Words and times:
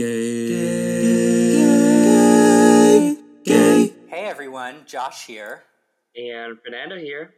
Gay. 0.00 0.06
Gay. 3.44 3.92
Hey 4.08 4.24
everyone, 4.24 4.76
Josh 4.86 5.26
here, 5.26 5.64
And 6.16 6.58
Fernando 6.64 6.96
here. 6.96 7.34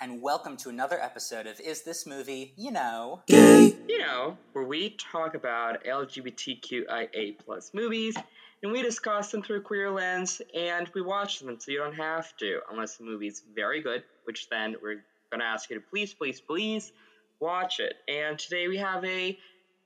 and 0.00 0.20
welcome 0.20 0.56
to 0.56 0.70
another 0.70 1.00
episode 1.00 1.46
of 1.46 1.60
Is 1.60 1.82
This 1.84 2.04
Movie, 2.04 2.52
You 2.56 2.72
Know? 2.72 3.22
Gay. 3.28 3.76
You 3.88 3.98
know, 3.98 4.36
where 4.54 4.64
we 4.64 4.96
talk 5.12 5.36
about 5.36 5.84
LGBTQIA 5.84 7.38
plus 7.38 7.70
movies, 7.72 8.16
and 8.64 8.72
we 8.72 8.82
discuss 8.82 9.30
them 9.30 9.44
through 9.44 9.62
queer 9.62 9.88
lens, 9.92 10.42
and 10.52 10.90
we 10.96 11.00
watch 11.00 11.38
them 11.38 11.56
so 11.60 11.70
you 11.70 11.78
don't 11.78 11.94
have 11.94 12.36
to, 12.38 12.58
unless 12.72 12.96
the 12.96 13.04
movie's 13.04 13.44
very 13.54 13.80
good, 13.80 14.02
which 14.24 14.48
then 14.48 14.74
we're 14.82 15.04
gonna 15.30 15.44
ask 15.44 15.70
you 15.70 15.76
to 15.78 15.86
please, 15.92 16.12
please, 16.12 16.40
please 16.40 16.90
watch 17.38 17.78
it. 17.78 17.94
And 18.08 18.36
today 18.36 18.66
we 18.66 18.78
have 18.78 19.04
a, 19.04 19.38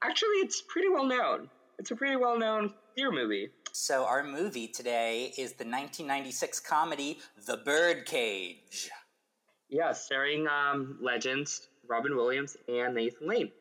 actually, 0.02 0.36
it's 0.36 0.62
pretty 0.62 0.88
well 0.88 1.04
known. 1.04 1.50
It's 1.78 1.92
a 1.92 1.96
pretty 1.96 2.16
well 2.16 2.36
known 2.36 2.74
queer 2.94 3.12
movie. 3.12 3.50
So, 3.72 4.04
our 4.04 4.24
movie 4.24 4.66
today 4.66 5.32
is 5.38 5.52
the 5.52 5.64
1996 5.64 6.58
comedy 6.58 7.20
The 7.46 7.58
Birdcage. 7.58 8.90
Yeah, 9.68 9.92
starring 9.92 10.48
um, 10.48 10.98
legends 11.00 11.68
Robin 11.86 12.16
Williams 12.16 12.56
and 12.68 12.94
Nathan 12.94 13.28
Lane. 13.28 13.52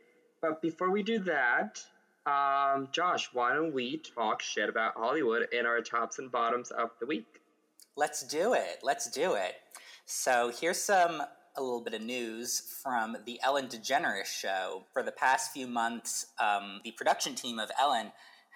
But 0.42 0.64
before 0.64 0.90
we 0.90 1.04
do 1.04 1.20
that, 1.20 1.80
um, 2.26 2.88
Josh, 2.92 3.30
why 3.34 3.54
don't 3.54 3.74
we 3.74 3.98
talk 3.98 4.42
shit 4.42 4.68
about 4.68 4.94
Hollywood 4.96 5.48
in 5.52 5.68
our 5.68 5.82
tops 5.82 6.18
and 6.18 6.32
bottoms 6.32 6.72
of 6.72 6.90
the 7.00 7.06
week? 7.06 7.42
Let's 7.96 8.24
do 8.24 8.54
it. 8.54 8.80
Let's 8.82 9.12
do 9.12 9.36
it. 9.36 9.54
So, 10.06 10.52
here's 10.60 10.82
some 10.82 11.22
a 11.58 11.62
little 11.62 11.82
bit 11.82 11.96
of 11.96 12.02
news 12.02 12.62
from 12.84 13.18
the 13.26 13.40
Ellen 13.44 13.68
DeGeneres 13.68 14.26
show. 14.26 14.84
For 14.94 15.02
the 15.02 15.12
past 15.12 15.52
few 15.52 15.68
months, 15.68 16.28
um, 16.40 16.82
the 16.84 16.92
production 16.92 17.34
team 17.34 17.58
of 17.58 17.72
Ellen 17.82 18.12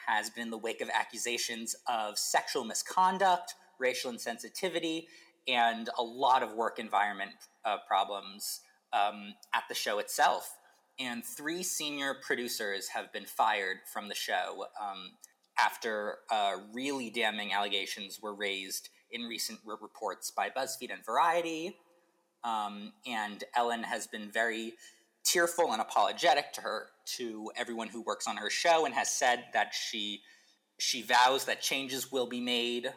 has 0.08 0.30
been 0.30 0.44
in 0.44 0.50
the 0.52 0.58
wake 0.58 0.82
of 0.82 0.90
accusations 0.90 1.76
of 1.88 2.18
sexual 2.18 2.64
misconduct, 2.64 3.55
racial 3.80 4.12
insensitivity, 4.12 5.05
and 5.48 5.90
a 5.98 6.04
lot 6.04 6.43
of 6.43 6.54
work 6.54 6.77
environment 6.77 7.32
uh, 7.66 7.77
problems 7.88 8.62
um, 8.93 9.34
at 9.54 9.63
the 9.68 9.76
show 9.76 9.98
itself. 9.98 10.58
And 10.99 11.26
three 11.26 11.63
senior 11.63 12.15
producers 12.21 12.90
have 12.90 13.12
been 13.12 13.26
fired 13.26 13.77
from 13.91 14.10
the 14.10 14.15
show 14.15 14.65
um, 14.80 15.13
after 15.58 16.18
uh, 16.30 16.58
really 16.71 17.10
damning 17.10 17.52
allegations 17.52 18.20
were 18.21 18.36
raised 18.36 18.90
in 19.12 19.24
recent 19.24 19.60
re- 19.65 19.76
reports 19.82 20.30
by 20.30 20.49
BuzzFeed 20.49 20.93
and 20.93 21.04
Variety. 21.04 21.76
Um, 22.43 22.93
and 23.05 23.43
Ellen 23.55 23.84
has 23.84 24.07
been 24.07 24.31
very 24.31 24.73
tearful 25.23 25.71
and 25.71 25.81
apologetic 25.81 26.51
to 26.53 26.61
her 26.61 26.87
to 27.17 27.51
everyone 27.55 27.87
who 27.87 28.01
works 28.01 28.27
on 28.27 28.37
her 28.37 28.49
show 28.49 28.85
and 28.85 28.95
has 28.95 29.09
said 29.09 29.45
that 29.53 29.73
she 29.73 30.21
she 30.79 31.03
vows 31.03 31.45
that 31.45 31.62
changes 31.62 32.12
will 32.12 32.25
be 32.25 32.41
made 32.41 32.91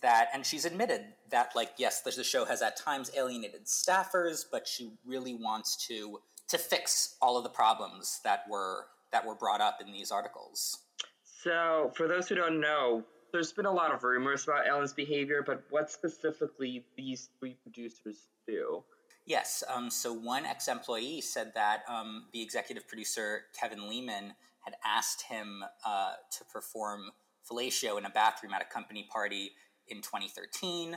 that 0.00 0.28
and 0.32 0.46
she's 0.46 0.64
admitted 0.64 1.02
that 1.32 1.50
like 1.56 1.70
yes 1.76 2.02
the, 2.02 2.12
the 2.12 2.22
show 2.22 2.44
has 2.44 2.62
at 2.62 2.76
times 2.76 3.10
alienated 3.16 3.64
staffers 3.66 4.44
but 4.48 4.68
she 4.68 4.92
really 5.04 5.34
wants 5.34 5.88
to 5.88 6.20
to 6.48 6.58
fix 6.58 7.16
all 7.20 7.36
of 7.36 7.42
the 7.42 7.50
problems 7.50 8.20
that 8.24 8.44
were 8.48 8.86
that 9.12 9.24
were 9.24 9.34
brought 9.34 9.60
up 9.60 9.78
in 9.84 9.92
these 9.92 10.10
articles. 10.10 10.78
So, 11.22 11.92
for 11.96 12.08
those 12.08 12.28
who 12.28 12.34
don't 12.34 12.60
know, 12.60 13.04
there's 13.34 13.52
been 13.52 13.66
a 13.66 13.72
lot 13.72 13.92
of 13.92 14.04
rumors 14.04 14.44
about 14.44 14.68
Ellen's 14.68 14.92
behavior, 14.92 15.42
but 15.44 15.64
what 15.70 15.90
specifically 15.90 16.84
these 16.96 17.30
three 17.40 17.56
producers 17.64 18.28
do? 18.46 18.84
Yes. 19.26 19.64
Um, 19.68 19.90
so 19.90 20.12
one 20.12 20.46
ex 20.46 20.68
employee 20.68 21.20
said 21.20 21.50
that 21.56 21.82
um, 21.88 22.26
the 22.32 22.40
executive 22.40 22.86
producer, 22.86 23.42
Kevin 23.58 23.88
Leman, 23.88 24.34
had 24.60 24.74
asked 24.84 25.22
him 25.22 25.64
uh, 25.84 26.12
to 26.30 26.44
perform 26.44 27.10
fellatio 27.50 27.98
in 27.98 28.04
a 28.04 28.10
bathroom 28.10 28.54
at 28.54 28.62
a 28.62 28.72
company 28.72 29.08
party 29.12 29.50
in 29.88 29.96
2013. 29.96 30.96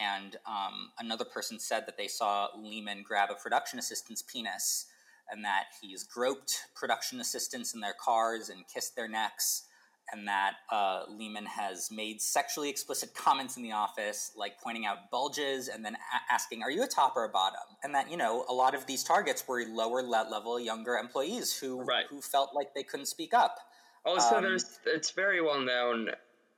And 0.00 0.36
um, 0.44 0.90
another 0.98 1.24
person 1.24 1.60
said 1.60 1.84
that 1.86 1.96
they 1.96 2.08
saw 2.08 2.48
Leman 2.58 3.04
grab 3.06 3.28
a 3.30 3.40
production 3.40 3.78
assistant's 3.78 4.22
penis 4.22 4.86
and 5.30 5.44
that 5.44 5.66
he's 5.80 6.02
groped 6.02 6.62
production 6.74 7.20
assistants 7.20 7.74
in 7.74 7.80
their 7.80 7.94
cars 7.98 8.48
and 8.48 8.66
kissed 8.66 8.96
their 8.96 9.08
necks 9.08 9.65
and 10.12 10.26
that 10.28 10.54
uh, 10.70 11.04
Leman 11.08 11.46
has 11.46 11.90
made 11.90 12.20
sexually 12.20 12.68
explicit 12.70 13.14
comments 13.14 13.56
in 13.56 13.62
the 13.62 13.72
office, 13.72 14.32
like 14.36 14.60
pointing 14.60 14.86
out 14.86 15.10
bulges 15.10 15.68
and 15.68 15.84
then 15.84 15.94
a- 15.94 16.32
asking, 16.32 16.62
"Are 16.62 16.70
you 16.70 16.82
a 16.82 16.86
top 16.86 17.16
or 17.16 17.24
a 17.24 17.28
bottom?" 17.28 17.60
And 17.82 17.94
that 17.94 18.10
you 18.10 18.16
know 18.16 18.44
a 18.48 18.52
lot 18.54 18.74
of 18.74 18.86
these 18.86 19.02
targets 19.02 19.46
were 19.48 19.64
lower 19.64 20.02
level, 20.02 20.60
younger 20.60 20.96
employees 20.96 21.58
who 21.58 21.82
Right. 21.82 22.06
who 22.06 22.20
felt 22.20 22.54
like 22.54 22.74
they 22.74 22.82
couldn't 22.84 23.06
speak 23.06 23.34
up. 23.34 23.58
Also, 24.04 24.36
Um, 24.36 24.42
there's 24.44 24.78
it's 24.84 25.10
very 25.10 25.40
well 25.40 25.60
known. 25.60 26.10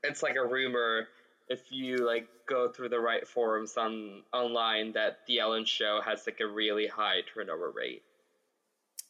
It's 0.03 0.23
like 0.23 0.37
a 0.37 0.45
rumor 0.45 1.09
if 1.49 1.73
you 1.73 1.97
like 1.97 2.29
go 2.47 2.71
through 2.71 2.91
the 2.91 3.01
right 3.01 3.27
forums 3.27 3.77
on 3.79 4.23
online 4.35 4.93
that 4.93 5.21
the 5.27 5.39
Ellen 5.39 5.65
Show 5.65 6.01
has 6.05 6.27
like 6.27 6.41
a 6.41 6.47
really 6.47 6.87
high 6.87 7.23
turnover 7.23 7.71
rate. 7.71 8.03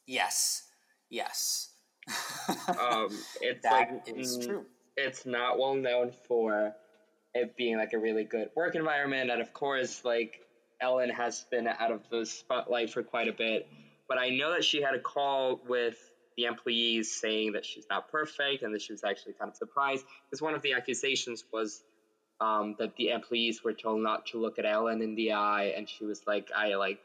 Yes, 0.07 0.69
yes, 1.11 1.71
Um, 2.69 3.09
it's 3.41 3.63
that 3.63 4.05
like 4.07 4.17
is 4.17 4.39
true. 4.45 4.65
It's 4.97 5.27
not 5.27 5.59
well 5.59 5.75
known 5.75 6.13
for 6.27 6.75
it 7.35 7.57
being 7.57 7.77
like 7.77 7.93
a 7.93 7.99
really 7.99 8.25
good 8.25 8.51
work 8.57 8.75
environment, 8.75 9.31
and 9.31 9.41
of 9.41 9.53
course, 9.53 10.05
like 10.05 10.41
Ellen 10.81 11.11
has 11.11 11.45
been 11.51 11.67
out 11.67 11.91
of 11.91 12.09
the 12.11 12.25
spotlight 12.27 12.91
for 12.91 13.03
quite 13.03 13.29
a 13.29 13.33
bit. 13.33 13.69
But 14.09 14.19
I 14.19 14.31
know 14.31 14.53
that 14.53 14.65
she 14.65 14.81
had 14.81 14.95
a 14.95 15.01
call 15.01 15.61
with 15.69 15.97
the 16.37 16.45
employees 16.45 17.13
saying 17.13 17.53
that 17.53 17.67
she's 17.67 17.87
not 17.91 18.11
perfect 18.11 18.63
and 18.63 18.73
that 18.75 18.81
she 18.81 18.93
was 18.93 19.05
actually 19.05 19.35
kind 19.35 19.51
of 19.51 19.57
surprised 19.57 20.05
because 20.31 20.41
one 20.41 20.55
of 20.55 20.63
the 20.63 20.73
accusations 20.73 21.45
was 21.53 21.83
um, 22.41 22.77
that 22.79 22.95
the 22.97 23.11
employees 23.11 23.65
were 23.65 23.73
told 23.73 24.01
not 24.01 24.27
to 24.27 24.39
look 24.41 24.59
at 24.59 24.65
Ellen 24.65 25.03
in 25.03 25.17
the 25.17 25.33
eye, 25.33 25.75
and 25.77 25.89
she 25.89 26.05
was 26.05 26.23
like, 26.27 26.51
"I 26.57 26.77
like, 26.77 27.01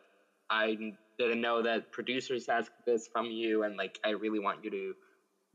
I 0.50 0.94
didn't 1.18 1.42
know 1.42 1.62
that 1.62 1.92
producers 1.92 2.50
ask 2.50 2.72
this 2.86 3.08
from 3.08 3.26
you, 3.28 3.64
and 3.64 3.78
like, 3.78 4.00
I 4.04 4.10
really 4.10 4.40
want 4.40 4.64
you 4.64 4.72
to 4.72 4.94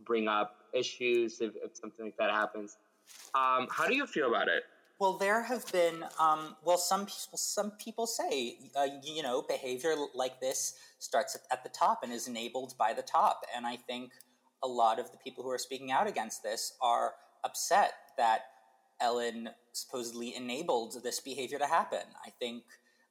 bring 0.04 0.28
up 0.28 0.56
issues 0.72 1.40
if, 1.40 1.54
if 1.56 1.76
something 1.76 2.06
like 2.06 2.16
that 2.18 2.30
happens." 2.30 2.76
Um, 3.34 3.68
how 3.70 3.86
do 3.86 3.94
you 3.94 4.06
feel 4.06 4.28
about 4.28 4.48
it? 4.48 4.64
Well, 4.98 5.16
there 5.16 5.42
have 5.42 5.70
been. 5.72 6.04
Um, 6.18 6.56
well, 6.64 6.78
some 6.78 7.06
people 7.06 7.38
some 7.38 7.70
people 7.72 8.06
say 8.06 8.58
uh, 8.76 8.86
you 9.02 9.22
know 9.22 9.42
behavior 9.42 9.94
like 10.14 10.40
this 10.40 10.74
starts 10.98 11.38
at 11.50 11.62
the 11.62 11.70
top 11.70 12.00
and 12.02 12.12
is 12.12 12.26
enabled 12.26 12.74
by 12.78 12.92
the 12.92 13.02
top, 13.02 13.42
and 13.54 13.66
I 13.66 13.76
think 13.76 14.12
a 14.62 14.68
lot 14.68 14.98
of 14.98 15.12
the 15.12 15.18
people 15.18 15.44
who 15.44 15.50
are 15.50 15.58
speaking 15.58 15.92
out 15.92 16.08
against 16.08 16.42
this 16.42 16.74
are 16.82 17.14
upset 17.44 17.92
that 18.16 18.40
Ellen 19.00 19.50
supposedly 19.72 20.34
enabled 20.34 21.02
this 21.04 21.20
behavior 21.20 21.58
to 21.58 21.66
happen. 21.66 22.02
I 22.26 22.30
think 22.30 22.64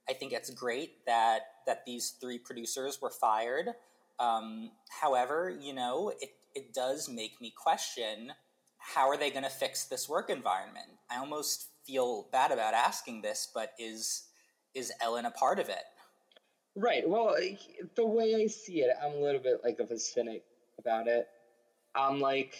I 0.09 0.13
think 0.13 0.33
it's 0.33 0.49
great 0.49 1.05
that 1.05 1.41
that 1.67 1.85
these 1.85 2.15
three 2.19 2.39
producers 2.39 2.99
were 3.01 3.11
fired. 3.11 3.69
Um, 4.19 4.71
however, 5.01 5.49
you 5.49 5.73
know 5.73 6.11
it 6.19 6.31
it 6.55 6.73
does 6.73 7.07
make 7.07 7.39
me 7.39 7.53
question 7.55 8.31
how 8.79 9.09
are 9.09 9.17
they 9.17 9.29
going 9.29 9.43
to 9.43 9.49
fix 9.49 9.85
this 9.85 10.07
work 10.07 10.29
environment? 10.29 10.87
I 11.09 11.17
almost 11.17 11.67
feel 11.85 12.27
bad 12.31 12.51
about 12.51 12.73
asking 12.73 13.21
this, 13.21 13.47
but 13.53 13.73
is 13.77 14.23
is 14.73 14.91
Ellen 15.01 15.25
a 15.25 15.31
part 15.31 15.59
of 15.59 15.69
it? 15.69 15.83
Right. 16.75 17.07
Well, 17.07 17.35
the 17.95 18.05
way 18.05 18.35
I 18.35 18.47
see 18.47 18.81
it, 18.81 18.95
I'm 19.03 19.13
a 19.13 19.19
little 19.19 19.41
bit 19.41 19.61
like 19.63 19.79
of 19.79 19.89
a 19.91 19.97
cynic 19.97 20.43
about 20.79 21.07
it. 21.07 21.27
I'm 21.95 22.19
like, 22.21 22.53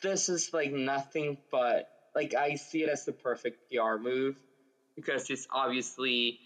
this 0.00 0.28
is 0.28 0.52
like 0.52 0.72
nothing 0.72 1.38
but 1.50 1.90
like 2.14 2.34
I 2.34 2.54
see 2.54 2.82
it 2.84 2.88
as 2.88 3.04
the 3.04 3.12
perfect 3.12 3.58
PR 3.70 3.96
move 4.00 4.36
because 4.94 5.28
it's 5.30 5.48
obviously 5.50 6.38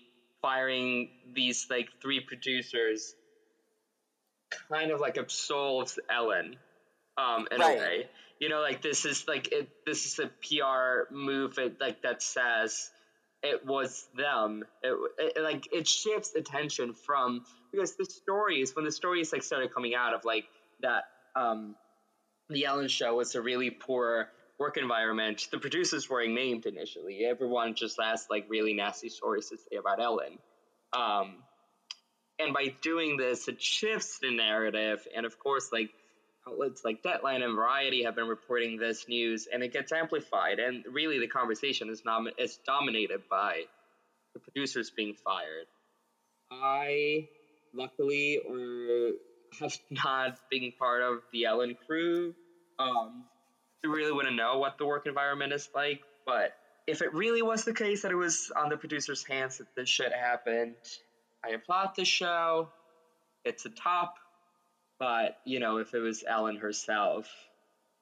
firing 0.42 1.10
these 1.34 1.66
like 1.70 1.88
three 2.02 2.20
producers 2.20 3.14
kind 4.70 4.90
of 4.90 5.00
like 5.00 5.16
absolves 5.18 5.98
Ellen 6.10 6.56
um 7.16 7.48
in 7.50 7.60
Right. 7.60 7.76
a 7.76 7.78
way. 7.80 8.10
You 8.40 8.48
know, 8.48 8.60
like 8.60 8.82
this 8.82 9.04
is 9.04 9.24
like 9.28 9.52
it 9.52 9.70
this 9.86 10.06
is 10.06 10.18
a 10.18 10.30
PR 10.42 11.06
move 11.10 11.58
it, 11.58 11.76
like 11.80 12.00
that 12.02 12.22
says 12.22 12.90
it 13.42 13.64
was 13.64 14.06
them. 14.14 14.62
It, 14.82 14.96
it 15.18 15.42
like 15.42 15.68
it 15.72 15.86
shifts 15.88 16.34
attention 16.34 16.94
from 17.06 17.42
because 17.72 17.94
the 17.96 18.06
stories 18.06 18.72
when 18.74 18.84
the 18.84 18.92
stories 18.92 19.32
like 19.32 19.42
started 19.42 19.72
coming 19.72 19.94
out 19.94 20.14
of 20.14 20.24
like 20.24 20.46
that 20.80 21.04
um 21.36 21.76
the 22.50 22.66
Ellen 22.66 22.88
show 22.88 23.14
was 23.14 23.34
a 23.34 23.42
really 23.42 23.70
poor 23.70 24.28
work 24.58 24.76
environment. 24.76 25.46
The 25.50 25.58
producers 25.58 26.08
weren't 26.08 26.34
named 26.34 26.66
initially. 26.66 27.24
Everyone 27.24 27.74
just 27.74 27.98
has 28.02 28.26
like 28.30 28.46
really 28.48 28.74
nasty 28.74 29.08
stories 29.08 29.48
to 29.48 29.56
say 29.56 29.76
about 29.76 30.00
Ellen. 30.00 30.38
Um, 30.92 31.42
and 32.38 32.52
by 32.54 32.74
doing 32.82 33.16
this, 33.16 33.48
it 33.48 33.60
shifts 33.60 34.18
the 34.20 34.34
narrative. 34.34 35.06
And 35.16 35.26
of 35.26 35.38
course, 35.38 35.70
like 35.72 35.90
outlets 36.46 36.82
like 36.84 37.02
Deadline 37.02 37.42
and 37.42 37.54
Variety 37.54 38.04
have 38.04 38.14
been 38.14 38.28
reporting 38.28 38.78
this 38.78 39.06
news, 39.08 39.48
and 39.52 39.62
it 39.62 39.72
gets 39.72 39.92
amplified. 39.92 40.58
And 40.58 40.84
really, 40.90 41.18
the 41.18 41.28
conversation 41.28 41.90
is 41.90 42.04
nom- 42.04 42.30
is 42.38 42.58
dominated 42.66 43.22
by 43.30 43.62
the 44.34 44.40
producers 44.40 44.90
being 44.90 45.14
fired. 45.24 45.66
I 46.50 47.28
luckily 47.74 48.40
or 48.48 49.12
have 49.60 49.72
not 49.90 50.38
been 50.50 50.72
part 50.78 51.02
of 51.02 51.18
the 51.32 51.44
Ellen 51.44 51.76
crew 51.86 52.34
Um, 52.78 53.24
really 53.86 54.12
wouldn't 54.12 54.36
know 54.36 54.58
what 54.58 54.78
the 54.78 54.86
work 54.86 55.06
environment 55.06 55.52
is 55.52 55.68
like, 55.74 56.00
but 56.26 56.52
if 56.86 57.02
it 57.02 57.12
really 57.14 57.42
was 57.42 57.64
the 57.64 57.74
case 57.74 58.02
that 58.02 58.10
it 58.10 58.16
was 58.16 58.50
on 58.56 58.70
the 58.70 58.76
producer's 58.76 59.24
hands 59.24 59.58
that 59.58 59.66
this 59.76 59.88
shit 59.88 60.12
happened, 60.12 60.74
I 61.44 61.50
applaud 61.50 61.90
the 61.96 62.04
show. 62.04 62.70
It's 63.44 63.64
a 63.66 63.70
top, 63.70 64.14
but 64.98 65.36
you 65.44 65.60
know, 65.60 65.76
if 65.76 65.94
it 65.94 66.00
was 66.00 66.24
Ellen 66.26 66.56
herself, 66.56 67.28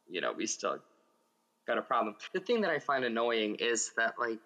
you 0.09 0.21
know, 0.21 0.33
we 0.33 0.47
still 0.47 0.79
got 1.67 1.79
a 1.79 1.83
problem. 1.83 2.15
The 2.33 2.41
thing 2.41 2.63
that 2.63 2.71
I 2.71 2.79
find 2.79 3.05
annoying 3.05 3.57
is 3.57 3.91
that 3.97 4.15
like 4.19 4.39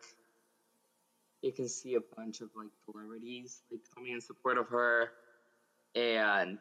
you 1.43 1.53
can 1.53 1.69
see 1.69 1.95
a 1.95 2.01
bunch 2.17 2.41
of 2.41 2.49
like 2.57 2.71
celebrities 2.85 3.61
like 3.71 3.81
coming 3.95 4.13
in 4.13 4.21
support 4.21 4.59
of 4.59 4.69
her, 4.69 5.11
and 5.95 6.59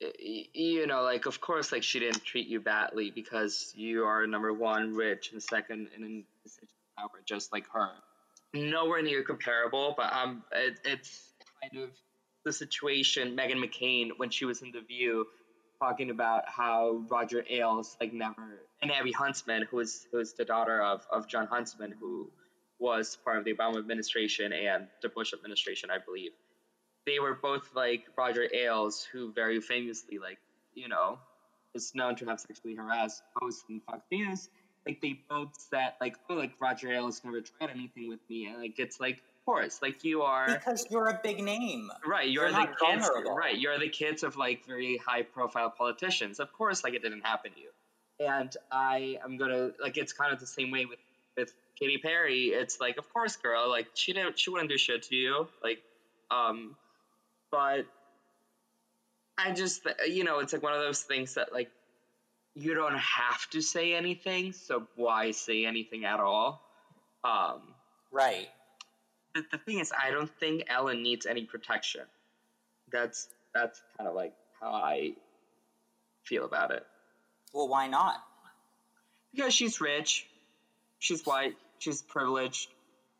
you 0.00 0.86
know, 0.86 1.02
like 1.02 1.26
of 1.26 1.40
course, 1.40 1.72
like 1.72 1.82
she 1.82 1.98
didn't 1.98 2.24
treat 2.24 2.46
you 2.46 2.60
badly 2.60 3.10
because 3.10 3.72
you 3.76 4.04
are 4.04 4.26
number 4.26 4.52
one, 4.52 4.94
rich, 4.94 5.32
and 5.32 5.42
second 5.42 5.88
in 5.96 6.24
of 6.46 6.68
power, 6.96 7.20
just 7.24 7.52
like 7.52 7.66
her. 7.72 7.90
Nowhere 8.54 9.02
near 9.02 9.22
comparable, 9.22 9.94
but 9.96 10.12
um, 10.12 10.42
it, 10.52 10.78
it's 10.84 11.32
kind 11.60 11.82
of 11.82 11.90
the 12.44 12.52
situation 12.52 13.36
Meghan 13.36 13.62
McCain 13.62 14.10
when 14.16 14.30
she 14.30 14.44
was 14.44 14.62
in 14.62 14.70
The 14.70 14.80
View, 14.80 15.26
talking 15.80 16.10
about 16.10 16.48
how 16.48 17.04
Roger 17.10 17.44
Ailes 17.50 17.96
like 18.00 18.12
never 18.12 18.62
and 18.80 18.92
Abby 18.92 19.12
Huntsman, 19.12 19.66
who 19.70 19.78
was 19.78 20.06
who 20.10 20.18
was 20.18 20.32
the 20.34 20.44
daughter 20.44 20.80
of 20.80 21.06
of 21.10 21.28
Jon 21.28 21.46
Huntsman, 21.46 21.92
who 22.00 22.30
was 22.78 23.18
part 23.24 23.38
of 23.38 23.44
the 23.44 23.52
Obama 23.52 23.78
administration 23.78 24.52
and 24.52 24.86
the 25.02 25.08
Bush 25.08 25.32
administration, 25.32 25.90
I 25.90 25.98
believe 25.98 26.30
they 27.08 27.18
were 27.18 27.34
both 27.34 27.70
like 27.74 28.04
Roger 28.16 28.46
Ailes, 28.54 29.02
who 29.10 29.32
very 29.32 29.60
famously, 29.60 30.18
like, 30.18 30.38
you 30.74 30.88
know, 30.88 31.18
is 31.74 31.94
known 31.94 32.16
to 32.16 32.26
have 32.26 32.40
sexually 32.40 32.74
harassed 32.74 33.22
hosts 33.34 33.64
in 33.68 33.80
Fox 33.80 34.00
News. 34.12 34.48
Like, 34.86 35.00
they 35.02 35.20
both 35.28 35.50
said, 35.70 35.92
like, 36.00 36.16
oh, 36.30 36.34
like, 36.34 36.52
Roger 36.60 36.90
Ailes 36.90 37.20
never 37.22 37.42
tried 37.42 37.70
anything 37.70 38.08
with 38.08 38.20
me. 38.30 38.46
And, 38.46 38.58
like, 38.58 38.78
it's 38.78 38.98
like, 38.98 39.16
of 39.16 39.44
course, 39.44 39.80
like, 39.82 40.02
you 40.02 40.22
are. 40.22 40.46
Because 40.46 40.86
you're 40.88 41.08
a 41.08 41.20
big 41.22 41.42
name. 41.42 41.90
Right. 42.06 42.30
You're, 42.30 42.48
you're 42.48 42.52
the 42.52 42.66
kids. 42.80 43.06
Vulnerable. 43.06 43.34
Right. 43.36 43.58
You're 43.58 43.78
the 43.78 43.90
kids 43.90 44.22
of, 44.22 44.36
like, 44.36 44.64
very 44.66 44.96
high 44.96 45.22
profile 45.22 45.68
politicians. 45.68 46.40
Of 46.40 46.52
course, 46.54 46.84
like, 46.84 46.94
it 46.94 47.02
didn't 47.02 47.26
happen 47.26 47.52
to 47.52 47.60
you. 47.60 47.70
And 48.26 48.56
I 48.72 49.18
am 49.22 49.36
going 49.36 49.50
to, 49.50 49.74
like, 49.82 49.98
it's 49.98 50.14
kind 50.14 50.32
of 50.32 50.40
the 50.40 50.46
same 50.46 50.70
way 50.70 50.86
with, 50.86 51.00
with 51.36 51.52
Katy 51.78 51.98
Perry. 51.98 52.46
It's 52.46 52.80
like, 52.80 52.96
of 52.96 53.12
course, 53.12 53.36
girl, 53.36 53.68
like, 53.68 53.88
she 53.92 54.14
didn't, 54.14 54.38
she 54.38 54.48
wouldn't 54.48 54.70
do 54.70 54.78
shit 54.78 55.02
to 55.02 55.16
you. 55.16 55.48
Like, 55.62 55.82
um, 56.30 56.76
but 57.50 57.86
I 59.36 59.52
just, 59.52 59.86
you 60.06 60.24
know, 60.24 60.40
it's 60.40 60.52
like 60.52 60.62
one 60.62 60.72
of 60.72 60.80
those 60.80 61.02
things 61.02 61.34
that, 61.34 61.52
like, 61.52 61.70
you 62.54 62.74
don't 62.74 62.98
have 62.98 63.48
to 63.50 63.62
say 63.62 63.94
anything, 63.94 64.52
so 64.52 64.88
why 64.96 65.30
say 65.30 65.64
anything 65.64 66.04
at 66.04 66.18
all? 66.18 66.60
Um, 67.22 67.60
right. 68.10 68.48
The, 69.34 69.44
the 69.52 69.58
thing 69.58 69.78
is, 69.78 69.92
I 69.92 70.10
don't 70.10 70.30
think 70.40 70.64
Ellen 70.68 71.02
needs 71.02 71.24
any 71.26 71.44
protection. 71.44 72.02
That's 72.90 73.28
that's 73.54 73.80
kind 73.96 74.08
of 74.08 74.14
like 74.14 74.32
how 74.60 74.72
I 74.72 75.12
feel 76.24 76.44
about 76.44 76.72
it. 76.72 76.84
Well, 77.52 77.68
why 77.68 77.86
not? 77.86 78.16
Because 79.34 79.54
she's 79.54 79.80
rich, 79.80 80.26
she's 80.98 81.24
white, 81.24 81.54
she's 81.78 82.02
privileged, 82.02 82.70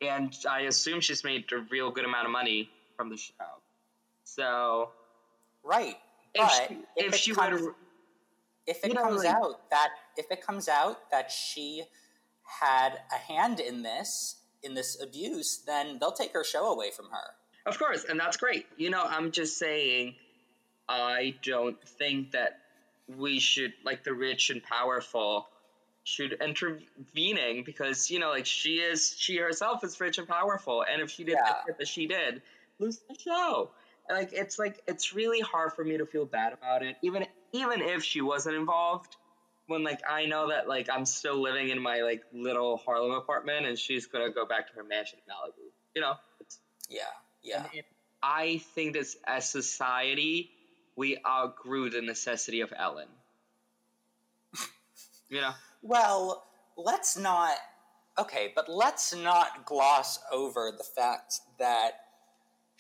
and 0.00 0.34
I 0.48 0.62
assume 0.62 1.00
she's 1.00 1.22
made 1.22 1.44
a 1.52 1.58
real 1.70 1.90
good 1.90 2.04
amount 2.04 2.26
of 2.26 2.32
money 2.32 2.70
from 2.96 3.10
the 3.10 3.16
show. 3.16 3.32
So, 4.34 4.90
right. 5.64 5.96
If 6.34 6.42
but 6.42 6.69
she, 6.69 6.75
if, 6.96 7.14
if 7.14 7.14
she 7.14 7.34
comes, 7.34 7.62
were 7.62 7.75
if 8.66 8.84
it 8.84 8.94
comes 8.94 9.22
know, 9.22 9.28
like, 9.28 9.34
out 9.34 9.70
that 9.70 9.88
if 10.16 10.26
it 10.30 10.44
comes 10.44 10.69
out 10.69 11.10
that 11.10 11.32
she 11.32 11.84
had 12.60 12.90
a 13.12 13.32
hand 13.32 13.58
in 13.58 13.82
this 13.82 14.36
in 14.62 14.75
this 14.75 15.00
abuse, 15.02 15.62
then 15.66 15.98
they'll 15.98 16.12
take 16.12 16.32
her 16.34 16.44
show 16.44 16.70
away 16.72 16.90
from 16.90 17.06
her. 17.06 17.34
Of 17.64 17.78
course, 17.78 18.04
and 18.04 18.20
that's 18.20 18.36
great. 18.36 18.66
You 18.76 18.90
know, 18.90 19.02
I'm 19.02 19.30
just 19.30 19.58
saying, 19.58 20.14
I 20.88 21.34
don't 21.42 21.82
think 21.82 22.32
that 22.32 22.58
we 23.16 23.38
should 23.38 23.72
like 23.84 24.04
the 24.04 24.12
rich 24.12 24.50
and 24.50 24.62
powerful 24.62 25.48
should 26.04 26.34
intervening 26.34 27.64
because 27.64 28.10
you 28.10 28.19
know 28.19 28.30
like 28.30 28.46
she 28.46 28.76
is 28.76 29.14
she 29.16 29.38
herself 29.38 29.84
is 29.84 29.98
rich 30.00 30.19
and 30.19 30.28
powerful 30.28 30.82
and 30.90 31.02
if 31.02 31.10
she 31.10 31.25
did 31.25 31.36
yeah. 31.42 31.75
that 31.78 31.86
she 31.86 32.06
did 32.06 32.40
lose 32.78 32.98
the 33.08 33.16
show 33.19 33.70
like 34.10 34.32
it's 34.32 34.58
like 34.58 34.81
it's 34.87 35.14
really 35.14 35.40
hard 35.40 35.72
for 35.72 35.84
me 35.84 35.99
to 35.99 36.06
feel 36.06 36.25
bad 36.25 36.52
about 36.52 36.82
it 36.82 36.96
even 37.02 37.26
even 37.52 37.81
if 37.81 38.02
she 38.02 38.20
wasn't 38.20 38.55
involved 38.55 39.16
when 39.66 39.84
like 39.84 40.00
i 40.08 40.26
know 40.26 40.49
that 40.49 40.69
like 40.69 40.88
i'm 40.90 41.05
still 41.05 41.40
living 41.40 41.69
in 41.69 41.81
my 41.81 42.00
like 42.00 42.22
little 42.32 42.76
harlem 42.78 43.12
apartment 43.12 43.66
and 43.66 43.78
she's 43.78 44.06
gonna 44.06 44.31
go 44.31 44.46
back 44.46 44.69
to 44.69 44.75
her 44.75 44.84
mansion 44.84 45.19
in 45.26 45.32
malibu 45.32 45.69
you 45.94 46.00
know? 46.00 46.14
Yeah 46.88 47.02
yeah. 47.43 47.64
I 48.22 48.58
think 48.75 48.94
that 48.94 49.06
as 49.26 49.49
society 49.49 50.50
we 50.96 51.19
outgrew 51.26 51.90
the 51.90 52.02
necessity 52.02 52.61
of 52.61 52.72
ellen. 52.76 53.08
You 55.31 55.43
know? 55.43 55.52
Well 55.82 56.44
let's 56.76 57.19
not 57.19 57.52
okay 58.19 58.52
but 58.54 58.69
let's 58.69 59.14
not 59.14 59.66
gloss 59.66 60.20
over 60.32 60.72
the 60.76 60.84
fact 60.84 61.40
that 61.58 62.00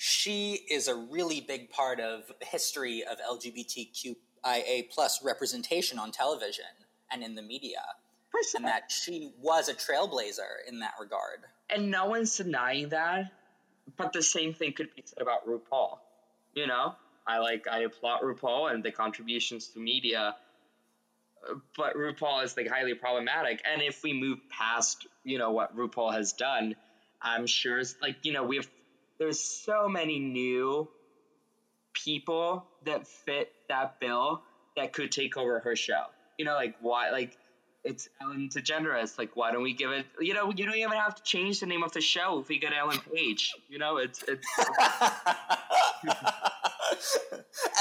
she 0.00 0.60
is 0.70 0.86
a 0.86 0.94
really 0.94 1.40
big 1.40 1.70
part 1.70 1.98
of 1.98 2.22
the 2.38 2.46
history 2.46 3.02
of 3.02 3.18
LGBTQIA 3.18 4.88
plus 4.90 5.24
representation 5.24 5.98
on 5.98 6.12
television 6.12 6.64
and 7.10 7.24
in 7.24 7.34
the 7.34 7.42
media. 7.42 7.82
And 8.54 8.64
that 8.64 8.92
she 8.92 9.32
was 9.40 9.68
a 9.68 9.74
trailblazer 9.74 10.68
in 10.68 10.78
that 10.80 10.92
regard. 11.00 11.40
And 11.68 11.90
no 11.90 12.06
one's 12.06 12.36
denying 12.36 12.90
that. 12.90 13.32
But 13.96 14.12
the 14.12 14.22
same 14.22 14.54
thing 14.54 14.72
could 14.72 14.94
be 14.94 15.02
said 15.04 15.20
about 15.20 15.48
RuPaul. 15.48 15.98
You 16.54 16.68
know? 16.68 16.94
I 17.26 17.40
like 17.40 17.66
I 17.66 17.80
applaud 17.80 18.20
RuPaul 18.22 18.72
and 18.72 18.84
the 18.84 18.92
contributions 18.92 19.66
to 19.68 19.80
media. 19.80 20.36
But 21.76 21.96
RuPaul 21.96 22.44
is 22.44 22.56
like 22.56 22.68
highly 22.68 22.94
problematic. 22.94 23.62
And 23.68 23.82
if 23.82 24.04
we 24.04 24.12
move 24.12 24.38
past, 24.48 25.08
you 25.24 25.38
know, 25.38 25.50
what 25.50 25.76
RuPaul 25.76 26.12
has 26.12 26.34
done, 26.34 26.76
I'm 27.20 27.48
sure 27.48 27.80
it's 27.80 27.96
like, 28.00 28.18
you 28.22 28.32
know, 28.32 28.44
we 28.44 28.56
have 28.56 28.68
there's 29.18 29.40
so 29.40 29.88
many 29.88 30.18
new 30.18 30.88
people 31.92 32.66
that 32.84 33.06
fit 33.06 33.52
that 33.68 34.00
bill 34.00 34.42
that 34.76 34.92
could 34.92 35.10
take 35.10 35.36
over 35.36 35.60
her 35.60 35.76
show. 35.76 36.04
You 36.38 36.44
know, 36.44 36.54
like 36.54 36.76
why 36.80 37.10
like 37.10 37.36
it's 37.84 38.08
Ellen 38.20 38.48
DeGeneres. 38.48 39.18
Like, 39.18 39.34
why 39.34 39.52
don't 39.52 39.62
we 39.62 39.72
give 39.72 39.90
it? 39.90 40.06
You 40.20 40.34
know, 40.34 40.52
you 40.54 40.66
don't 40.66 40.76
even 40.76 40.92
have 40.92 41.14
to 41.14 41.22
change 41.22 41.60
the 41.60 41.66
name 41.66 41.82
of 41.82 41.92
the 41.92 42.00
show 42.00 42.40
if 42.40 42.48
we 42.48 42.58
get 42.58 42.72
Ellen 42.72 42.98
Page. 43.14 43.54
You 43.68 43.78
know, 43.78 43.96
it's 43.96 44.24
it's. 44.28 44.46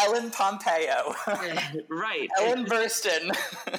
Ellen 0.04 0.32
Pompeo. 0.32 1.14
right. 1.90 2.30
Ellen 2.40 2.66
it, 2.66 2.70
Burstyn. 2.70 3.36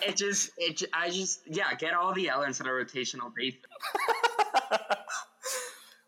it 0.06 0.16
just, 0.16 0.50
it, 0.58 0.82
I 0.92 1.10
just, 1.10 1.40
yeah, 1.46 1.74
get 1.74 1.94
all 1.94 2.12
the 2.12 2.26
Ellens 2.26 2.60
on 2.60 2.66
a 2.66 2.70
rotational 2.70 3.34
basis. 3.34 3.60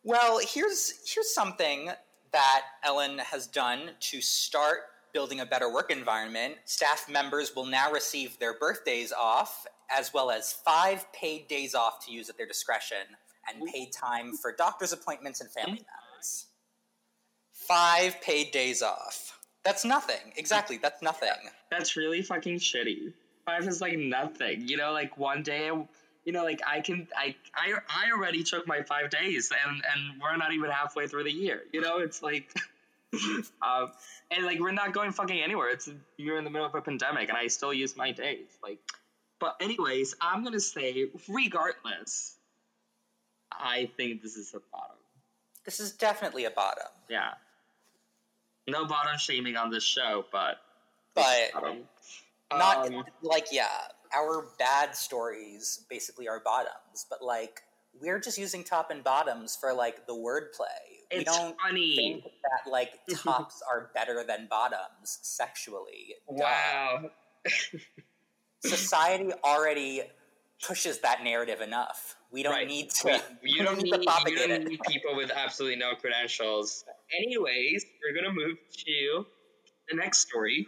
Well, 0.03 0.41
here's 0.43 1.01
here's 1.13 1.33
something 1.33 1.91
that 2.33 2.63
Ellen 2.85 3.19
has 3.19 3.47
done 3.47 3.91
to 4.01 4.21
start 4.21 4.79
building 5.13 5.41
a 5.41 5.47
better 5.47 5.73
work 5.73 5.91
environment. 5.91 6.55
Staff 6.65 7.09
members 7.11 7.55
will 7.55 7.67
now 7.67 7.91
receive 7.91 8.39
their 8.39 8.59
birthdays 8.59 9.13
off, 9.13 9.67
as 9.95 10.15
well 10.15 10.31
as 10.31 10.53
five 10.53 11.13
paid 11.13 11.49
days 11.49 11.75
off 11.75 12.05
to 12.07 12.13
use 12.13 12.31
at 12.31 12.37
their 12.37 12.47
discretion, 12.47 12.99
and 13.49 13.67
paid 13.67 13.93
time 13.93 14.33
for 14.37 14.55
doctor's 14.55 14.93
appointments 14.93 15.41
and 15.41 15.51
family 15.51 15.79
mm. 15.79 15.87
matters. 16.15 16.47
Five 17.53 18.21
paid 18.21 18.53
days 18.53 18.83
off. 18.83 19.39
That's 19.65 19.85
nothing. 19.85 20.33
Exactly, 20.37 20.79
that's 20.79 21.03
nothing. 21.03 21.29
That's 21.71 21.97
really 21.97 22.23
fucking 22.23 22.59
shitty. 22.59 23.13
Five 23.45 23.67
is 23.67 23.81
like 23.81 23.99
nothing. 23.99 24.67
You 24.67 24.77
know, 24.77 24.93
like 24.93 25.19
one 25.19 25.43
day 25.43 25.71
you 26.31 26.35
know, 26.35 26.45
like 26.45 26.61
I 26.65 26.81
can, 26.81 27.09
I, 27.17 27.35
I, 27.57 27.73
I 27.89 28.13
already 28.13 28.45
took 28.45 28.65
my 28.65 28.83
five 28.83 29.11
days, 29.11 29.51
and 29.67 29.83
and 29.85 30.23
we're 30.23 30.37
not 30.37 30.53
even 30.53 30.71
halfway 30.71 31.09
through 31.09 31.25
the 31.25 31.33
year. 31.33 31.63
You 31.73 31.81
know, 31.81 31.99
it's 31.99 32.23
like, 32.23 32.55
um, 33.13 33.91
and 34.31 34.47
like 34.47 34.61
we're 34.61 34.71
not 34.71 34.93
going 34.93 35.11
fucking 35.11 35.41
anywhere. 35.41 35.71
It's 35.71 35.91
you're 36.17 36.39
in 36.39 36.45
the 36.45 36.51
middle 36.51 36.69
of 36.69 36.75
a 36.77 36.83
pandemic, 36.83 37.31
and 37.31 37.37
I 37.37 37.49
still 37.49 37.75
use 37.75 37.97
my 37.97 38.13
days. 38.13 38.47
Like, 38.63 38.79
but 39.41 39.57
anyways, 39.61 40.15
I'm 40.21 40.45
gonna 40.45 40.61
say, 40.61 41.07
regardless, 41.29 42.37
I 43.51 43.91
think 43.97 44.23
this 44.23 44.37
is 44.37 44.55
a 44.55 44.61
bottom. 44.71 44.99
This 45.65 45.81
is 45.81 45.91
definitely 45.91 46.45
a 46.45 46.51
bottom. 46.53 46.87
Yeah. 47.09 47.33
No 48.69 48.87
bottom 48.87 49.19
shaming 49.19 49.57
on 49.57 49.73
this 49.73 49.83
show, 49.83 50.27
but 50.31 50.59
but 51.17 51.51
not 52.53 52.87
um, 52.87 53.03
like 53.21 53.49
yeah 53.51 53.67
our 54.15 54.49
bad 54.59 54.95
stories 54.97 55.85
basically 55.89 56.29
are 56.29 56.41
bottoms, 56.41 57.07
but 57.09 57.23
like 57.23 57.63
we're 58.01 58.21
just 58.21 58.39
using 58.39 58.63
top 58.65 58.91
and 58.91 59.03
bottoms 59.05 59.57
for 59.57 59.73
like 59.73 60.07
the 60.07 60.15
wordplay. 60.15 60.67
It's 61.11 61.19
we 61.19 61.25
don't 61.25 61.57
funny. 61.61 61.97
think 61.97 62.25
that 62.25 62.71
like 62.71 62.93
tops 63.23 63.63
are 63.69 63.91
better 63.95 64.23
than 64.27 64.47
bottoms 64.49 65.19
sexually. 65.23 66.15
Wow. 66.29 67.11
society 68.65 69.33
already 69.45 70.03
pushes 70.63 70.99
that 71.01 71.25
narrative 71.25 71.61
enough. 71.61 72.17
We 72.31 72.43
don't 72.43 72.53
Right. 72.53 72.69
need 72.69 72.91
to. 72.91 73.21
We 73.43 73.51
you 73.51 73.57
don't 73.65 73.75
don't 73.77 73.83
need 73.83 73.91
need, 73.99 74.07
to 74.07 74.31
you 74.31 74.49
don't 74.49 74.65
need 74.69 74.81
people 74.87 75.17
with 75.17 75.31
absolutely 75.31 75.79
no 75.79 75.95
credentials. 75.95 76.85
Anyways, 77.17 77.85
we're 78.03 78.15
gonna 78.15 78.33
move 78.35 78.57
to 78.73 79.27
the 79.89 79.97
next 79.97 80.21
story. 80.21 80.67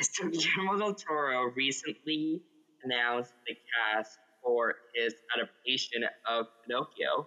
So 0.00 0.28
Guillermo 0.28 0.78
del 0.78 0.94
Toro 0.94 1.50
recently 1.56 2.42
announced 2.84 3.32
the 3.46 3.54
cast 3.54 4.18
for 4.42 4.74
his 4.94 5.14
adaptation 5.36 6.04
of 6.28 6.46
Pinocchio. 6.64 7.26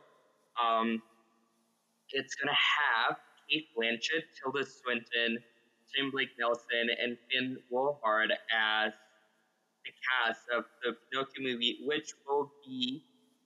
Um, 0.61 1.01
it's 2.09 2.35
gonna 2.35 2.53
have 2.53 3.17
Cate 3.49 3.67
Blanchett, 3.77 4.23
Tilda 4.41 4.65
Swinton, 4.65 5.39
Tim 5.93 6.11
Blake 6.11 6.29
Nelson, 6.39 6.89
and 7.01 7.17
Finn 7.29 7.57
Wolfhard 7.71 8.31
as 8.51 8.93
the 9.85 9.91
cast 10.25 10.41
of 10.55 10.65
the 10.83 10.95
Pinocchio 11.11 11.43
movie, 11.43 11.79
which 11.85 12.13
will 12.27 12.51
be 12.65 13.03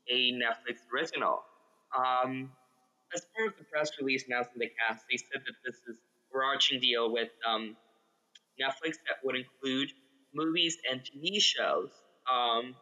a 0.09 0.31
Netflix 0.33 0.79
original. 0.93 1.43
Um, 1.95 2.51
as 3.13 3.25
part 3.35 3.49
of 3.49 3.57
the 3.57 3.63
press 3.65 3.91
release 3.99 4.25
announcing 4.27 4.57
the 4.57 4.69
cast, 4.79 5.05
they 5.09 5.17
said 5.17 5.41
that 5.45 5.55
this 5.65 5.75
is 5.87 5.97
a 5.97 6.35
overarching 6.37 6.79
deal 6.79 7.11
with 7.11 7.29
um, 7.47 7.75
Netflix 8.61 8.95
that 9.07 9.17
would 9.23 9.35
include 9.35 9.91
movies 10.37 10.77
and 10.89 11.01
TV 11.01 11.41
shows. 11.41 11.89
Um, 12.31 12.75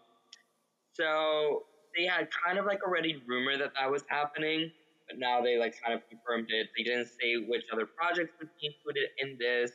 so 0.94 1.64
they 1.98 2.06
had 2.06 2.28
kind 2.46 2.58
of 2.58 2.66
like 2.66 2.84
already 2.84 3.22
rumor 3.28 3.58
that 3.58 3.72
that 3.80 3.90
was 3.90 4.04
happening, 4.08 4.72
but 5.08 5.18
now 5.18 5.42
they 5.42 5.58
like 5.58 5.76
kind 5.82 5.94
of 5.94 6.08
confirmed 6.10 6.48
it. 6.50 6.68
They 6.78 6.84
didn't 6.84 7.08
say 7.08 7.36
which 7.48 7.64
other 7.72 7.86
projects 7.86 8.34
would 8.40 8.50
be 8.60 8.68
included 8.68 9.10
in 9.20 9.38
this, 9.40 9.72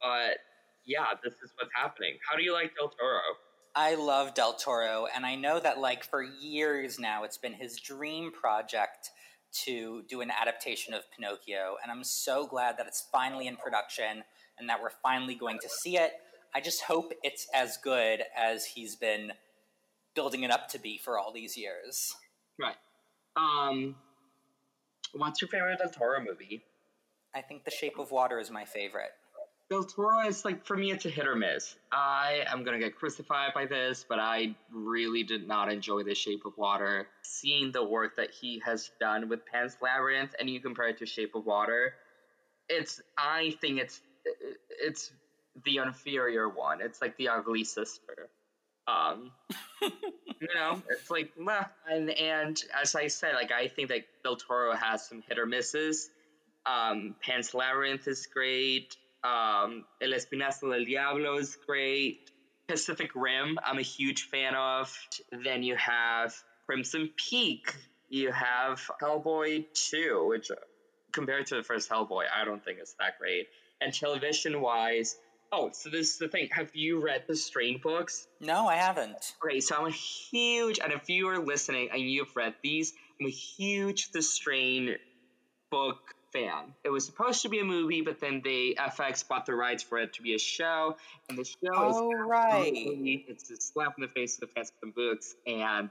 but 0.00 0.38
yeah, 0.86 1.06
this 1.22 1.34
is 1.34 1.52
what's 1.56 1.72
happening. 1.74 2.14
How 2.28 2.36
do 2.36 2.42
you 2.42 2.52
like 2.52 2.74
Del 2.76 2.88
Toro? 2.88 3.20
I 3.74 3.94
love 3.94 4.34
Del 4.34 4.54
Toro, 4.54 5.06
and 5.14 5.24
I 5.24 5.34
know 5.36 5.60
that 5.60 5.78
like 5.78 6.02
for 6.02 6.22
years 6.22 6.98
now, 6.98 7.24
it's 7.24 7.38
been 7.38 7.52
his 7.52 7.78
dream 7.78 8.32
project 8.32 9.10
to 9.64 10.02
do 10.08 10.20
an 10.20 10.30
adaptation 10.30 10.94
of 10.94 11.02
Pinocchio, 11.14 11.76
and 11.82 11.92
I'm 11.92 12.04
so 12.04 12.46
glad 12.46 12.76
that 12.78 12.86
it's 12.86 13.06
finally 13.12 13.46
in 13.46 13.56
production 13.56 14.24
and 14.58 14.68
that 14.68 14.82
we're 14.82 14.90
finally 15.02 15.34
going 15.34 15.58
to 15.60 15.68
see 15.68 15.96
it. 15.96 16.12
I 16.54 16.60
just 16.60 16.82
hope 16.82 17.12
it's 17.22 17.46
as 17.54 17.76
good 17.76 18.22
as 18.36 18.64
he's 18.64 18.96
been 18.96 19.32
building 20.14 20.42
it 20.42 20.50
up 20.50 20.68
to 20.68 20.78
be 20.78 20.98
for 20.98 21.18
all 21.18 21.32
these 21.32 21.56
years. 21.56 22.14
Right. 22.58 22.76
Um, 23.36 23.96
what's 25.12 25.40
your 25.40 25.48
favorite 25.48 25.78
Del 25.78 25.90
Toro 25.90 26.20
movie? 26.20 26.64
I 27.34 27.42
think 27.42 27.64
The 27.64 27.70
Shape 27.70 27.98
of 27.98 28.10
Water 28.10 28.38
is 28.40 28.50
my 28.50 28.64
favorite. 28.64 29.10
Del 29.70 29.84
Toro 29.84 30.26
is 30.26 30.46
like 30.46 30.64
for 30.64 30.76
me, 30.76 30.90
it's 30.90 31.04
a 31.04 31.10
hit 31.10 31.26
or 31.26 31.36
miss. 31.36 31.76
I 31.92 32.42
am 32.46 32.64
gonna 32.64 32.78
get 32.78 32.96
crucified 32.96 33.52
by 33.54 33.66
this, 33.66 34.04
but 34.08 34.18
I 34.18 34.56
really 34.72 35.22
did 35.22 35.46
not 35.46 35.70
enjoy 35.70 36.02
The 36.02 36.14
Shape 36.14 36.46
of 36.46 36.56
Water. 36.56 37.06
Seeing 37.22 37.70
the 37.70 37.84
work 37.84 38.16
that 38.16 38.30
he 38.30 38.62
has 38.64 38.90
done 38.98 39.28
with 39.28 39.44
Pan's 39.44 39.76
Labyrinth, 39.82 40.34
and 40.40 40.48
you 40.48 40.60
compare 40.60 40.88
it 40.88 40.98
to 40.98 41.06
Shape 41.06 41.34
of 41.34 41.44
Water, 41.44 41.94
it's 42.70 43.02
I 43.18 43.54
think 43.60 43.78
it's 43.78 44.00
it's 44.82 45.12
the 45.64 45.78
inferior 45.78 46.48
one. 46.48 46.80
It's 46.80 47.00
like 47.00 47.16
the 47.16 47.28
ugly 47.28 47.64
sister. 47.64 48.28
Um, 48.86 49.32
you 49.82 50.48
know, 50.54 50.82
it's 50.88 51.10
like 51.10 51.32
meh. 51.38 51.64
and 51.90 52.10
and 52.10 52.62
as 52.80 52.94
I 52.94 53.08
said, 53.08 53.34
like 53.34 53.52
I 53.52 53.68
think 53.68 53.88
that 53.88 54.02
Del 54.24 54.36
Toro 54.36 54.74
has 54.74 55.06
some 55.06 55.22
hit 55.28 55.38
or 55.38 55.46
misses. 55.46 56.08
Um, 56.66 57.14
Pan's 57.22 57.54
Labyrinth 57.54 58.06
is 58.08 58.26
great. 58.26 58.96
Um, 59.24 59.84
El 60.00 60.10
Espinazo 60.10 60.70
del 60.72 60.84
Diablo 60.84 61.38
is 61.38 61.56
great. 61.66 62.30
Pacific 62.68 63.10
Rim, 63.14 63.58
I'm 63.64 63.78
a 63.78 63.82
huge 63.82 64.24
fan 64.24 64.54
of. 64.54 64.94
Then 65.32 65.62
you 65.62 65.76
have 65.76 66.34
Crimson 66.66 67.10
Peak. 67.16 67.74
You 68.10 68.30
have 68.32 68.80
Hellboy 69.02 69.66
2, 69.90 70.26
which 70.28 70.50
compared 71.12 71.46
to 71.46 71.56
the 71.56 71.62
first 71.62 71.90
Hellboy, 71.90 72.24
I 72.34 72.44
don't 72.44 72.64
think 72.64 72.78
it's 72.80 72.94
that 72.98 73.18
great. 73.18 73.46
And 73.80 73.92
television 73.92 74.60
wise, 74.60 75.16
oh, 75.52 75.70
so 75.72 75.90
this 75.90 76.12
is 76.12 76.18
the 76.18 76.28
thing. 76.28 76.48
Have 76.52 76.70
you 76.74 77.02
read 77.02 77.24
the 77.26 77.36
Strain 77.36 77.80
books? 77.82 78.26
No, 78.40 78.66
I 78.66 78.76
haven't. 78.76 79.34
Okay, 79.44 79.60
so 79.60 79.76
I'm 79.76 79.86
a 79.86 79.90
huge, 79.90 80.78
and 80.82 80.92
if 80.92 81.08
you 81.08 81.28
are 81.28 81.38
listening 81.38 81.88
and 81.92 82.00
you've 82.00 82.34
read 82.36 82.54
these, 82.62 82.92
I'm 83.20 83.26
a 83.26 83.30
huge 83.30 84.10
The 84.12 84.22
Strain 84.22 84.96
book 85.70 85.98
fan. 86.32 86.74
It 86.84 86.90
was 86.90 87.06
supposed 87.06 87.42
to 87.42 87.48
be 87.48 87.58
a 87.60 87.64
movie, 87.64 88.02
but 88.02 88.20
then 88.20 88.42
they 88.44 88.74
FX 88.78 89.26
bought 89.26 89.46
the 89.46 89.54
rights 89.54 89.82
for 89.82 89.98
it 89.98 90.12
to 90.14 90.22
be 90.22 90.34
a 90.34 90.38
show, 90.38 90.96
and 91.28 91.38
the 91.38 91.44
show 91.44 91.56
Oh, 91.74 92.10
is 92.10 92.16
right. 92.26 92.72
it's 93.28 93.50
a 93.50 93.56
slap 93.56 93.94
in 93.98 94.02
the 94.02 94.08
face 94.08 94.34
of 94.36 94.40
the 94.42 94.46
fans 94.48 94.70
of 94.82 94.88
the 94.88 94.92
books, 94.94 95.34
and 95.46 95.90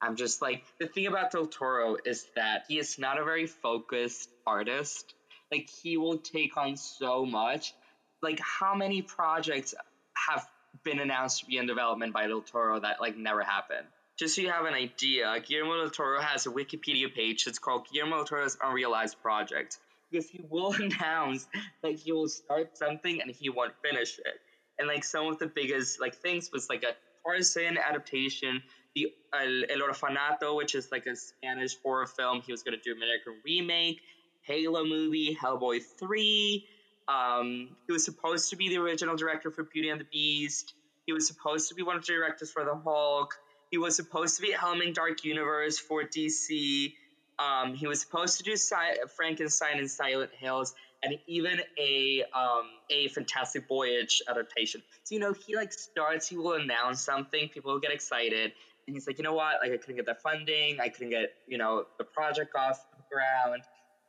I'm 0.00 0.16
just 0.16 0.40
like 0.42 0.62
the 0.80 0.86
thing 0.86 1.06
about 1.06 1.32
Del 1.32 1.46
Toro 1.46 1.96
is 2.04 2.26
that 2.36 2.64
he 2.68 2.78
is 2.78 2.98
not 2.98 3.18
a 3.18 3.24
very 3.24 3.46
focused 3.46 4.30
artist. 4.46 5.14
Like 5.50 5.68
he 5.82 5.96
will 5.96 6.18
take 6.18 6.56
on 6.56 6.76
so 6.76 7.24
much. 7.26 7.74
Like 8.22 8.40
how 8.40 8.74
many 8.74 9.02
projects 9.02 9.74
have 10.14 10.46
been 10.84 10.98
announced 10.98 11.40
to 11.40 11.46
be 11.46 11.58
in 11.58 11.66
development 11.66 12.12
by 12.12 12.26
Del 12.26 12.42
Toro 12.42 12.80
that 12.80 13.00
like 13.00 13.16
never 13.16 13.42
happened? 13.42 13.86
Just 14.18 14.34
so 14.34 14.42
you 14.42 14.50
have 14.50 14.64
an 14.64 14.74
idea, 14.74 15.32
Guillermo 15.46 15.76
del 15.76 15.90
Toro 15.90 16.20
has 16.20 16.44
a 16.46 16.50
Wikipedia 16.50 17.14
page 17.14 17.44
that's 17.44 17.60
called 17.60 17.86
Guillermo 17.92 18.16
del 18.16 18.24
Toro's 18.24 18.58
Unrealized 18.60 19.22
Project 19.22 19.78
because 20.10 20.28
he 20.28 20.40
will 20.50 20.72
announce 20.80 21.46
that 21.82 21.92
he 21.92 22.12
will 22.12 22.28
start 22.28 22.76
something 22.76 23.20
and 23.22 23.30
he 23.30 23.48
won't 23.48 23.74
finish 23.82 24.18
it. 24.18 24.40
And 24.78 24.88
like 24.88 25.04
some 25.04 25.26
of 25.26 25.38
the 25.38 25.46
biggest 25.46 26.00
like 26.00 26.16
things 26.16 26.50
was 26.52 26.68
like 26.68 26.82
a 26.82 26.94
Tarzan 27.24 27.78
adaptation, 27.78 28.62
the 28.94 29.12
El, 29.32 29.62
El 29.70 29.88
Orfanato, 29.88 30.56
which 30.56 30.74
is 30.74 30.90
like 30.90 31.06
a 31.06 31.14
Spanish 31.14 31.76
horror 31.82 32.06
film. 32.06 32.40
He 32.40 32.52
was 32.52 32.62
going 32.62 32.76
to 32.76 32.82
do 32.82 32.92
an 32.92 32.96
American 32.96 33.34
remake, 33.44 34.00
Halo 34.42 34.84
movie, 34.84 35.36
Hellboy 35.40 35.80
three. 35.98 36.66
Um, 37.08 37.70
he 37.86 37.92
was 37.92 38.04
supposed 38.04 38.50
to 38.50 38.56
be 38.56 38.68
the 38.68 38.76
original 38.76 39.16
director 39.16 39.50
for 39.50 39.64
Beauty 39.64 39.88
and 39.88 40.00
the 40.00 40.06
Beast. 40.12 40.74
He 41.06 41.12
was 41.12 41.26
supposed 41.26 41.68
to 41.70 41.74
be 41.74 41.82
one 41.82 41.96
of 41.96 42.04
the 42.04 42.12
directors 42.12 42.50
for 42.50 42.64
the 42.64 42.74
Hulk. 42.74 43.34
He 43.70 43.78
was 43.78 43.96
supposed 43.96 44.36
to 44.36 44.42
be 44.42 44.52
Helming 44.52 44.92
Dark 44.94 45.24
Universe 45.24 45.78
for 45.78 46.02
DC. 46.02 46.92
Um, 47.38 47.74
he 47.74 47.86
was 47.86 48.00
supposed 48.00 48.38
to 48.38 48.44
do 48.44 48.56
si- 48.56 49.00
Frankenstein 49.16 49.78
and 49.78 49.90
Silent 49.90 50.30
Hills, 50.34 50.74
and 51.02 51.14
even 51.26 51.60
a 51.78 52.24
um, 52.34 52.64
a 52.90 53.08
Fantastic 53.08 53.68
Voyage 53.68 54.20
adaptation. 54.28 54.82
So 55.04 55.14
you 55.14 55.20
know, 55.20 55.32
he 55.46 55.54
like 55.56 55.72
starts, 55.72 56.28
he 56.28 56.36
will 56.36 56.54
announce 56.54 57.02
something, 57.02 57.48
people 57.48 57.72
will 57.72 57.80
get 57.80 57.92
excited, 57.92 58.52
and 58.86 58.96
he's 58.96 59.06
like, 59.06 59.18
you 59.18 59.24
know 59.24 59.34
what, 59.34 59.56
like 59.62 59.72
I 59.72 59.76
couldn't 59.76 59.96
get 59.96 60.06
the 60.06 60.16
funding, 60.22 60.80
I 60.80 60.88
couldn't 60.88 61.10
get 61.10 61.30
you 61.46 61.58
know 61.58 61.84
the 61.98 62.04
project 62.04 62.54
off 62.56 62.84
the 62.96 63.04
ground, 63.14 63.62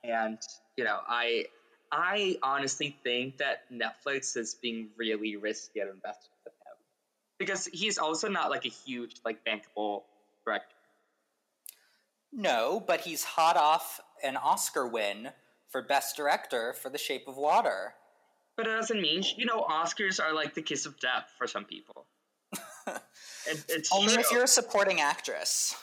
and 0.03 0.39
you 0.75 0.84
know, 0.84 1.00
I 1.08 1.46
I 1.91 2.38
honestly 2.43 2.96
think 3.03 3.38
that 3.38 3.63
Netflix 3.72 4.38
is 4.38 4.55
being 4.55 4.89
really 4.98 5.36
risky 5.36 5.81
at 5.81 5.88
investing 5.88 6.31
with 6.43 6.53
him 6.53 6.77
because 7.38 7.65
he's 7.67 7.98
also 7.98 8.27
not 8.27 8.50
like 8.50 8.65
a 8.65 8.69
huge 8.69 9.15
like 9.25 9.43
bankable 9.46 10.03
director. 10.46 10.75
No, 12.31 12.84
but 12.86 13.01
he's 13.01 13.24
hot 13.24 13.58
off 13.58 14.00
an 14.24 14.38
Oscar 14.38 14.86
win 14.86 15.29
for 15.69 15.81
Best 15.81 16.15
Director 16.15 16.74
for 16.74 16.89
The 16.89 16.98
Shape 16.98 17.27
of 17.27 17.38
Water. 17.38 17.93
But 18.55 18.67
it 18.67 18.72
doesn't 18.72 19.01
mean 19.01 19.24
you 19.38 19.46
know 19.46 19.63
Oscars 19.63 20.19
are 20.24 20.34
like 20.34 20.53
the 20.53 20.62
kiss 20.62 20.86
of 20.86 21.00
death 21.00 21.31
for 21.38 21.48
some 21.48 21.65
people. 21.65 22.05
It, 23.48 23.63
it's 23.69 23.91
Only 23.91 24.13
if 24.13 24.31
you're 24.31 24.43
a 24.43 24.48
supporting 24.48 25.01
actress. 25.01 25.75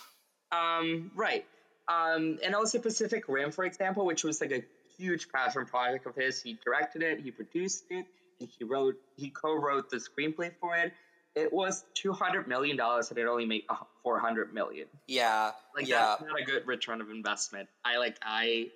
Um, 0.52 1.10
right. 1.14 1.44
Um, 1.88 2.38
and 2.44 2.54
also 2.54 2.78
Pacific 2.78 3.24
Rim, 3.28 3.50
for 3.50 3.64
example, 3.64 4.04
which 4.06 4.24
was 4.24 4.40
like 4.40 4.52
a 4.52 4.62
huge 4.98 5.28
passion 5.30 5.66
project 5.66 6.06
of 6.06 6.14
his. 6.14 6.42
He 6.42 6.58
directed 6.64 7.02
it, 7.02 7.20
he 7.20 7.30
produced 7.30 7.84
it, 7.90 8.06
and 8.40 8.48
he 8.58 8.64
wrote, 8.64 8.96
he 9.16 9.30
co-wrote 9.30 9.90
the 9.90 9.96
screenplay 9.96 10.52
for 10.60 10.76
it. 10.76 10.92
It 11.34 11.52
was 11.52 11.84
two 11.94 12.12
hundred 12.12 12.48
million 12.48 12.76
dollars, 12.78 13.10
and 13.10 13.18
it 13.18 13.26
only 13.26 13.44
made 13.44 13.64
four 14.02 14.18
hundred 14.18 14.54
million. 14.54 14.86
Yeah, 15.06 15.50
Like 15.74 15.86
yeah. 15.86 16.16
that's 16.18 16.22
not 16.22 16.40
a 16.40 16.44
good 16.44 16.66
return 16.66 17.02
of 17.02 17.10
investment. 17.10 17.68
I 17.84 17.98
like 17.98 18.16
I, 18.22 18.68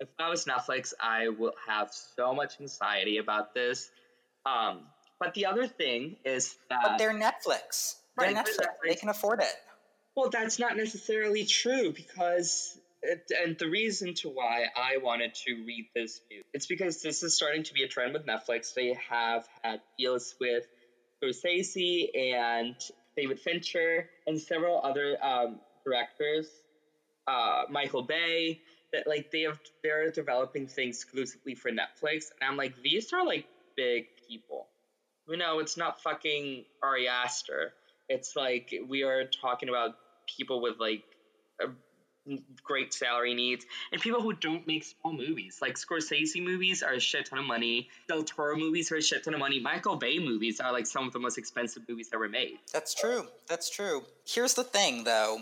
if 0.00 0.08
I 0.18 0.28
was 0.28 0.44
Netflix, 0.44 0.94
I 1.00 1.28
will 1.28 1.52
have 1.68 1.90
so 1.92 2.34
much 2.34 2.60
anxiety 2.60 3.18
about 3.18 3.54
this. 3.54 3.90
Um, 4.46 4.80
but 5.20 5.34
the 5.34 5.46
other 5.46 5.66
thing 5.68 6.16
is 6.24 6.56
that 6.70 6.80
But 6.82 6.98
they're 6.98 7.12
Netflix. 7.12 7.96
Right, 8.16 8.34
they're 8.34 8.42
Netflix. 8.42 8.66
They 8.84 8.94
can 8.96 9.10
afford 9.10 9.40
it. 9.40 9.54
Well, 10.16 10.30
that's 10.30 10.58
not 10.58 10.76
necessarily 10.76 11.44
true 11.44 11.92
because, 11.92 12.77
it, 13.02 13.30
and 13.42 13.56
the 13.58 13.68
reason 13.68 14.14
to 14.14 14.28
why 14.28 14.66
I 14.76 14.98
wanted 14.98 15.34
to 15.46 15.54
read 15.66 15.86
this 15.94 16.20
news, 16.30 16.44
it's 16.52 16.66
because 16.66 17.00
this 17.02 17.22
is 17.22 17.34
starting 17.34 17.62
to 17.64 17.72
be 17.74 17.82
a 17.82 17.88
trend 17.88 18.12
with 18.12 18.26
Netflix. 18.26 18.74
They 18.74 18.96
have 19.08 19.46
had 19.62 19.80
deals 19.98 20.34
with 20.40 20.64
Scorsese 21.22 22.08
and 22.16 22.74
David 23.16 23.40
Fincher 23.40 24.08
and 24.26 24.40
several 24.40 24.80
other 24.82 25.16
um, 25.22 25.60
directors, 25.84 26.48
uh, 27.26 27.62
Michael 27.70 28.02
Bay, 28.02 28.60
that 28.92 29.06
like 29.06 29.30
they 29.30 29.42
have 29.42 29.58
they're 29.82 30.10
developing 30.10 30.66
things 30.66 31.02
exclusively 31.02 31.54
for 31.54 31.70
Netflix, 31.70 32.26
and 32.40 32.50
I'm 32.50 32.56
like 32.56 32.74
these 32.82 33.12
are 33.12 33.24
like 33.24 33.46
big 33.76 34.06
people. 34.28 34.68
No, 35.28 35.58
it's 35.58 35.76
not 35.76 36.00
fucking 36.00 36.64
Ari 36.82 37.06
Aster. 37.08 37.74
It's 38.08 38.34
like 38.34 38.72
we 38.88 39.02
are 39.02 39.24
talking 39.24 39.68
about 39.68 39.96
people 40.36 40.62
with 40.62 40.78
like 40.80 41.04
great 42.62 42.92
salary 42.92 43.34
needs 43.34 43.64
and 43.92 44.00
people 44.00 44.20
who 44.20 44.32
don't 44.32 44.66
make 44.66 44.84
small 44.84 45.12
movies. 45.12 45.58
Like 45.60 45.76
Scorsese 45.76 46.42
movies 46.42 46.82
are 46.82 46.94
a 46.94 47.00
shit 47.00 47.26
ton 47.26 47.38
of 47.38 47.44
money. 47.44 47.88
Del 48.08 48.22
Toro 48.22 48.56
movies 48.56 48.90
are 48.92 48.96
a 48.96 49.02
shit 49.02 49.24
ton 49.24 49.34
of 49.34 49.40
money. 49.40 49.60
Michael 49.60 49.96
Bay 49.96 50.18
movies 50.18 50.60
are 50.60 50.72
like 50.72 50.86
some 50.86 51.06
of 51.06 51.12
the 51.12 51.18
most 51.18 51.38
expensive 51.38 51.82
movies 51.88 52.10
ever 52.12 52.28
made. 52.28 52.58
That's 52.72 52.94
true. 52.94 53.26
That's 53.48 53.70
true. 53.70 54.04
Here's 54.26 54.54
the 54.54 54.64
thing 54.64 55.04
though. 55.04 55.40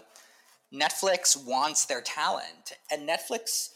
Netflix 0.73 1.37
wants 1.47 1.87
their 1.87 2.01
talent 2.01 2.73
and 2.91 3.09
Netflix 3.09 3.71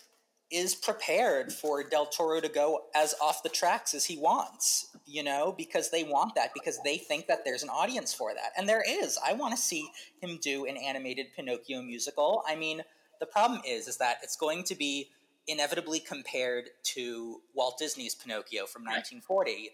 is 0.50 0.75
prepared 0.75 1.52
for 1.52 1.85
Del 1.85 2.07
Toro 2.07 2.40
to 2.40 2.49
go 2.49 2.83
as 2.95 3.14
off 3.23 3.43
the 3.43 3.49
tracks 3.49 3.95
as 3.95 4.05
he 4.05 4.17
wants, 4.17 4.88
you 5.07 5.23
know, 5.23 5.55
because 5.57 5.90
they 5.90 6.02
want 6.02 6.35
that, 6.35 6.50
because 6.55 6.81
they 6.83 6.97
think 6.97 7.29
that 7.29 7.45
there's 7.45 7.62
an 7.62 7.69
audience 7.69 8.12
for 8.12 8.35
that. 8.35 8.52
And 8.57 8.69
there 8.69 8.83
is. 8.87 9.17
I 9.25 9.35
want 9.35 9.55
to 9.55 9.62
see 9.62 9.88
him 10.21 10.38
do 10.43 10.67
an 10.67 10.76
animated 10.76 11.26
Pinocchio 11.37 11.83
musical. 11.83 12.43
I 12.49 12.57
mean, 12.57 12.83
the 13.21 13.27
problem 13.27 13.61
is, 13.67 13.87
is 13.87 13.99
that 13.99 14.17
it's 14.23 14.37
going 14.37 14.65
to 14.65 14.75
be 14.75 15.11
inevitably 15.47 16.00
compared 16.00 16.71
to 16.83 17.41
Walt 17.55 17.79
Disney's 17.79 18.15
Pinocchio 18.15 18.67
from 18.67 18.83
1940, 18.83 19.71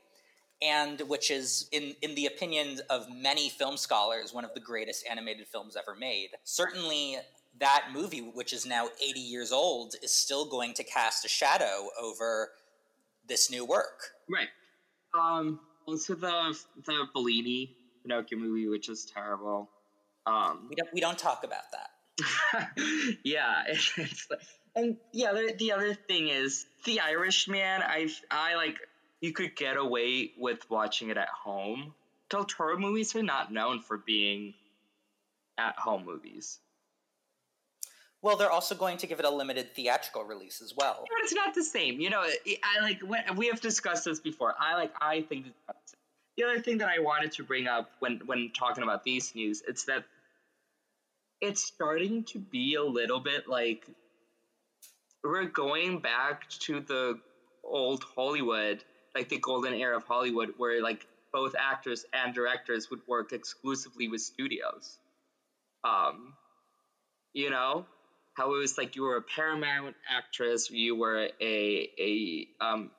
and 0.62 1.00
which 1.02 1.30
is, 1.30 1.68
in 1.72 1.94
in 2.02 2.14
the 2.14 2.26
opinions 2.26 2.80
of 2.90 3.06
many 3.10 3.48
film 3.48 3.76
scholars, 3.76 4.34
one 4.34 4.44
of 4.44 4.52
the 4.54 4.60
greatest 4.60 5.06
animated 5.10 5.46
films 5.46 5.76
ever 5.76 5.94
made. 5.94 6.30
Certainly, 6.44 7.18
that 7.60 7.88
movie, 7.92 8.20
which 8.20 8.52
is 8.52 8.66
now 8.66 8.88
80 9.02 9.20
years 9.20 9.52
old, 9.52 9.94
is 10.02 10.12
still 10.12 10.46
going 10.46 10.74
to 10.74 10.84
cast 10.84 11.24
a 11.24 11.28
shadow 11.28 11.88
over 12.00 12.50
this 13.26 13.50
new 13.50 13.64
work. 13.64 14.12
Right. 14.28 14.48
Um, 15.18 15.60
also, 15.86 16.14
the 16.14 16.56
the 16.84 17.06
Benigni 17.14 17.70
Pinocchio 18.02 18.38
movie, 18.38 18.68
which 18.68 18.88
is 18.88 19.04
terrible. 19.04 19.70
Um, 20.26 20.66
we 20.68 20.74
don't 20.74 20.88
we 20.92 21.00
don't 21.00 21.18
talk 21.18 21.44
about 21.44 21.70
that. 21.72 21.90
yeah, 23.24 23.64
and 24.76 24.96
yeah. 25.12 25.32
The, 25.32 25.54
the 25.58 25.72
other 25.72 25.94
thing 25.94 26.28
is 26.28 26.66
the 26.84 27.00
Irishman. 27.00 27.82
I 27.82 28.08
I 28.30 28.56
like 28.56 28.78
you 29.20 29.32
could 29.32 29.56
get 29.56 29.76
away 29.76 30.32
with 30.38 30.68
watching 30.70 31.10
it 31.10 31.16
at 31.16 31.28
home. 31.28 31.94
Del 32.28 32.44
Toro 32.44 32.78
movies 32.78 33.14
are 33.14 33.22
not 33.22 33.52
known 33.52 33.80
for 33.80 33.98
being 33.98 34.54
at 35.58 35.78
home 35.78 36.04
movies. 36.04 36.58
Well, 38.22 38.36
they're 38.36 38.50
also 38.50 38.74
going 38.74 38.96
to 38.98 39.06
give 39.06 39.20
it 39.20 39.24
a 39.24 39.30
limited 39.30 39.74
theatrical 39.74 40.24
release 40.24 40.60
as 40.60 40.74
well. 40.76 41.04
But 41.08 41.22
it's 41.22 41.34
not 41.34 41.54
the 41.54 41.62
same. 41.62 42.00
You 42.00 42.10
know, 42.10 42.22
I 42.22 42.82
like 42.82 43.00
we 43.36 43.46
have 43.48 43.60
discussed 43.60 44.04
this 44.04 44.20
before. 44.20 44.54
I 44.58 44.74
like 44.74 44.92
I 45.00 45.22
think 45.22 45.46
the 46.36 46.44
other 46.44 46.60
thing 46.60 46.78
that 46.78 46.88
I 46.88 46.98
wanted 46.98 47.32
to 47.32 47.44
bring 47.44 47.66
up 47.66 47.90
when 48.00 48.20
when 48.26 48.50
talking 48.52 48.82
about 48.82 49.04
these 49.04 49.34
news, 49.34 49.62
it's 49.68 49.84
that 49.84 50.04
it's 51.40 51.62
starting 51.62 52.24
to 52.24 52.38
be 52.38 52.74
a 52.74 52.82
little 52.82 53.20
bit 53.20 53.48
like 53.48 53.84
we're 55.22 55.44
going 55.44 56.00
back 56.00 56.48
to 56.60 56.80
the 56.80 57.18
old 57.64 58.04
Hollywood, 58.14 58.82
like 59.14 59.28
the 59.28 59.38
golden 59.38 59.74
era 59.74 59.96
of 59.96 60.04
Hollywood, 60.04 60.50
where 60.56 60.82
like 60.82 61.06
both 61.32 61.54
actors 61.58 62.04
and 62.12 62.34
directors 62.34 62.88
would 62.90 63.00
work 63.06 63.32
exclusively 63.32 64.08
with 64.08 64.20
studios. 64.20 64.98
Um, 65.84 66.34
you 67.32 67.50
know 67.50 67.86
how 68.36 68.54
it 68.54 68.58
was 68.58 68.76
like 68.76 68.96
you 68.96 69.02
were 69.02 69.16
a 69.16 69.22
Paramount 69.22 69.96
actress, 70.10 70.70
you 70.70 70.94
were 70.94 71.28
a 71.40 71.88
a 71.98 72.46
um, 72.60 72.90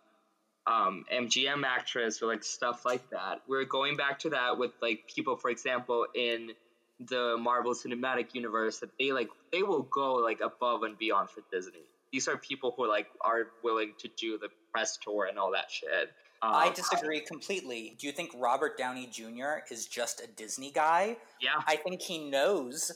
um, 0.65 1.06
MGM 1.13 1.63
actress, 1.63 2.22
or 2.22 2.27
like 2.27 2.44
stuff 2.44 2.86
like 2.86 3.08
that. 3.12 3.41
We're 3.48 3.65
going 3.65 3.98
back 3.98 4.20
to 4.20 4.32
that 4.32 4.58
with 4.58 4.72
like 4.82 5.01
people, 5.13 5.38
for 5.38 5.50
example, 5.50 6.08
in 6.15 6.51
the 7.00 7.38
Marvel 7.39 7.74
Cinematic 7.74 8.34
Universe 8.34 8.80
that 8.80 8.89
they 8.98 9.12
like 9.12 9.30
they 9.52 9.63
will 9.63 9.84
go 9.84 10.15
like 10.15 10.41
above 10.41 10.84
and 10.84 10.98
beyond 10.98 11.30
for 11.30 11.41
Disney. 11.52 11.86
These 12.12 12.28
are 12.28 12.38
people 12.38 12.74
who 12.76 12.88
like 12.88 13.08
are 13.21 13.48
willing 13.63 13.93
to 14.00 14.08
do 14.17 14.38
the 14.38 14.50
press 14.71 14.98
tour 14.98 15.26
and 15.26 15.38
all 15.38 15.52
that 15.52 15.69
shit. 15.69 16.12
Um, 16.41 16.52
I 16.54 16.69
disagree 16.69 17.19
completely. 17.21 17.95
Do 18.00 18.08
you 18.08 18.13
think 18.13 18.32
Robert 18.38 18.78
Downey 18.78 19.08
Jr. 19.08 19.63
is 19.71 19.88
just 19.88 20.21
a 20.21 20.28
Disney 20.28 20.71
guy? 20.71 21.17
Yeah. 21.41 21.62
I 21.65 21.76
think 21.78 22.02
he 22.02 22.30
knows 22.30 22.91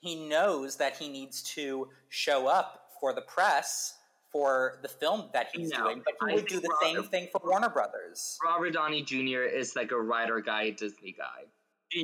he 0.00 0.28
knows 0.28 0.76
that 0.76 0.96
he 0.96 1.08
needs 1.08 1.42
to 1.54 1.88
show 2.08 2.46
up 2.46 2.90
for 3.00 3.12
the 3.14 3.22
press 3.22 3.94
for 4.30 4.78
the 4.82 4.88
film 4.88 5.30
that 5.32 5.48
he's 5.54 5.70
no, 5.70 5.84
doing, 5.84 6.02
but 6.04 6.14
he 6.26 6.32
I 6.32 6.34
would 6.36 6.46
do 6.46 6.60
the 6.60 6.68
Robert, 6.68 6.84
same 6.84 7.02
thing 7.04 7.28
for 7.32 7.40
Warner 7.44 7.70
Brothers. 7.70 8.38
Robert 8.44 8.72
Downey 8.72 9.02
Jr. 9.02 9.42
is 9.42 9.74
like 9.76 9.92
a 9.92 10.00
writer 10.00 10.40
guy, 10.40 10.70
Disney 10.70 11.14
guy 11.16 11.46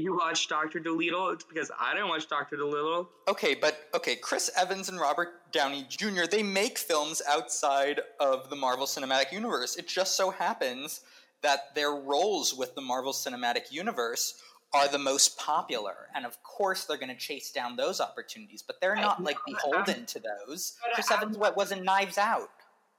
you 0.01 0.17
watch 0.17 0.49
Doctor 0.49 0.79
Dolittle? 0.79 1.31
It's 1.31 1.45
because 1.45 1.71
I 1.79 1.95
didn't 1.95 2.09
watch 2.09 2.29
Doctor 2.29 2.57
Dolittle. 2.57 3.11
Okay, 3.29 3.55
but 3.55 3.89
okay, 3.95 4.17
Chris 4.17 4.51
Evans 4.57 4.89
and 4.89 5.01
Robert 5.01 5.53
Downey 5.53 5.85
Jr. 5.89 6.25
They 6.31 6.43
make 6.43 6.79
films 6.79 7.21
outside 7.29 8.01
of 8.21 8.49
the 8.49 8.57
Marvel 8.57 8.87
Cinematic 8.87 9.33
Universe. 9.33 9.77
It 9.77 9.89
just 9.89 10.17
so 10.17 10.31
happens 10.31 11.01
that 11.43 11.75
their 11.75 11.91
roles 11.91 12.55
with 12.55 12.75
the 12.75 12.81
Marvel 12.81 13.13
Cinematic 13.13 13.71
Universe 13.71 14.41
are 14.75 14.89
the 14.89 14.99
most 14.99 15.39
popular, 15.39 16.09
and 16.15 16.25
of 16.25 16.43
course 16.43 16.85
they're 16.85 16.97
going 16.97 17.11
to 17.11 17.17
chase 17.17 17.51
down 17.51 17.77
those 17.77 18.01
opportunities. 18.01 18.63
But 18.63 18.81
they're 18.81 18.97
not 18.97 19.23
like 19.23 19.37
beholden 19.47 20.07
to 20.07 20.21
those. 20.21 20.79
Chris 20.95 21.11
Evans 21.11 21.37
what 21.37 21.57
was 21.57 21.73
in 21.73 21.85
Knives 21.85 22.17
Out. 22.17 22.49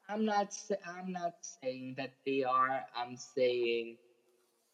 I'm 0.10 0.26
not. 0.26 0.56
I'm 0.86 1.12
not 1.12 1.34
saying 1.42 1.96
that 1.98 2.12
they 2.26 2.44
are. 2.44 2.84
I'm 2.96 3.18
saying 3.18 3.98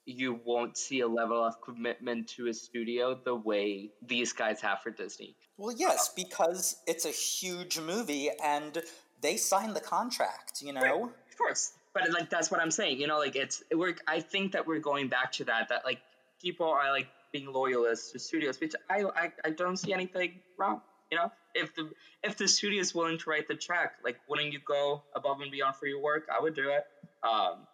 you 0.09 0.39
won't 0.43 0.77
see 0.77 1.01
a 1.01 1.07
level 1.07 1.43
of 1.43 1.61
commitment 1.61 2.27
to 2.29 2.47
a 2.47 2.53
studio 2.53 3.19
the 3.23 3.35
way 3.35 3.91
these 4.05 4.33
guys 4.33 4.61
have 4.61 4.81
for 4.81 4.89
Disney. 4.89 5.35
Well, 5.57 5.75
yes, 5.75 6.11
because 6.15 6.77
it's 6.87 7.05
a 7.05 7.11
huge 7.11 7.79
movie 7.79 8.29
and 8.43 8.81
they 9.21 9.37
signed 9.37 9.75
the 9.75 9.81
contract, 9.81 10.61
you 10.61 10.73
know? 10.73 10.81
Right. 10.81 11.03
Of 11.03 11.37
course. 11.37 11.73
But 11.93 12.11
like 12.11 12.29
that's 12.29 12.51
what 12.51 12.61
I'm 12.61 12.71
saying, 12.71 12.99
you 12.99 13.07
know, 13.07 13.17
like 13.17 13.35
it's 13.35 13.63
we're 13.73 13.95
I 14.07 14.19
think 14.19 14.51
that 14.53 14.67
we're 14.67 14.79
going 14.79 15.07
back 15.07 15.31
to 15.33 15.45
that 15.45 15.69
that 15.69 15.85
like 15.85 15.99
people 16.41 16.67
are 16.67 16.91
like 16.91 17.07
being 17.31 17.51
loyalists 17.51 18.11
to 18.11 18.19
studios, 18.19 18.59
which 18.59 18.73
I 18.89 19.03
I, 19.03 19.31
I 19.43 19.49
don't 19.49 19.77
see 19.77 19.91
anything 19.91 20.33
wrong. 20.57 20.81
You 21.11 21.17
know, 21.17 21.31
if 21.55 21.73
the 21.75 21.89
if 22.23 22.37
the 22.37 22.47
studio 22.47 22.79
is 22.79 22.93
willing 22.93 23.17
to 23.17 23.29
write 23.29 23.47
the 23.47 23.55
check, 23.55 23.93
like 24.03 24.17
wouldn't 24.29 24.53
you 24.53 24.59
go 24.65 25.03
above 25.15 25.41
and 25.41 25.51
beyond 25.51 25.75
for 25.77 25.87
your 25.87 25.99
work? 25.99 26.27
I 26.31 26.41
would 26.41 26.55
do 26.55 26.69
it. 26.69 26.83
Um, 27.27 27.65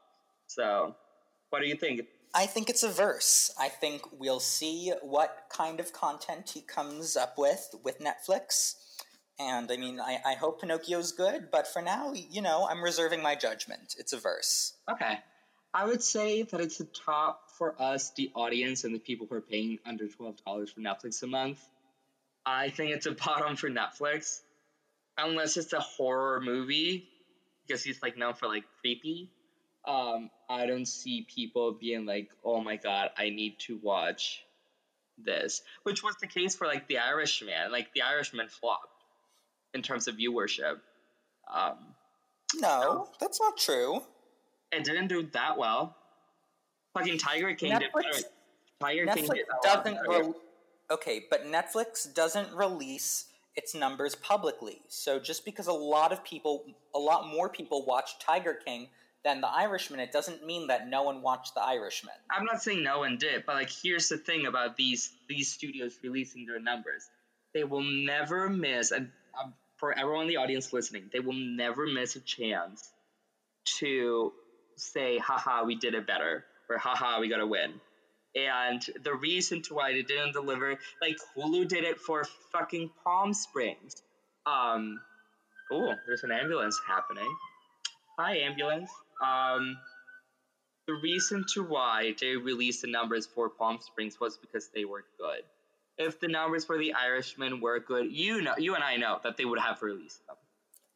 so, 0.47 0.95
what 1.49 1.61
do 1.61 1.67
you 1.67 1.75
think? 1.75 2.01
I 2.33 2.45
think 2.45 2.69
it's 2.69 2.83
a 2.83 2.89
verse. 2.89 3.53
I 3.57 3.69
think 3.69 4.01
we'll 4.11 4.41
see 4.41 4.91
what 5.01 5.45
kind 5.49 5.79
of 5.79 5.93
content 5.93 6.51
he 6.53 6.61
comes 6.61 7.15
up 7.15 7.37
with 7.37 7.73
with 7.83 7.99
Netflix. 7.99 8.75
And 9.39 9.71
I 9.71 9.77
mean, 9.77 9.99
I, 9.99 10.19
I 10.25 10.33
hope 10.33 10.61
Pinocchio's 10.61 11.11
good, 11.11 11.49
but 11.51 11.67
for 11.67 11.81
now, 11.81 12.13
you 12.13 12.41
know, 12.41 12.67
I'm 12.69 12.83
reserving 12.83 13.21
my 13.21 13.35
judgment. 13.35 13.95
It's 13.97 14.13
a 14.13 14.17
verse. 14.17 14.73
Okay. 14.89 15.19
I 15.73 15.85
would 15.85 16.01
say 16.01 16.43
that 16.43 16.61
it's 16.61 16.79
a 16.79 16.85
top 16.85 17.41
for 17.57 17.81
us, 17.81 18.11
the 18.15 18.31
audience, 18.33 18.85
and 18.85 18.95
the 18.95 18.99
people 18.99 19.27
who 19.29 19.35
are 19.35 19.41
paying 19.41 19.79
under 19.85 20.05
$12 20.05 20.39
for 20.43 20.79
Netflix 20.79 21.21
a 21.23 21.27
month. 21.27 21.59
I 22.45 22.69
think 22.69 22.91
it's 22.91 23.05
a 23.05 23.11
bottom 23.11 23.57
for 23.57 23.69
Netflix. 23.69 24.39
Unless 25.17 25.57
it's 25.57 25.73
a 25.73 25.79
horror 25.79 26.41
movie, 26.41 27.07
because 27.65 27.83
he's 27.83 28.01
like 28.01 28.17
known 28.17 28.33
for 28.33 28.47
like 28.47 28.63
creepy 28.81 29.29
um, 29.87 30.29
I 30.49 30.65
don't 30.65 30.85
see 30.85 31.27
people 31.33 31.73
being 31.73 32.05
like, 32.05 32.29
"Oh 32.43 32.61
my 32.61 32.75
god, 32.75 33.11
I 33.17 33.29
need 33.29 33.59
to 33.59 33.79
watch 33.81 34.43
this," 35.17 35.61
which 35.83 36.03
was 36.03 36.15
the 36.21 36.27
case 36.27 36.55
for 36.55 36.67
like 36.67 36.87
The 36.87 36.99
Irishman. 36.99 37.71
Like 37.71 37.93
The 37.93 38.01
Irishman 38.01 38.47
flopped 38.47 39.03
in 39.73 39.81
terms 39.81 40.07
of 40.07 40.15
viewership. 40.15 40.79
Um, 41.53 41.77
no, 42.55 43.09
that's 43.19 43.39
not 43.39 43.57
true. 43.57 44.01
It 44.71 44.83
didn't 44.83 45.07
do 45.07 45.23
that 45.33 45.57
well. 45.57 45.95
Fucking 46.93 47.17
Tiger 47.17 47.53
King 47.53 47.73
Netflix, 47.73 47.79
did 47.79 47.91
better. 47.93 48.27
Tiger 48.81 49.05
Netflix 49.05 49.15
King 49.15 49.27
did 49.27 49.45
doesn't. 49.63 49.97
Re- 50.07 50.33
okay, 50.91 51.25
but 51.29 51.45
Netflix 51.45 52.11
doesn't 52.13 52.53
release 52.53 53.25
its 53.55 53.73
numbers 53.73 54.15
publicly. 54.15 54.81
So 54.87 55.19
just 55.19 55.45
because 55.45 55.67
a 55.67 55.73
lot 55.73 56.11
of 56.11 56.23
people, 56.23 56.65
a 56.93 56.99
lot 56.99 57.27
more 57.27 57.49
people 57.49 57.85
watch 57.85 58.19
Tiger 58.19 58.53
King 58.53 58.89
than 59.25 59.41
The 59.41 59.49
Irishman, 59.49 59.99
it 59.99 60.13
doesn't 60.13 60.45
mean 60.45 60.67
that 60.67 60.87
no 60.87 61.03
one 61.03 61.21
watched 61.21 61.55
The 61.55 61.63
Irishman. 61.63 62.13
I'm 62.31 62.45
not 62.45 62.61
saying 62.61 62.83
no 62.83 62.99
one 62.99 63.17
did, 63.17 63.43
but 63.45 63.55
like 63.55 63.71
here's 63.83 64.07
the 64.07 64.17
thing 64.17 64.45
about 64.45 64.77
these 64.77 65.11
these 65.27 65.51
studios 65.51 65.97
releasing 66.01 66.45
their 66.45 66.61
numbers. 66.61 67.09
They 67.53 67.63
will 67.63 67.83
never 67.83 68.47
miss, 68.47 68.91
and 68.91 69.09
um, 69.41 69.53
for 69.77 69.97
everyone 69.97 70.23
in 70.23 70.27
the 70.29 70.37
audience 70.37 70.71
listening, 70.71 71.09
they 71.11 71.19
will 71.19 71.33
never 71.33 71.87
miss 71.87 72.15
a 72.15 72.21
chance 72.21 72.89
to 73.79 74.31
say, 74.77 75.17
haha, 75.17 75.63
we 75.63 75.75
did 75.75 75.95
it 75.95 76.05
better, 76.05 76.45
or 76.69 76.77
haha, 76.77 77.19
we 77.19 77.27
got 77.27 77.37
to 77.37 77.47
win. 77.47 77.73
And 78.35 78.85
the 79.03 79.13
reason 79.13 79.61
to 79.63 79.73
why 79.73 79.93
they 79.93 80.01
didn't 80.01 80.33
deliver, 80.33 80.77
like 81.01 81.15
Hulu 81.35 81.67
did 81.67 81.85
it 81.85 81.99
for 81.99 82.25
fucking 82.51 82.91
Palm 83.03 83.33
Springs. 83.33 84.03
Um, 84.45 84.99
oh, 85.71 85.93
there's 86.05 86.23
an 86.23 86.31
ambulance 86.31 86.79
happening. 86.85 87.33
Hi, 88.19 88.37
ambulance. 88.39 88.91
Um, 89.23 89.77
the 90.87 90.93
reason 90.93 91.45
to 91.53 91.63
why 91.63 92.15
they 92.19 92.35
released 92.35 92.81
the 92.81 92.87
numbers 92.87 93.25
for 93.25 93.49
Palm 93.49 93.79
Springs 93.81 94.19
was 94.19 94.37
because 94.37 94.69
they 94.73 94.85
were 94.85 95.05
good. 95.17 95.41
If 95.97 96.19
the 96.19 96.27
numbers 96.27 96.65
for 96.65 96.77
The 96.77 96.93
Irishman 96.93 97.61
were 97.61 97.79
good, 97.79 98.11
you 98.11 98.41
know, 98.41 98.53
you 98.57 98.75
and 98.75 98.83
I 98.83 98.97
know 98.97 99.19
that 99.23 99.37
they 99.37 99.45
would 99.45 99.59
have 99.59 99.81
released 99.81 100.25
them. 100.27 100.35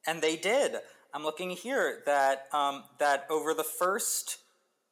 And 0.05 0.21
they 0.21 0.35
did. 0.35 0.75
I'm 1.13 1.23
looking 1.23 1.49
here 1.49 2.03
that 2.05 2.47
um, 2.53 2.83
that 2.99 3.25
over 3.29 3.53
the 3.53 3.63
first 3.63 4.37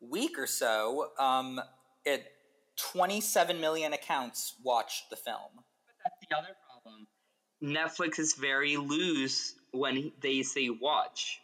week 0.01 0.39
or 0.39 0.47
so, 0.47 1.09
um, 1.19 1.59
it 2.05 2.25
27 2.77 3.59
million 3.59 3.93
accounts 3.93 4.55
watched 4.63 5.09
the 5.09 5.15
film. 5.15 5.51
But 5.55 5.95
that's 6.03 6.15
the 6.29 6.37
other 6.37 6.55
problem. 6.65 7.07
Netflix 7.61 8.19
is 8.19 8.33
very 8.33 8.77
loose 8.77 9.55
when 9.71 10.11
they 10.21 10.43
say 10.43 10.69
watch. 10.69 11.39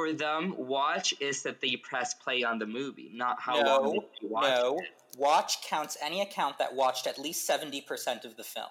For 0.00 0.14
them, 0.14 0.54
watch 0.56 1.12
is 1.20 1.42
that 1.42 1.60
they 1.60 1.76
press 1.76 2.14
play 2.14 2.42
on 2.42 2.58
the 2.58 2.64
movie, 2.64 3.10
not 3.12 3.38
how 3.38 3.60
no, 3.60 3.80
long 3.80 3.92
they 3.92 4.28
watch 4.28 4.44
no. 4.44 4.78
it. 4.78 5.18
Watch 5.18 5.62
counts 5.62 5.98
any 6.02 6.22
account 6.22 6.56
that 6.56 6.74
watched 6.74 7.06
at 7.06 7.18
least 7.18 7.46
70% 7.46 8.24
of 8.24 8.34
the 8.34 8.42
film. 8.42 8.70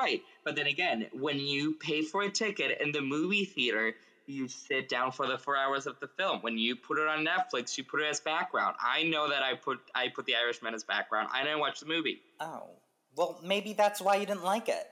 Right, 0.00 0.22
but 0.42 0.56
then 0.56 0.68
again, 0.68 1.08
when 1.12 1.38
you 1.38 1.74
pay 1.74 2.00
for 2.00 2.22
a 2.22 2.30
ticket 2.30 2.80
in 2.80 2.92
the 2.92 3.02
movie 3.02 3.44
theater, 3.44 3.92
you 4.24 4.48
sit 4.48 4.88
down 4.88 5.12
for 5.12 5.26
the 5.26 5.36
four 5.36 5.54
hours 5.54 5.86
of 5.86 6.00
the 6.00 6.08
film. 6.08 6.38
When 6.40 6.56
you 6.56 6.76
put 6.76 6.98
it 6.98 7.06
on 7.06 7.26
Netflix, 7.26 7.76
you 7.76 7.84
put 7.84 8.00
it 8.00 8.06
as 8.06 8.18
background. 8.18 8.76
I 8.80 9.02
know 9.02 9.28
that 9.28 9.42
I 9.42 9.56
put 9.56 9.80
I 9.94 10.08
put 10.08 10.24
The 10.24 10.36
Irishman 10.36 10.72
as 10.72 10.82
background. 10.82 11.28
I 11.30 11.42
didn't 11.44 11.60
watch 11.60 11.80
the 11.80 11.86
movie. 11.86 12.22
Oh. 12.40 12.70
Well, 13.16 13.38
maybe 13.44 13.74
that's 13.74 14.00
why 14.00 14.16
you 14.16 14.24
didn't 14.24 14.44
like 14.44 14.70
it. 14.70 14.86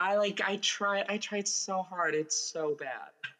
I 0.00 0.16
like 0.16 0.40
I 0.44 0.56
tried 0.56 1.04
I 1.08 1.18
tried 1.18 1.46
so 1.46 1.82
hard. 1.82 2.16
It's 2.16 2.34
so 2.34 2.74
bad. 2.74 3.10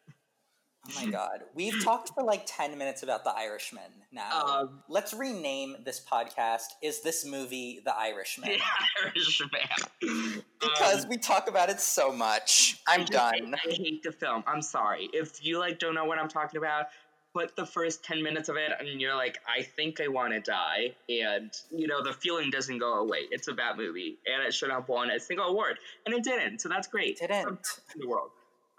Oh 0.87 1.03
my 1.05 1.09
god. 1.11 1.39
We've 1.55 1.83
talked 1.83 2.09
for 2.13 2.23
like 2.23 2.43
10 2.45 2.77
minutes 2.77 3.01
about 3.03 3.23
The 3.23 3.31
Irishman 3.35 3.81
now. 4.11 4.41
Um, 4.45 4.83
Let's 4.87 5.13
rename 5.13 5.77
this 5.83 5.99
podcast 5.99 6.65
Is 6.83 7.01
This 7.01 7.25
Movie 7.25 7.81
The 7.83 7.95
Irishman? 7.97 8.49
The 8.51 8.59
Irishman. 9.07 10.43
Because 10.59 11.03
Um, 11.05 11.09
we 11.09 11.17
talk 11.17 11.49
about 11.49 11.69
it 11.69 11.79
so 11.79 12.11
much. 12.11 12.81
I'm 12.87 13.01
I 13.01 13.03
just- 13.03 13.11
done. 13.13 13.55
I 13.55 13.69
hate 13.71 14.03
the 14.03 14.11
film. 14.11 14.43
I'm 14.47 14.61
sorry. 14.61 15.09
If 15.13 15.43
you 15.43 15.59
like 15.59 15.79
don't 15.79 15.95
know 15.95 16.05
what 16.05 16.19
I'm 16.19 16.29
talking 16.29 16.57
about, 16.57 16.87
put 17.33 17.55
the 17.55 17.65
first 17.65 18.03
10 18.05 18.21
minutes 18.23 18.47
of 18.47 18.55
it 18.55 18.71
and 18.79 19.01
you're 19.01 19.15
like, 19.15 19.39
I 19.47 19.63
think 19.63 19.99
I 19.99 20.07
want 20.07 20.33
to 20.33 20.39
die. 20.39 20.95
And, 21.09 21.51
you 21.71 21.87
know, 21.87 22.01
the 22.03 22.13
feeling 22.13 22.49
doesn't 22.49 22.77
go 22.77 22.93
away. 22.99 23.21
It's 23.31 23.47
a 23.47 23.53
bad 23.53 23.75
movie. 23.77 24.17
And 24.31 24.43
it 24.47 24.53
should 24.53 24.69
have 24.71 24.87
won 24.87 25.09
a 25.09 25.19
single 25.19 25.47
award. 25.47 25.77
And 26.05 26.13
it 26.15 26.23
didn't. 26.23 26.59
So 26.61 26.69
that's 26.69 26.87
great. 26.87 27.19
It 27.21 27.27
Didn't. 27.31 27.79
In 27.95 28.01
the 28.01 28.07
world. 28.07 28.29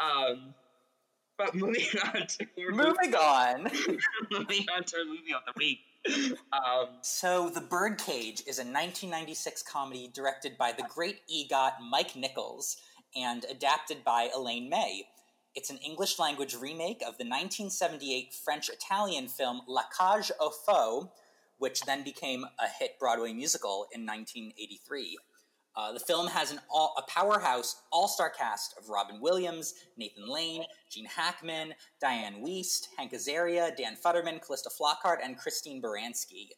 Um, 0.00 0.54
but 1.38 1.54
moving 1.54 1.84
on 2.14 2.26
to 2.26 2.46
Moving 2.70 3.14
on. 3.14 3.62
moving 4.30 4.66
on 4.74 4.84
to 4.84 4.96
our 4.98 5.04
movie 5.04 5.34
of 5.34 5.42
the 5.46 5.52
week. 5.56 5.80
Um, 6.52 6.88
So, 7.02 7.48
The 7.50 7.60
Birdcage 7.60 8.40
is 8.46 8.58
a 8.58 8.62
1996 8.62 9.62
comedy 9.62 10.10
directed 10.12 10.56
by 10.56 10.72
the 10.72 10.84
great 10.88 11.20
EGOT 11.28 11.72
Mike 11.90 12.14
Nichols 12.16 12.76
and 13.14 13.44
adapted 13.50 14.04
by 14.04 14.30
Elaine 14.34 14.68
May. 14.68 15.08
It's 15.54 15.70
an 15.70 15.78
English 15.78 16.18
language 16.18 16.54
remake 16.54 17.00
of 17.00 17.16
the 17.18 17.24
1978 17.24 18.34
French 18.34 18.68
Italian 18.68 19.26
film 19.26 19.62
La 19.66 19.82
Cage 19.98 20.30
aux 20.38 20.50
Folles, 20.50 21.08
which 21.58 21.80
then 21.82 22.04
became 22.04 22.44
a 22.44 22.68
hit 22.78 22.98
Broadway 23.00 23.32
musical 23.32 23.86
in 23.92 24.04
1983. 24.04 25.16
Uh, 25.76 25.92
the 25.92 26.00
film 26.00 26.26
has 26.26 26.50
an 26.50 26.58
all, 26.70 26.94
a 26.96 27.02
powerhouse 27.10 27.82
all-star 27.92 28.30
cast 28.30 28.74
of 28.78 28.88
Robin 28.88 29.20
Williams, 29.20 29.74
Nathan 29.98 30.26
Lane, 30.26 30.64
Gene 30.90 31.06
Hackman, 31.06 31.74
Dianne 32.02 32.42
Wiest, 32.42 32.88
Hank 32.96 33.12
Azaria, 33.12 33.76
Dan 33.76 33.96
Futterman, 34.02 34.40
Calista 34.40 34.70
Flockhart, 34.70 35.18
and 35.22 35.36
Christine 35.36 35.82
Baranski. 35.82 36.48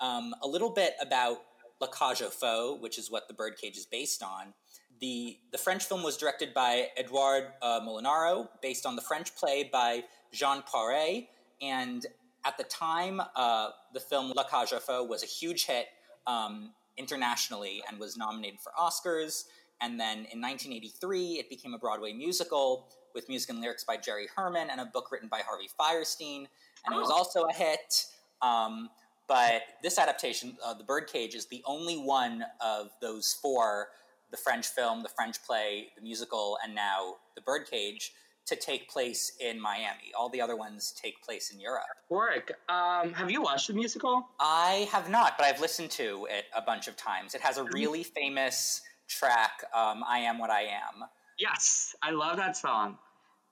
Um, 0.00 0.34
a 0.42 0.48
little 0.48 0.70
bit 0.70 0.94
about 1.00 1.38
La 1.80 1.86
Cage 1.86 2.22
aux 2.22 2.30
Folles, 2.30 2.80
which 2.80 2.98
is 2.98 3.10
what 3.10 3.28
The 3.28 3.34
Birdcage 3.34 3.76
is 3.76 3.86
based 3.86 4.22
on. 4.22 4.52
The, 5.00 5.38
the 5.52 5.58
French 5.58 5.84
film 5.84 6.02
was 6.02 6.16
directed 6.16 6.52
by 6.52 6.88
Edouard 6.96 7.52
uh, 7.62 7.80
Molinaro, 7.80 8.48
based 8.62 8.84
on 8.84 8.96
the 8.96 9.02
French 9.02 9.36
play 9.36 9.68
by 9.70 10.04
Jean 10.32 10.62
Poiret, 10.62 11.28
and 11.62 12.04
at 12.44 12.56
the 12.58 12.64
time, 12.64 13.20
uh, 13.34 13.70
the 13.92 14.00
film 14.00 14.32
La 14.34 14.44
Cage 14.44 14.72
aux 14.72 14.80
Folles 14.80 15.08
was 15.08 15.22
a 15.22 15.26
huge 15.26 15.66
hit 15.66 15.86
um, 16.26 16.72
internationally 16.96 17.82
and 17.88 17.98
was 17.98 18.16
nominated 18.16 18.60
for 18.60 18.72
Oscars. 18.78 19.44
And 19.80 20.00
then 20.00 20.18
in 20.32 20.40
1983, 20.40 21.38
it 21.38 21.50
became 21.50 21.74
a 21.74 21.78
Broadway 21.78 22.12
musical 22.12 22.88
with 23.14 23.28
music 23.28 23.50
and 23.50 23.60
lyrics 23.60 23.84
by 23.84 23.96
Jerry 23.96 24.28
Herman 24.34 24.68
and 24.70 24.80
a 24.80 24.86
book 24.86 25.10
written 25.12 25.28
by 25.28 25.40
Harvey 25.40 25.68
Fierstein. 25.78 26.46
And 26.84 26.94
it 26.94 26.98
was 26.98 27.10
Oh. 27.10 27.16
also 27.16 27.44
a 27.44 27.52
hit. 27.52 28.06
Um, 28.42 28.90
but 29.26 29.62
this 29.82 29.98
adaptation, 29.98 30.56
uh, 30.62 30.74
The 30.74 30.84
Birdcage, 30.84 31.34
is 31.34 31.46
the 31.46 31.62
only 31.64 31.96
one 31.98 32.44
of 32.60 32.90
those 33.00 33.34
four 33.34 33.90
the 34.32 34.36
French 34.36 34.66
film, 34.66 35.02
the 35.02 35.08
French 35.08 35.40
play, 35.44 35.92
the 35.94 36.02
musical, 36.02 36.58
and 36.64 36.74
now 36.74 37.16
The 37.36 37.40
Birdcage 37.42 38.12
to 38.46 38.56
take 38.56 38.88
place 38.88 39.32
in 39.40 39.60
Miami. 39.60 40.12
All 40.16 40.28
the 40.28 40.40
other 40.40 40.56
ones 40.56 40.94
take 41.00 41.22
place 41.22 41.50
in 41.50 41.60
Europe. 41.60 41.84
Warwick, 42.08 42.52
um, 42.68 43.12
have 43.12 43.30
you 43.30 43.42
watched 43.42 43.68
the 43.68 43.74
musical? 43.74 44.28
I 44.38 44.88
have 44.92 45.10
not, 45.10 45.36
but 45.36 45.46
I've 45.46 45.60
listened 45.60 45.90
to 45.92 46.26
it 46.30 46.44
a 46.54 46.62
bunch 46.62 46.86
of 46.88 46.96
times. 46.96 47.34
It 47.34 47.40
has 47.40 47.58
a 47.58 47.64
really 47.64 48.04
famous 48.04 48.82
track, 49.08 49.64
um, 49.74 50.04
I 50.06 50.20
Am 50.20 50.38
What 50.38 50.50
I 50.50 50.62
Am. 50.62 51.04
Yes, 51.38 51.94
I 52.02 52.12
love 52.12 52.36
that 52.36 52.56
song. 52.56 52.98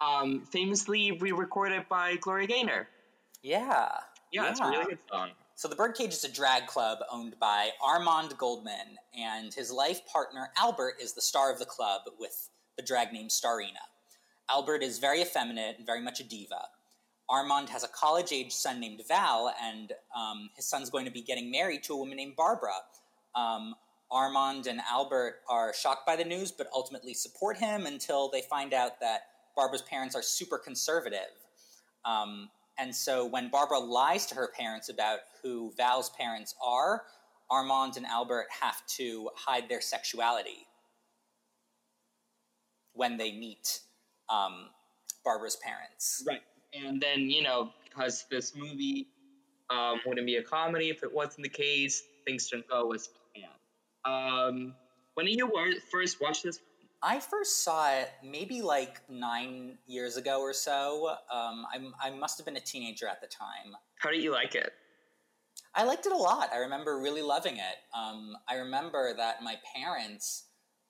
Um, 0.00 0.42
famously 0.50 1.12
re-recorded 1.12 1.88
by 1.88 2.16
Gloria 2.16 2.46
Gaynor. 2.46 2.88
Yeah. 3.42 3.90
Yeah, 4.32 4.50
it's 4.50 4.60
a 4.60 4.66
really 4.66 4.84
good 4.84 4.98
song. 5.10 5.30
So 5.56 5.68
the 5.68 5.76
Birdcage 5.76 6.12
is 6.12 6.24
a 6.24 6.32
drag 6.32 6.66
club 6.66 6.98
owned 7.10 7.36
by 7.38 7.70
Armand 7.80 8.36
Goldman, 8.38 8.98
and 9.16 9.54
his 9.54 9.70
life 9.70 10.00
partner 10.06 10.50
Albert 10.58 10.96
is 11.00 11.12
the 11.12 11.20
star 11.20 11.52
of 11.52 11.60
the 11.60 11.64
club 11.64 12.02
with 12.18 12.48
the 12.76 12.82
drag 12.82 13.12
name 13.12 13.28
Starina. 13.28 13.84
Albert 14.50 14.82
is 14.82 14.98
very 14.98 15.22
effeminate 15.22 15.78
and 15.78 15.86
very 15.86 16.00
much 16.00 16.20
a 16.20 16.24
diva. 16.24 16.66
Armand 17.28 17.70
has 17.70 17.84
a 17.84 17.88
college-age 17.88 18.52
son 18.52 18.80
named 18.80 19.00
Val, 19.08 19.54
and 19.62 19.92
um, 20.14 20.50
his 20.54 20.66
son's 20.66 20.90
going 20.90 21.06
to 21.06 21.10
be 21.10 21.22
getting 21.22 21.50
married 21.50 21.82
to 21.84 21.94
a 21.94 21.96
woman 21.96 22.16
named 22.16 22.36
Barbara. 22.36 22.74
Um, 23.34 23.74
Armand 24.10 24.66
and 24.66 24.80
Albert 24.88 25.36
are 25.48 25.72
shocked 25.72 26.06
by 26.06 26.16
the 26.16 26.24
news, 26.24 26.52
but 26.52 26.68
ultimately 26.74 27.14
support 27.14 27.56
him 27.56 27.86
until 27.86 28.28
they 28.28 28.42
find 28.42 28.74
out 28.74 29.00
that 29.00 29.22
Barbara's 29.56 29.82
parents 29.82 30.14
are 30.14 30.22
super 30.22 30.58
conservative. 30.58 31.32
Um, 32.04 32.50
and 32.78 32.94
so 32.94 33.24
when 33.24 33.50
Barbara 33.50 33.78
lies 33.78 34.26
to 34.26 34.34
her 34.34 34.50
parents 34.56 34.88
about 34.88 35.20
who 35.42 35.72
Val's 35.76 36.10
parents 36.10 36.54
are, 36.64 37.04
Armand 37.50 37.96
and 37.96 38.06
Albert 38.06 38.46
have 38.60 38.84
to 38.86 39.30
hide 39.34 39.68
their 39.68 39.80
sexuality 39.80 40.66
when 42.92 43.16
they 43.16 43.32
meet 43.32 43.80
um, 44.28 44.66
Barbara's 45.24 45.56
parents. 45.56 46.24
Right. 46.26 46.42
And 46.72 47.00
then, 47.00 47.30
you 47.30 47.42
know, 47.42 47.70
because 47.84 48.24
this 48.30 48.54
movie 48.56 49.08
um, 49.70 50.00
wouldn't 50.06 50.26
be 50.26 50.36
a 50.36 50.42
comedy 50.42 50.90
if 50.90 51.02
it 51.02 51.12
wasn't 51.12 51.44
the 51.44 51.48
case, 51.48 52.02
things 52.24 52.48
didn't 52.48 52.68
go 52.68 52.92
as 52.92 53.08
planned. 53.08 53.24
Um, 54.04 54.74
when 55.14 55.26
did 55.26 55.36
you 55.36 55.50
first 55.90 56.20
watch 56.20 56.42
this? 56.42 56.60
I 57.02 57.20
first 57.20 57.62
saw 57.62 57.90
it 57.90 58.10
maybe 58.22 58.62
like 58.62 59.00
nine 59.08 59.76
years 59.86 60.16
ago 60.16 60.40
or 60.40 60.52
so. 60.52 61.16
Um, 61.30 61.66
I, 61.72 61.78
I 62.02 62.10
must 62.10 62.38
have 62.38 62.46
been 62.46 62.56
a 62.56 62.60
teenager 62.60 63.06
at 63.06 63.20
the 63.20 63.26
time. 63.26 63.76
How 63.98 64.10
did 64.10 64.22
you 64.22 64.32
like 64.32 64.54
it? 64.54 64.72
I 65.74 65.84
liked 65.84 66.06
it 66.06 66.12
a 66.12 66.16
lot. 66.16 66.50
I 66.52 66.58
remember 66.58 66.98
really 66.98 67.22
loving 67.22 67.56
it. 67.56 67.76
Um, 67.96 68.36
I 68.48 68.56
remember 68.56 69.14
that 69.16 69.42
my 69.42 69.56
parents 69.76 70.44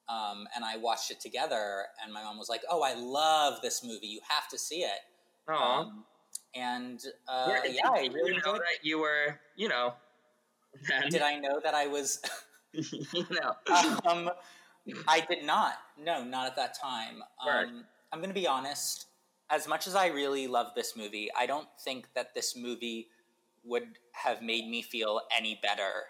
um, 0.08 0.46
and 0.54 0.64
I 0.64 0.76
watched 0.76 1.10
it 1.10 1.20
together, 1.20 1.84
and 2.02 2.12
my 2.12 2.22
mom 2.22 2.38
was 2.38 2.48
like, 2.48 2.62
"Oh, 2.70 2.82
I 2.82 2.94
love 2.94 3.60
this 3.62 3.82
movie. 3.84 4.06
You 4.06 4.20
have 4.28 4.48
to 4.48 4.58
see 4.58 4.80
it." 4.80 5.00
Aw. 5.48 5.80
Um, 5.80 6.04
and 6.54 7.00
uh, 7.28 7.46
Where- 7.46 7.66
yeah, 7.66 7.88
I 7.88 8.08
really 8.12 8.32
know 8.32 8.36
enjoyed. 8.36 8.56
it. 8.56 8.62
that 8.80 8.84
you 8.84 8.98
were, 8.98 9.40
you 9.56 9.68
know, 9.68 9.94
then, 10.88 11.08
Did 11.10 11.22
I 11.22 11.38
know 11.38 11.60
that 11.62 11.74
I 11.74 11.86
was? 11.86 12.20
you 12.72 13.26
know, 13.30 13.52
um, 14.06 14.30
I 15.06 15.20
did 15.20 15.44
not. 15.44 15.74
No, 15.96 16.24
not 16.24 16.46
at 16.46 16.56
that 16.56 16.76
time. 16.78 17.22
Um, 17.40 17.84
I'm 18.12 18.18
going 18.18 18.30
to 18.30 18.34
be 18.34 18.46
honest. 18.48 19.06
As 19.50 19.68
much 19.68 19.86
as 19.86 19.94
I 19.94 20.08
really 20.08 20.48
love 20.48 20.68
this 20.74 20.96
movie, 20.96 21.30
I 21.38 21.46
don't 21.46 21.68
think 21.84 22.08
that 22.14 22.34
this 22.34 22.56
movie 22.56 23.08
would 23.62 23.84
have 24.12 24.42
made 24.42 24.66
me 24.68 24.82
feel 24.82 25.20
any 25.36 25.60
better 25.62 26.04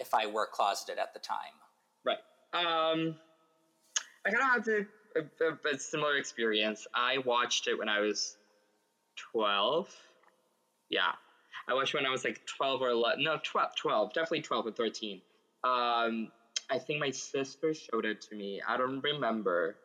if 0.00 0.12
I 0.12 0.26
were 0.26 0.48
closeted 0.50 0.98
at 0.98 1.14
the 1.14 1.20
time. 1.20 1.54
Right. 2.04 2.18
Um, 2.52 3.16
I 4.28 4.30
kind 4.30 4.58
of 4.58 4.66
had 4.66 4.86
a, 5.16 5.44
a, 5.44 5.74
a 5.74 5.78
similar 5.78 6.16
experience. 6.16 6.86
I 6.94 7.18
watched 7.18 7.66
it 7.66 7.78
when 7.78 7.88
I 7.88 8.00
was 8.00 8.36
12. 9.32 9.94
Yeah. 10.90 11.12
I 11.68 11.74
watched 11.74 11.94
when 11.94 12.06
I 12.06 12.10
was 12.10 12.24
like 12.24 12.44
12 12.46 12.82
or 12.82 12.88
11. 12.90 13.24
No, 13.24 13.38
12, 13.42 13.76
12 13.76 14.12
definitely 14.12 14.42
12 14.42 14.66
or 14.66 14.72
13. 14.72 15.20
Um, 15.64 16.30
I 16.70 16.78
think 16.78 17.00
my 17.00 17.10
sister 17.10 17.74
showed 17.74 18.04
it 18.04 18.20
to 18.22 18.34
me. 18.34 18.60
I 18.66 18.76
don't 18.76 19.00
remember. 19.02 19.76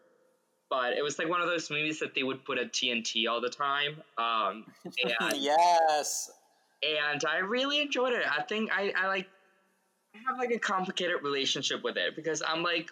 But 0.69 0.93
it 0.93 1.03
was 1.03 1.19
like 1.19 1.29
one 1.29 1.41
of 1.41 1.47
those 1.47 1.69
movies 1.69 1.99
that 1.99 2.15
they 2.15 2.23
would 2.23 2.43
put 2.45 2.57
at 2.57 2.73
TNT 2.73 3.27
all 3.29 3.41
the 3.41 3.49
time. 3.49 3.97
Um, 4.17 4.65
and 4.85 5.35
yes. 5.35 6.31
and 6.81 7.23
I 7.29 7.37
really 7.37 7.81
enjoyed 7.81 8.13
it. 8.13 8.25
I 8.29 8.41
think 8.43 8.71
I, 8.73 8.91
I 8.97 9.07
like 9.07 9.27
I 10.15 10.19
have 10.27 10.37
like 10.37 10.51
a 10.51 10.59
complicated 10.59 11.17
relationship 11.21 11.83
with 11.83 11.97
it 11.97 12.15
because 12.15 12.41
I'm 12.45 12.63
like 12.63 12.91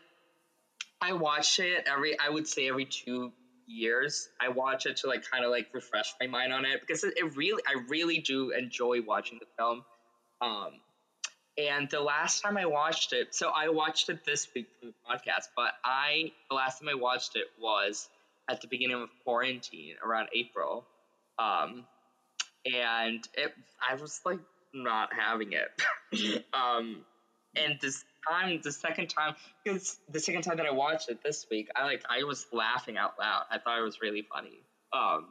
I 1.02 1.14
watch 1.14 1.60
it 1.60 1.88
every 1.92 2.18
I 2.20 2.30
would 2.30 2.48
say 2.48 2.68
every 2.68 2.86
two 2.86 3.32
years. 3.68 4.30
I 4.40 4.50
watch 4.50 4.86
it 4.86 4.98
to 4.98 5.08
like 5.08 5.30
kind 5.30 5.44
of 5.44 5.52
like 5.52 5.68
refresh 5.74 6.14
my 6.20 6.28
mind 6.28 6.54
on 6.54 6.66
it 6.66 6.82
because 6.82 7.04
it, 7.04 7.16
it 7.18 7.36
really 7.36 7.62
I 7.68 7.82
really 7.88 8.20
do 8.20 8.52
enjoy 8.52 9.02
watching 9.02 9.40
the 9.40 9.48
film. 9.58 9.84
Um, 10.42 10.72
and 11.58 11.90
the 11.90 12.00
last 12.00 12.42
time 12.42 12.58
I 12.58 12.66
watched 12.66 13.14
it, 13.14 13.36
so 13.36 13.50
I 13.50 13.70
watched 13.70 14.10
it 14.10 14.24
this 14.26 14.48
week 14.56 14.68
for 14.80 14.88
the 14.88 14.94
podcast, 15.10 15.48
but 15.56 15.74
I 15.84 16.32
the 16.50 16.56
last 16.56 16.80
time 16.80 16.90
I 16.90 16.96
watched 16.96 17.36
it 17.36 17.48
was 17.60 18.08
at 18.50 18.62
the 18.62 18.68
beginning 18.68 19.02
of 19.02 19.10
quarantine 19.24 19.96
around 20.04 20.30
April. 20.34 20.86
Um, 21.40 21.86
and 22.66 23.28
it 23.34 23.54
I 23.88 23.96
was 23.96 24.22
like 24.26 24.40
not 24.74 25.14
having 25.14 25.54
it. 25.54 26.46
um, 26.54 27.04
and 27.56 27.78
this 27.82 28.04
time, 28.28 28.60
the 28.64 28.72
second 28.72 29.08
time, 29.08 29.36
because 29.64 29.98
the 30.10 30.20
second 30.20 30.44
time 30.44 30.58
that 30.58 30.66
I 30.66 30.72
watched 30.72 31.10
it 31.10 31.20
this 31.24 31.46
week, 31.50 31.70
I 31.76 31.86
like 31.86 32.04
I 32.10 32.24
was 32.24 32.46
laughing 32.52 32.98
out 32.98 33.14
loud. 33.20 33.44
I 33.52 33.58
thought 33.58 33.80
it 33.80 33.84
was 33.84 34.02
really 34.02 34.26
funny. 34.34 34.64
Um, 34.94 35.28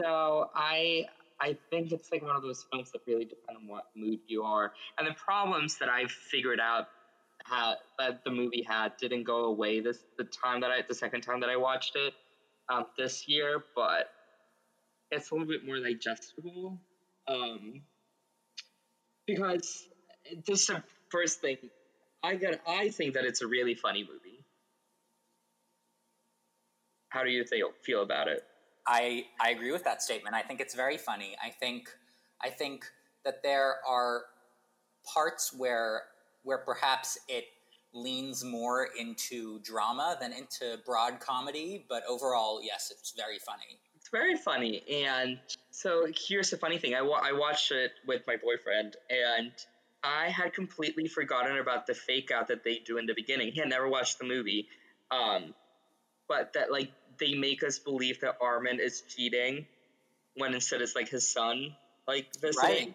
so 0.00 0.50
I 0.54 1.06
I 1.40 1.56
think 1.70 1.92
it's 1.92 2.10
like 2.10 2.22
one 2.22 2.36
of 2.36 2.42
those 2.42 2.64
films 2.70 2.90
that 2.92 3.00
really 3.06 3.24
depend 3.24 3.58
on 3.58 3.68
what 3.68 3.84
mood 3.96 4.20
you 4.26 4.42
are, 4.42 4.72
and 4.98 5.06
the 5.06 5.14
problems 5.14 5.78
that 5.78 5.88
I 5.88 6.06
figured 6.06 6.60
out 6.60 6.86
that 7.98 8.24
the 8.24 8.30
movie 8.30 8.62
had 8.68 8.92
didn't 9.00 9.24
go 9.24 9.44
away 9.46 9.80
this 9.80 9.98
the 10.18 10.24
time 10.24 10.60
that 10.60 10.70
I 10.70 10.82
the 10.86 10.94
second 10.94 11.22
time 11.22 11.40
that 11.40 11.50
I 11.50 11.56
watched 11.56 11.96
it 11.96 12.12
um, 12.68 12.84
this 12.96 13.26
year, 13.28 13.64
but 13.74 14.10
it's 15.10 15.30
a 15.30 15.34
little 15.34 15.48
bit 15.48 15.64
more 15.64 15.78
digestible. 15.78 16.78
Um, 17.26 17.82
because 19.26 19.86
this 20.46 20.60
is 20.60 20.66
the 20.66 20.82
first 21.10 21.40
thing 21.40 21.56
I 22.22 22.34
got. 22.34 22.60
I 22.66 22.88
think 22.90 23.14
that 23.14 23.24
it's 23.24 23.42
a 23.42 23.46
really 23.46 23.74
funny 23.74 24.02
movie. 24.02 24.44
How 27.10 27.24
do 27.24 27.30
you 27.30 27.44
feel 27.44 27.70
feel 27.82 28.02
about 28.02 28.28
it? 28.28 28.44
I 28.86 29.26
I 29.40 29.50
agree 29.50 29.72
with 29.72 29.84
that 29.84 30.02
statement. 30.02 30.34
I 30.34 30.42
think 30.42 30.60
it's 30.60 30.74
very 30.74 30.98
funny. 30.98 31.36
I 31.42 31.50
think 31.50 31.88
I 32.42 32.50
think 32.50 32.84
that 33.24 33.42
there 33.42 33.76
are 33.88 34.22
parts 35.14 35.52
where 35.56 36.02
where 36.42 36.58
perhaps 36.58 37.18
it 37.28 37.44
leans 37.94 38.44
more 38.44 38.88
into 38.98 39.60
drama 39.60 40.16
than 40.20 40.32
into 40.32 40.78
broad 40.84 41.20
comedy, 41.20 41.84
but 41.88 42.02
overall, 42.08 42.60
yes, 42.62 42.92
it's 42.96 43.12
very 43.16 43.38
funny. 43.38 43.78
It's 43.96 44.10
very 44.10 44.36
funny, 44.36 44.82
and 45.04 45.38
so 45.70 46.06
here's 46.14 46.50
the 46.50 46.56
funny 46.56 46.78
thing: 46.78 46.94
I, 46.94 47.02
wa- 47.02 47.20
I 47.22 47.32
watched 47.32 47.72
it 47.72 47.92
with 48.06 48.22
my 48.26 48.36
boyfriend, 48.36 48.96
and 49.10 49.52
I 50.02 50.28
had 50.28 50.52
completely 50.52 51.08
forgotten 51.08 51.58
about 51.58 51.86
the 51.86 51.94
fake 51.94 52.30
out 52.30 52.48
that 52.48 52.62
they 52.64 52.80
do 52.84 52.98
in 52.98 53.06
the 53.06 53.14
beginning. 53.14 53.52
He 53.52 53.60
had 53.60 53.68
never 53.68 53.88
watched 53.88 54.18
the 54.18 54.24
movie, 54.24 54.68
um, 55.10 55.54
but 56.28 56.52
that 56.54 56.70
like 56.70 56.92
they 57.18 57.34
make 57.34 57.64
us 57.64 57.78
believe 57.78 58.20
that 58.20 58.36
Armand 58.40 58.80
is 58.80 59.02
cheating 59.02 59.66
when 60.36 60.54
instead 60.54 60.82
it's 60.82 60.94
like 60.94 61.08
his 61.08 61.28
son 61.28 61.74
like 62.06 62.26
visiting. 62.40 62.94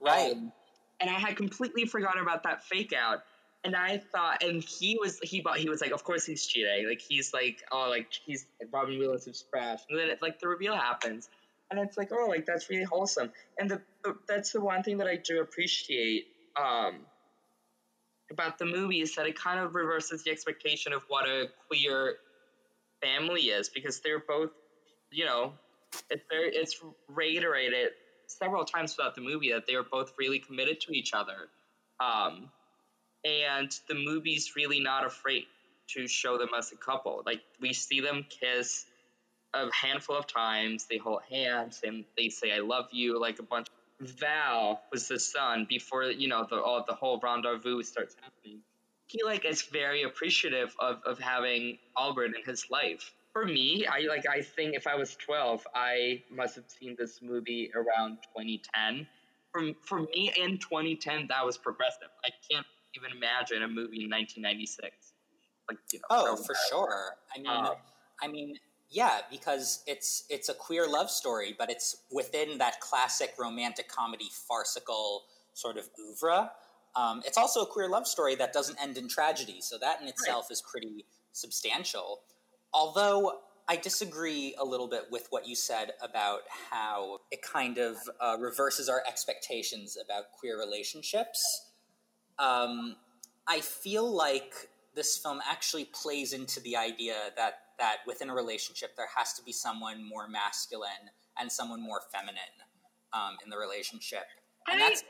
Right. 0.00 0.32
Um, 0.32 0.52
and 1.00 1.10
I 1.10 1.18
had 1.18 1.36
completely 1.36 1.84
forgotten 1.86 2.22
about 2.22 2.42
that 2.44 2.64
fake 2.64 2.92
out. 2.92 3.22
And 3.64 3.74
I 3.74 3.98
thought, 3.98 4.42
and 4.42 4.62
he 4.62 4.98
was 5.00 5.18
he 5.22 5.40
bought 5.40 5.58
he 5.58 5.68
was 5.68 5.80
like, 5.80 5.90
of 5.90 6.04
course 6.04 6.24
he's 6.24 6.46
cheating. 6.46 6.88
Like 6.88 7.00
he's 7.00 7.34
like, 7.34 7.60
oh, 7.72 7.88
like 7.90 8.08
he's 8.24 8.46
Robin 8.72 8.98
Williams 8.98 9.26
is 9.26 9.44
trash. 9.50 9.80
And 9.90 9.98
then 9.98 10.10
it, 10.10 10.22
like 10.22 10.38
the 10.38 10.48
reveal 10.48 10.76
happens, 10.76 11.28
and 11.70 11.80
it's 11.80 11.96
like, 11.96 12.10
oh, 12.12 12.26
like 12.26 12.46
that's 12.46 12.70
really 12.70 12.84
wholesome. 12.84 13.32
And 13.58 13.68
the, 13.68 13.82
the 14.04 14.16
that's 14.28 14.52
the 14.52 14.60
one 14.60 14.84
thing 14.84 14.98
that 14.98 15.08
I 15.08 15.16
do 15.16 15.40
appreciate 15.40 16.26
um, 16.58 17.00
about 18.30 18.58
the 18.58 18.66
movie 18.66 19.00
is 19.00 19.14
that 19.14 19.26
it 19.26 19.38
kind 19.38 19.60
of 19.60 19.74
reverses 19.74 20.22
the 20.24 20.30
expectation 20.30 20.92
of 20.92 21.02
what 21.08 21.26
a 21.26 21.46
queer 21.68 22.16
family 23.02 23.42
is 23.42 23.68
because 23.68 24.00
they're 24.00 24.22
both, 24.26 24.50
you 25.10 25.24
know, 25.24 25.52
it's 26.10 26.24
very, 26.30 26.50
it's 26.54 26.80
reiterated 27.08 27.90
several 28.26 28.64
times 28.64 28.94
throughout 28.94 29.14
the 29.14 29.20
movie 29.20 29.52
that 29.52 29.66
they 29.66 29.74
are 29.74 29.84
both 29.84 30.12
really 30.18 30.38
committed 30.38 30.80
to 30.80 30.92
each 30.92 31.14
other. 31.14 31.48
Um, 32.00 32.50
and 33.24 33.70
the 33.88 33.94
movie's 33.94 34.52
really 34.56 34.80
not 34.80 35.04
afraid 35.04 35.44
to 35.88 36.06
show 36.06 36.38
them 36.38 36.50
as 36.56 36.72
a 36.72 36.76
couple. 36.76 37.22
Like 37.24 37.40
we 37.60 37.72
see 37.72 38.00
them 38.00 38.26
kiss 38.28 38.84
a 39.54 39.66
handful 39.72 40.16
of 40.16 40.26
times. 40.26 40.86
They 40.90 40.98
hold 40.98 41.22
hands 41.30 41.80
and 41.82 42.04
they 42.16 42.28
say 42.28 42.52
"I 42.52 42.58
love 42.60 42.86
you" 42.92 43.18
like 43.18 43.38
a 43.38 43.42
bunch 43.42 43.66
Val 44.00 44.80
was 44.92 45.08
the 45.08 45.18
son 45.18 45.66
before 45.68 46.04
you 46.04 46.28
know 46.28 46.46
the 46.48 46.60
all 46.60 46.84
the 46.86 46.94
whole 46.94 47.18
rendezvous 47.20 47.82
starts 47.82 48.16
happening. 48.20 48.60
He 49.06 49.22
like 49.24 49.44
is 49.44 49.62
very 49.62 50.02
appreciative 50.02 50.74
of, 50.78 51.00
of 51.04 51.18
having 51.18 51.78
Albert 51.98 52.36
in 52.36 52.44
his 52.44 52.70
life. 52.70 53.12
For 53.32 53.44
me, 53.44 53.86
I 53.86 54.00
like 54.00 54.28
I 54.28 54.42
think 54.42 54.74
if 54.74 54.86
I 54.86 54.94
was 54.94 55.16
twelve, 55.16 55.66
I 55.74 56.22
must 56.30 56.54
have 56.56 56.68
seen 56.68 56.94
this 56.98 57.20
movie 57.22 57.70
around 57.74 58.18
2010. 58.36 59.06
For 59.52 59.72
for 59.82 60.00
me 60.00 60.32
in 60.36 60.58
2010, 60.58 61.26
that 61.28 61.44
was 61.44 61.56
progressive. 61.56 62.08
I 62.24 62.30
can't 62.50 62.66
even 62.94 63.16
imagine 63.16 63.62
a 63.62 63.68
movie 63.68 64.04
in 64.04 64.10
1996. 64.10 65.12
Like 65.68 65.78
you 65.92 65.98
know. 65.98 66.06
Oh, 66.10 66.36
for 66.36 66.54
sure. 66.70 67.16
I 67.34 67.38
mean, 67.38 67.46
um, 67.48 67.74
I 68.22 68.28
mean, 68.28 68.54
yeah, 68.90 69.20
because 69.30 69.82
it's 69.86 70.24
it's 70.30 70.48
a 70.48 70.54
queer 70.54 70.88
love 70.88 71.10
story, 71.10 71.54
but 71.58 71.70
it's 71.70 71.96
within 72.10 72.58
that 72.58 72.80
classic 72.80 73.34
romantic 73.38 73.88
comedy 73.88 74.28
farcical 74.48 75.24
sort 75.54 75.76
of 75.76 75.88
oeuvre. 76.00 76.50
Um, 76.96 77.22
it's 77.26 77.36
also 77.36 77.62
a 77.62 77.66
queer 77.66 77.88
love 77.88 78.06
story 78.06 78.34
that 78.36 78.52
doesn't 78.52 78.80
end 78.80 78.96
in 78.96 79.08
tragedy, 79.08 79.60
so 79.60 79.76
that 79.78 80.00
in 80.00 80.08
itself 80.08 80.46
right. 80.46 80.52
is 80.52 80.62
pretty 80.62 81.04
substantial. 81.32 82.20
Although 82.72 83.40
I 83.68 83.76
disagree 83.76 84.54
a 84.58 84.64
little 84.64 84.88
bit 84.88 85.04
with 85.10 85.26
what 85.28 85.46
you 85.46 85.54
said 85.54 85.92
about 86.02 86.40
how 86.70 87.18
it 87.30 87.42
kind 87.42 87.76
of 87.76 87.96
uh, 88.18 88.36
reverses 88.40 88.88
our 88.88 89.02
expectations 89.06 89.98
about 90.02 90.32
queer 90.32 90.58
relationships. 90.58 91.66
Um, 92.38 92.96
I 93.46 93.60
feel 93.60 94.10
like 94.10 94.70
this 94.94 95.18
film 95.18 95.40
actually 95.46 95.84
plays 95.84 96.32
into 96.32 96.60
the 96.60 96.76
idea 96.76 97.14
that 97.36 97.60
that 97.78 97.98
within 98.06 98.30
a 98.30 98.34
relationship 98.34 98.96
there 98.96 99.08
has 99.16 99.34
to 99.34 99.42
be 99.42 99.52
someone 99.52 100.06
more 100.06 100.28
masculine 100.28 101.10
and 101.38 101.50
someone 101.50 101.80
more 101.80 102.00
feminine 102.12 102.38
um, 103.12 103.36
in 103.44 103.50
the 103.50 103.56
relationship. 103.56 104.24
And 104.70 104.80
that's 104.80 105.02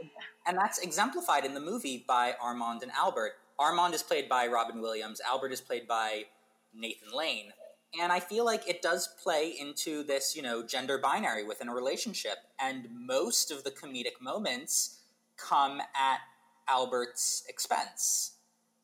and 0.47 0.57
that's 0.57 0.79
exemplified 0.79 1.45
in 1.45 1.55
the 1.55 1.61
movie 1.61 2.05
by 2.07 2.35
Armand 2.41 2.83
and 2.83 2.93
Albert. 2.93 3.33
Armand 3.59 3.93
is 3.93 4.03
played 4.03 4.29
by 4.29 4.47
Robin 4.47 4.81
Williams. 4.81 5.21
Albert 5.29 5.53
is 5.53 5.61
played 5.61 5.89
by 5.89 6.25
Nathan 6.73 7.09
Lane. 7.13 7.53
And 8.01 8.13
I 8.13 8.21
feel 8.21 8.45
like 8.45 8.69
it 8.69 8.83
does 8.83 9.09
play 9.23 9.57
into 9.59 10.05
this, 10.05 10.37
you 10.37 10.43
know, 10.43 10.63
gender 10.63 10.99
binary 10.99 11.43
within 11.43 11.69
a 11.69 11.75
relationship. 11.75 12.37
And 12.61 12.87
most 12.93 13.51
of 13.51 13.65
the 13.65 13.71
comedic 13.71 14.21
moments 14.21 14.99
come 15.37 15.81
at 15.81 16.21
Albert's 16.69 17.45
expense. 17.49 18.33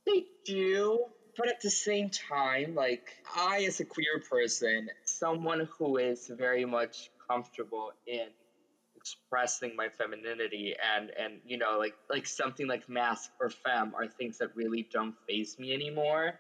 They 0.07 0.25
do, 0.45 1.05
but 1.37 1.49
at 1.49 1.61
the 1.61 1.71
same 1.71 2.11
time, 2.11 2.75
like 2.75 3.09
I, 3.35 3.65
as 3.65 3.81
a 3.81 3.85
queer 3.85 4.23
person, 4.29 4.89
someone 5.05 5.69
who 5.79 5.97
is 5.97 6.29
very 6.29 6.65
much 6.65 7.11
comfortable 7.29 7.93
in 8.07 8.27
expressing 8.97 9.77
my 9.77 9.89
femininity 9.89 10.75
and 10.97 11.11
and 11.11 11.35
you 11.45 11.59
know 11.59 11.77
like 11.79 11.95
like 12.09 12.27
something 12.27 12.67
like 12.67 12.89
mask 12.89 13.31
or 13.39 13.51
femme 13.51 13.93
are 13.95 14.07
things 14.07 14.39
that 14.39 14.49
really 14.57 14.89
don't 14.91 15.15
phase 15.29 15.59
me 15.59 15.75
anymore. 15.75 16.33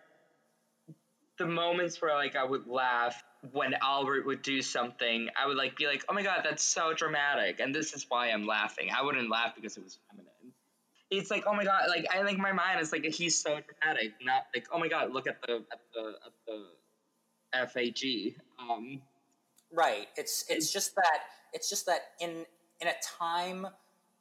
The 1.38 1.46
moments 1.46 2.00
where 2.00 2.14
like 2.14 2.36
i 2.36 2.44
would 2.44 2.66
laugh 2.66 3.22
when 3.52 3.74
albert 3.82 4.24
would 4.24 4.40
do 4.40 4.62
something 4.62 5.28
i 5.36 5.46
would 5.46 5.58
like 5.58 5.76
be 5.76 5.86
like 5.86 6.04
oh 6.08 6.14
my 6.14 6.22
god 6.22 6.40
that's 6.44 6.62
so 6.62 6.94
dramatic. 6.94 7.60
And 7.60 7.74
this 7.74 7.92
is 7.92 8.06
why 8.08 8.30
i'm 8.30 8.46
laughing. 8.46 8.88
I 8.96 9.02
wouldn't 9.02 9.28
laugh 9.28 9.54
because 9.54 9.76
it 9.76 9.84
was 9.84 9.98
feminine 10.08 10.33
it's 11.10 11.30
like 11.30 11.44
oh 11.46 11.54
my 11.54 11.64
god 11.64 11.82
like 11.88 12.06
i 12.12 12.24
think 12.24 12.38
my 12.38 12.52
mind 12.52 12.80
is 12.80 12.90
like 12.90 13.04
he's 13.04 13.38
so 13.38 13.60
dramatic 13.60 14.12
not 14.22 14.46
like 14.54 14.66
oh 14.72 14.78
my 14.78 14.88
god 14.88 15.12
look 15.12 15.26
at 15.26 15.36
the 15.46 15.54
at 15.72 15.80
the 15.94 16.12
at 16.24 16.32
the 16.46 16.64
fag 17.54 18.34
um. 18.58 19.00
Right. 19.72 20.08
It's 20.16 20.44
it's 20.48 20.72
just 20.72 20.94
that 20.96 21.18
it's 21.52 21.68
just 21.68 21.86
that 21.86 22.00
in 22.20 22.44
in 22.80 22.88
a 22.88 22.94
time 23.18 23.66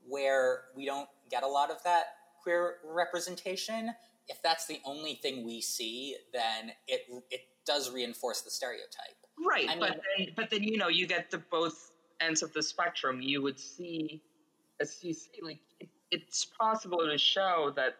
where 0.07 0.63
we 0.75 0.85
don't 0.85 1.09
get 1.29 1.43
a 1.43 1.47
lot 1.47 1.71
of 1.71 1.81
that 1.83 2.05
queer 2.41 2.75
representation 2.83 3.91
if 4.27 4.41
that's 4.41 4.67
the 4.67 4.79
only 4.85 5.15
thing 5.15 5.45
we 5.45 5.61
see 5.61 6.15
then 6.31 6.71
it 6.87 7.01
it 7.29 7.41
does 7.65 7.91
reinforce 7.91 8.41
the 8.41 8.51
stereotype. 8.51 9.15
Right 9.45 9.67
I 9.69 9.75
mean, 9.75 9.79
but 9.79 10.01
then 10.17 10.27
but 10.35 10.49
then 10.49 10.63
you 10.63 10.77
know 10.77 10.89
you 10.89 11.07
get 11.07 11.31
the 11.31 11.37
both 11.37 11.91
ends 12.19 12.41
of 12.43 12.53
the 12.53 12.63
spectrum. 12.63 13.21
You 13.21 13.41
would 13.41 13.59
see 13.59 14.21
as 14.81 15.03
you 15.03 15.13
see 15.13 15.39
like 15.41 15.59
it's 16.13 16.45
possible 16.45 16.99
to 16.99 17.17
show 17.17 17.73
that 17.75 17.95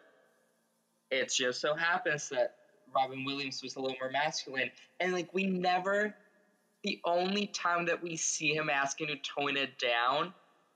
it 1.10 1.30
just 1.32 1.60
so 1.60 1.74
happens 1.74 2.28
that 2.30 2.52
Robin 2.94 3.24
Williams 3.24 3.62
was 3.62 3.76
a 3.76 3.80
little 3.80 3.96
more 4.00 4.10
masculine. 4.10 4.70
And 5.00 5.12
like 5.12 5.32
we 5.34 5.46
never 5.46 6.14
the 6.84 7.00
only 7.04 7.48
time 7.48 7.86
that 7.86 8.02
we 8.02 8.16
see 8.16 8.54
him 8.54 8.70
asking 8.70 9.08
to 9.08 9.16
tone 9.16 9.56
it 9.56 9.78
down 9.78 10.34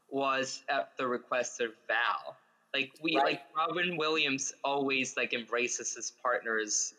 was 0.09 0.65
at 0.69 0.91
the 0.99 1.07
request 1.09 1.61
of 1.61 1.73
Val. 1.89 2.39
Like 2.75 2.93
we 3.03 3.17
Right. 3.17 3.25
like 3.25 3.43
Robin 3.57 3.97
Williams 3.97 4.53
always 4.65 5.17
like 5.17 5.35
embraces 5.35 5.95
his 5.95 6.13
partner's 6.23 6.95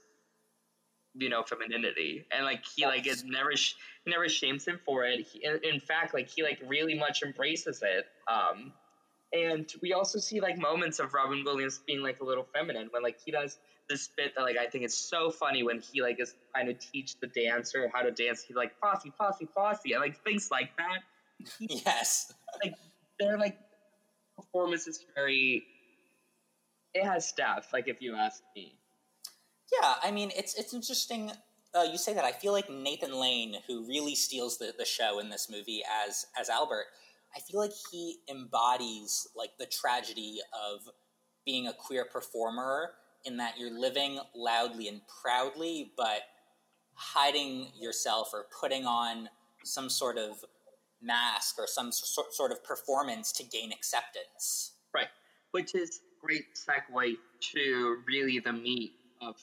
you 1.16 1.30
know 1.30 1.44
femininity 1.44 2.26
and 2.32 2.46
like 2.46 2.64
he 2.76 2.86
like 2.86 3.06
Yes. 3.06 3.18
is 3.18 3.24
never 3.26 3.56
sh- 3.56 3.76
never 4.06 4.30
shames 4.30 4.68
him 4.68 4.80
for 4.86 5.06
it. 5.06 5.22
He, 5.22 5.44
in 5.64 5.80
fact, 5.80 6.14
like 6.14 6.30
he 6.30 6.44
like 6.44 6.60
really 6.66 6.96
much 6.96 7.24
embraces 7.24 7.82
it. 7.84 8.06
Um 8.28 8.74
and 9.34 9.72
we 9.82 9.94
also 9.94 10.20
see 10.20 10.40
like 10.42 10.58
moments 10.58 11.00
of 11.00 11.14
Robin 11.14 11.44
Williams 11.44 11.82
being 11.86 12.02
like 12.02 12.20
a 12.22 12.24
little 12.26 12.48
feminine 12.54 12.88
when 12.92 13.04
like 13.04 13.20
he 13.24 13.32
does 13.32 13.60
this 13.90 14.10
bit 14.16 14.34
that 14.36 14.42
like 14.42 14.58
I 14.58 14.68
think 14.68 14.86
is 14.86 14.96
so 14.96 15.30
funny 15.30 15.64
when 15.64 15.80
he 15.80 16.02
like 16.02 16.20
is 16.20 16.36
trying 16.54 16.68
to 16.68 16.74
teach 16.74 17.20
the 17.20 17.28
dancer 17.28 17.90
how 17.94 18.02
to 18.02 18.12
dance. 18.12 18.44
He's 18.48 18.58
like 18.58 18.74
Fosse, 18.80 19.08
Fosse, 19.18 19.44
Fosse, 19.54 19.80
and 19.86 20.00
like 20.00 20.24
things 20.24 20.50
like 20.52 20.70
that. 20.78 21.00
Yes. 21.60 22.34
like 22.64 22.76
They're 23.20 23.38
like 23.38 23.58
performance 24.36 24.88
is 24.88 25.06
very. 25.16 25.64
It 26.94 27.06
has 27.06 27.32
depth, 27.34 27.72
like 27.72 27.88
if 27.88 28.02
you 28.02 28.16
ask 28.16 28.42
me. 28.56 28.74
Yeah, 29.72 29.96
I 30.04 30.12
mean, 30.12 30.32
it's 30.36 30.56
it's 30.56 30.74
interesting. 30.74 31.32
Uh, 31.74 31.84
you 31.84 31.98
say 32.00 32.14
that. 32.14 32.26
I 32.26 32.32
feel 32.32 32.52
like 32.52 32.70
Nathan 32.70 33.14
Lane, 33.14 33.58
who 33.68 33.88
really 33.88 34.16
steals 34.16 34.58
the, 34.58 34.74
the 34.78 34.86
show 34.86 35.20
in 35.20 35.30
this 35.30 35.50
movie 35.50 35.84
as 36.08 36.26
as 36.40 36.50
Albert, 36.50 36.86
I 37.36 37.40
feel 37.40 37.60
like 37.60 37.74
he 37.92 38.18
embodies 38.30 39.28
like 39.36 39.52
the 39.60 39.66
tragedy 39.66 40.40
of 40.72 40.90
being 41.46 41.68
a 41.68 41.74
queer 41.74 42.06
performer 42.06 42.92
in 43.26 43.38
that 43.38 43.58
you're 43.58 43.78
living 43.78 44.20
loudly 44.36 44.88
and 44.88 45.02
proudly, 45.22 45.92
but 45.98 46.22
hiding 46.94 47.68
yourself 47.80 48.32
or 48.34 48.46
putting 48.60 48.86
on 48.86 49.30
some 49.64 49.90
sort 49.90 50.18
of 50.18 50.44
mask 51.02 51.56
or 51.58 51.68
some 51.68 51.92
sort 51.92 52.52
of 52.52 52.64
performance 52.64 53.32
to 53.34 53.44
gain 53.44 53.72
acceptance. 53.72 54.74
Right, 54.94 55.08
which 55.52 55.76
is 55.76 56.02
great 56.22 56.46
segue 56.56 57.14
to 57.54 57.98
really 58.08 58.40
the 58.40 58.54
meat 58.54 58.94
of 59.22 59.36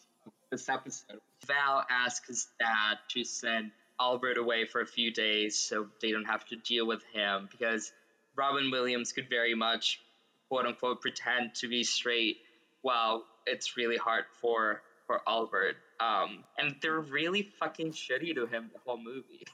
this 0.51 0.69
episode. 0.69 1.21
Val 1.47 1.85
asks 1.91 2.29
his 2.29 2.49
dad 2.59 2.99
to 3.11 3.25
send 3.25 3.71
Albert 4.01 4.39
away 4.39 4.65
for 4.67 4.81
a 4.81 4.87
few 4.87 5.13
days 5.13 5.59
so 5.59 5.87
they 6.01 6.13
don't 6.13 6.25
have 6.25 6.45
to 6.47 6.57
deal 6.57 6.87
with 6.87 7.03
him 7.13 7.49
because 7.51 7.93
Robin 8.37 8.71
Williams 8.71 9.13
could 9.13 9.29
very 9.29 9.55
much, 9.55 10.01
quote 10.49 10.67
unquote, 10.67 11.01
pretend 11.01 11.55
to 11.55 11.69
be 11.69 11.83
straight 11.83 12.39
while 12.83 13.25
it's 13.47 13.77
really 13.77 13.97
hard 13.97 14.25
for 14.41 14.83
for 15.07 15.21
Albert. 15.27 15.77
Um, 16.01 16.45
and 16.59 16.77
they're 16.83 17.01
really 17.01 17.43
fucking 17.43 17.93
shitty 17.93 18.35
to 18.35 18.47
him 18.47 18.71
the 18.73 18.81
whole 18.85 18.99
movie. 18.99 19.47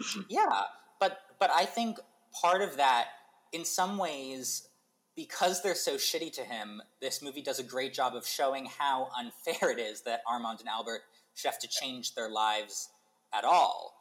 Yeah, 0.28 0.62
but 1.00 1.20
but 1.40 1.50
I 1.50 1.64
think 1.64 1.98
part 2.42 2.60
of 2.60 2.76
that, 2.76 3.06
in 3.52 3.64
some 3.64 3.96
ways, 3.96 4.68
because 5.16 5.62
they're 5.62 5.74
so 5.74 5.94
shitty 5.94 6.32
to 6.34 6.42
him, 6.42 6.82
this 7.00 7.22
movie 7.22 7.40
does 7.40 7.58
a 7.58 7.62
great 7.62 7.94
job 7.94 8.14
of 8.14 8.26
showing 8.26 8.66
how 8.66 9.08
unfair 9.18 9.70
it 9.70 9.78
is 9.78 10.02
that 10.02 10.20
Armand 10.28 10.60
and 10.60 10.68
Albert 10.68 11.00
should 11.34 11.50
have 11.50 11.58
to 11.60 11.68
change 11.68 12.14
their 12.14 12.28
lives 12.28 12.90
at 13.32 13.44
all. 13.44 13.94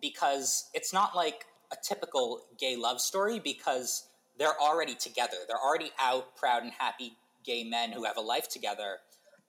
Because 0.00 0.68
it's 0.74 0.92
not 0.92 1.14
like 1.14 1.46
a 1.72 1.76
typical 1.82 2.42
gay 2.58 2.76
love 2.76 3.00
story, 3.00 3.38
because 3.38 4.08
they're 4.38 4.60
already 4.60 4.94
together. 4.94 5.36
They're 5.46 5.62
already 5.62 5.90
out, 6.00 6.36
proud 6.36 6.62
and 6.62 6.72
happy 6.72 7.16
gay 7.44 7.64
men 7.64 7.92
who 7.92 8.04
have 8.04 8.16
a 8.16 8.20
life 8.20 8.48
together. 8.48 8.98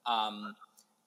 Um, 0.06 0.56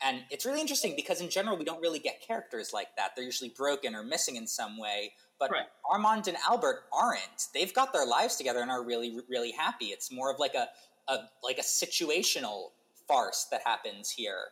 and 0.02 0.24
it's 0.30 0.44
really 0.44 0.60
interesting 0.60 0.94
because 0.94 1.20
in 1.20 1.30
general 1.30 1.56
we 1.56 1.64
don't 1.64 1.80
really 1.80 1.98
get 1.98 2.20
characters 2.20 2.72
like 2.72 2.88
that. 2.96 3.12
They're 3.16 3.24
usually 3.24 3.50
broken 3.50 3.94
or 3.94 4.02
missing 4.02 4.36
in 4.36 4.46
some 4.46 4.78
way. 4.78 5.12
But 5.38 5.50
Right. 5.50 5.66
Armand 5.90 6.28
and 6.28 6.36
Albert 6.48 6.84
aren't. 6.92 7.48
They've 7.54 7.72
got 7.72 7.92
their 7.92 8.06
lives 8.06 8.36
together 8.36 8.60
and 8.60 8.70
are 8.70 8.84
really, 8.84 9.18
really 9.28 9.52
happy. 9.52 9.86
It's 9.86 10.12
more 10.12 10.30
of 10.30 10.38
like 10.38 10.54
a, 10.54 10.68
a 11.08 11.18
like 11.42 11.58
a 11.58 11.62
situational 11.62 12.70
farce 13.06 13.46
that 13.50 13.62
happens 13.64 14.10
here. 14.10 14.48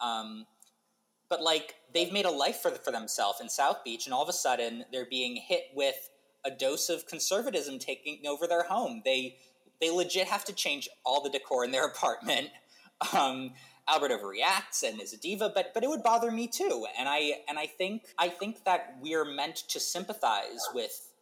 Um, 0.00 0.46
but 1.28 1.42
like 1.42 1.74
they've 1.92 2.12
made 2.12 2.26
a 2.26 2.30
life 2.30 2.56
for 2.58 2.70
for 2.70 2.90
themselves 2.90 3.40
in 3.40 3.48
South 3.48 3.84
Beach, 3.84 4.06
and 4.06 4.14
all 4.14 4.22
of 4.22 4.28
a 4.28 4.32
sudden 4.32 4.84
they're 4.92 5.06
being 5.08 5.36
hit 5.36 5.64
with 5.74 6.10
a 6.44 6.50
dose 6.50 6.88
of 6.88 7.06
conservatism 7.06 7.78
taking 7.78 8.20
over 8.26 8.46
their 8.46 8.64
home. 8.64 9.02
They 9.04 9.36
they 9.80 9.90
legit 9.90 10.26
have 10.28 10.44
to 10.46 10.52
change 10.52 10.88
all 11.04 11.22
the 11.22 11.30
decor 11.30 11.64
in 11.64 11.70
their 11.70 11.86
apartment. 11.94 12.50
Um, 13.12 13.52
Albert 13.88 14.10
overreacts 14.10 14.82
and 14.82 15.00
is 15.00 15.12
a 15.12 15.16
diva, 15.16 15.52
but 15.54 15.72
but 15.72 15.84
it 15.84 15.88
would 15.88 16.02
bother 16.02 16.30
me 16.30 16.48
too. 16.48 16.86
And 16.98 17.08
I 17.08 17.32
and 17.48 17.58
I 17.58 17.66
think 17.66 18.04
I 18.18 18.28
think 18.28 18.64
that 18.64 18.96
we're 19.00 19.24
meant 19.24 19.56
to 19.68 19.80
sympathize 19.80 20.60
with 20.74 21.12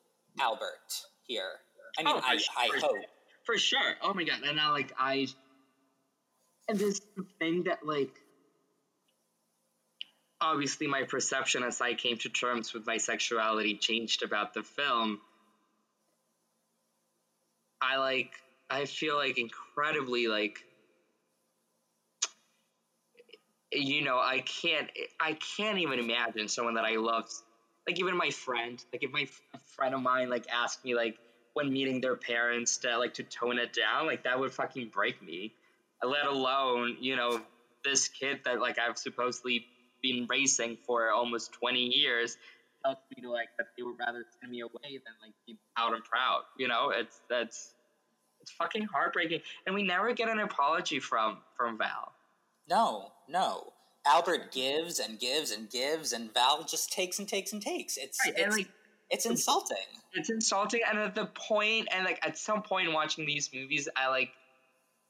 Albert 0.41 1.03
here. 1.23 1.61
I 1.99 2.03
mean, 2.03 2.17
Oh, 2.17 2.21
I, 2.25 2.37
sure, 2.37 2.55
I 2.57 2.79
hope. 2.81 2.97
For 3.45 3.59
sure. 3.59 3.95
Oh 4.03 4.15
my 4.15 4.25
god. 4.25 4.41
And 4.47 4.59
I 4.59 4.71
like 4.71 4.93
I 4.99 5.27
and 6.69 6.79
this 6.79 7.01
thing 7.39 7.65
that 7.65 7.87
like 7.87 8.21
obviously 10.45 10.87
my 10.87 11.05
perception 11.05 11.63
as 11.63 11.81
I 11.81 11.95
came 11.95 12.19
to 12.19 12.29
terms 12.29 12.73
with 12.73 12.87
my 12.87 12.99
sexuality 12.99 13.77
changed 13.77 14.23
about 14.23 14.55
the 14.55 14.63
film. 14.63 15.21
I 17.81 17.97
like 17.97 18.31
I 18.71 18.85
feel 18.87 19.17
like 19.17 19.39
incredibly 19.39 20.29
like 20.29 20.59
you 23.73 24.03
know, 24.03 24.19
I 24.19 24.41
can't 24.63 24.89
I 25.21 25.37
can't 25.57 25.79
even 25.79 25.99
imagine 25.99 26.49
someone 26.49 26.75
that 26.75 26.85
I 26.85 26.97
loved 26.97 27.33
like 27.87 27.99
even 27.99 28.17
my 28.17 28.31
friend, 28.31 28.83
like 28.93 29.03
if 29.03 29.11
my 29.13 29.27
friend 29.77 29.95
of 29.95 30.01
mine 30.01 30.31
like 30.31 30.47
asked 30.53 30.85
me 30.85 30.95
like 30.95 31.17
when 31.55 31.73
meeting 31.73 32.01
their 32.01 32.17
parents 32.17 32.79
to 32.79 32.99
like 32.99 33.15
to 33.15 33.25
tone 33.25 33.59
it 33.59 33.73
down, 33.73 34.07
like 34.07 34.25
that 34.25 34.39
would 34.39 34.53
fucking 34.53 34.89
break 34.89 35.21
me. 35.23 35.53
Let 36.03 36.27
alone, 36.27 36.97
you 37.01 37.17
know, 37.17 37.41
this 37.85 38.09
kid 38.09 38.41
that 38.45 38.61
like 38.61 38.79
I've 38.79 38.99
supposedly 38.99 39.67
been 40.05 40.27
racing 40.29 40.77
for 40.87 41.11
almost 41.11 41.53
twenty 41.53 41.87
years 41.87 42.37
tells 42.85 42.99
me 43.17 43.23
to 43.23 43.31
like 43.31 43.49
that 43.57 43.69
they 43.77 43.83
would 43.83 43.97
rather 43.99 44.25
send 44.41 44.53
me 44.53 44.61
away 44.61 45.01
than 45.05 45.15
like 45.23 45.33
be 45.47 45.57
out 45.79 45.95
and 45.95 46.05
proud. 46.05 46.43
You 46.59 46.69
know, 46.69 46.91
it's 46.95 47.21
that's 47.31 47.75
it's 48.41 48.51
fucking 48.53 48.85
heartbreaking. 48.85 49.41
And 49.67 49.75
we 49.75 49.83
never 49.83 50.13
get 50.13 50.29
an 50.29 50.39
apology 50.39 51.01
from 51.01 51.39
from 51.57 51.79
Val. 51.79 52.13
No, 52.69 53.13
no. 53.29 53.73
Albert 54.07 54.53
gives 54.53 54.99
and 54.99 55.19
gives 55.19 55.51
and 55.51 55.71
gives, 55.71 56.13
and 56.13 56.33
Val 56.35 56.63
just 56.65 56.93
takes 56.93 57.19
and 57.19 57.27
takes 57.27 57.55
and 57.55 57.63
takes. 57.63 57.97
It's 57.97 58.19
Right, 58.27 58.35
it's, 58.37 58.57
like 58.59 58.69
it's 59.11 59.25
insulting. 59.27 59.77
it's 60.13 60.29
insulting 60.31 60.81
and 60.89 60.99
at 60.99 61.15
the 61.15 61.27
point 61.27 61.89
and 61.91 62.05
like 62.05 62.19
at 62.23 62.37
some 62.37 62.63
point 62.63 62.93
watching 62.93 63.27
these 63.27 63.51
movies 63.55 63.87
i 63.97 64.09
like 64.09 64.31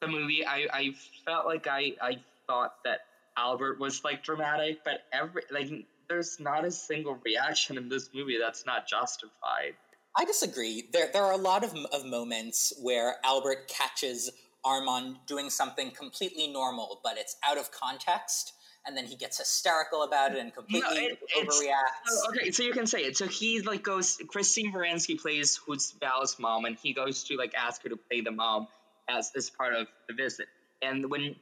the 0.01 0.09
movie 0.09 0.45
i 0.45 0.67
i 0.73 0.95
felt 1.25 1.47
like 1.47 1.67
i 1.69 1.93
i 2.03 2.19
thought 2.47 2.75
that 2.85 3.01
albert 3.37 3.79
was 3.81 4.03
like 4.05 4.23
dramatic 4.23 4.79
but 4.85 5.01
every 5.13 5.43
like 5.51 5.71
there's 6.09 6.39
not 6.39 6.65
a 6.65 6.71
single 6.71 7.19
reaction 7.25 7.77
in 7.79 7.89
this 7.89 8.11
movie 8.15 8.39
that's 8.39 8.67
not 8.67 8.87
justified 8.87 9.75
I 10.17 10.25
disagree. 10.25 10.89
There, 10.93 11.09
there 11.13 11.25
are 11.25 11.33
a 11.33 11.37
lot 11.37 11.65
of, 11.65 11.75
of 11.93 12.07
moments 12.07 12.73
where 12.81 13.17
Albert 13.25 13.67
catches 13.69 14.31
Armand 14.65 15.17
doing 15.27 15.51
something 15.51 15.91
completely 15.91 16.49
normal, 16.49 17.01
but 17.03 17.19
it's 17.19 17.37
out 17.47 17.59
of 17.59 17.71
context, 17.71 18.53
and 18.87 18.97
then 18.97 19.07
he 19.07 19.17
gets 19.17 19.39
hysterical 19.39 20.03
about 20.03 20.33
it 20.33 20.39
and 20.39 20.55
completely 20.55 21.05
it- 21.05 21.19
overreacts. 21.37 22.11
Oh, 22.11 22.29
okay, 22.31 22.51
so 22.51 22.63
you 22.63 22.73
can 22.73 22.87
say 22.87 23.01
it. 23.01 23.17
So 23.17 23.27
he 23.27 23.61
like 23.61 23.83
goes. 23.83 24.19
Christine 24.29 24.73
Baranski 24.73 25.21
plays 25.21 25.57
who's 25.57 25.93
Val's 26.01 26.39
mom, 26.39 26.65
and 26.65 26.77
he 26.77 26.93
goes 26.95 27.25
to 27.25 27.37
like 27.37 27.55
ask 27.55 27.83
her 27.83 27.89
to 27.89 27.97
play 27.97 28.21
the 28.21 28.31
mom 28.31 28.69
as 29.09 29.33
as 29.37 29.51
part 29.51 29.75
of 29.75 29.89
the 30.09 30.15
visit. 30.15 30.47
And 30.81 31.11
when 31.11 31.35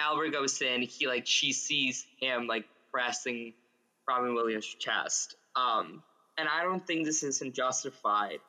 Albert 0.00 0.30
goes 0.30 0.60
in, 0.62 0.82
he 0.82 1.06
like 1.06 1.26
she 1.26 1.52
sees 1.52 2.06
him 2.20 2.46
like 2.46 2.64
pressing 2.90 3.52
Robin 4.08 4.34
Williams' 4.34 4.66
chest. 4.66 5.36
Um, 5.54 6.02
and 6.38 6.48
I 6.48 6.62
don't 6.62 6.84
think 6.86 7.04
this 7.04 7.22
is 7.22 7.42
unjustified 7.42 8.40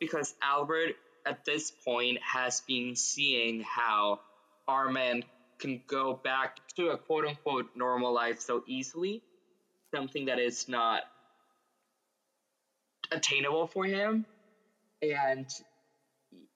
because 0.00 0.34
Albert 0.42 0.96
at 1.24 1.44
this 1.44 1.70
point 1.70 2.18
has 2.22 2.60
been 2.62 2.96
seeing 2.96 3.62
how 3.62 4.20
Armand 4.68 5.24
can 5.58 5.80
go 5.86 6.14
back 6.14 6.58
to 6.76 6.88
a 6.88 6.98
quote 6.98 7.26
unquote 7.26 7.70
normal 7.74 8.12
life 8.12 8.40
so 8.40 8.62
easily 8.66 9.22
something 9.94 10.26
that 10.26 10.38
is 10.38 10.68
not 10.68 11.02
attainable 13.10 13.66
for 13.66 13.84
him. 13.84 14.26
And 15.02 15.46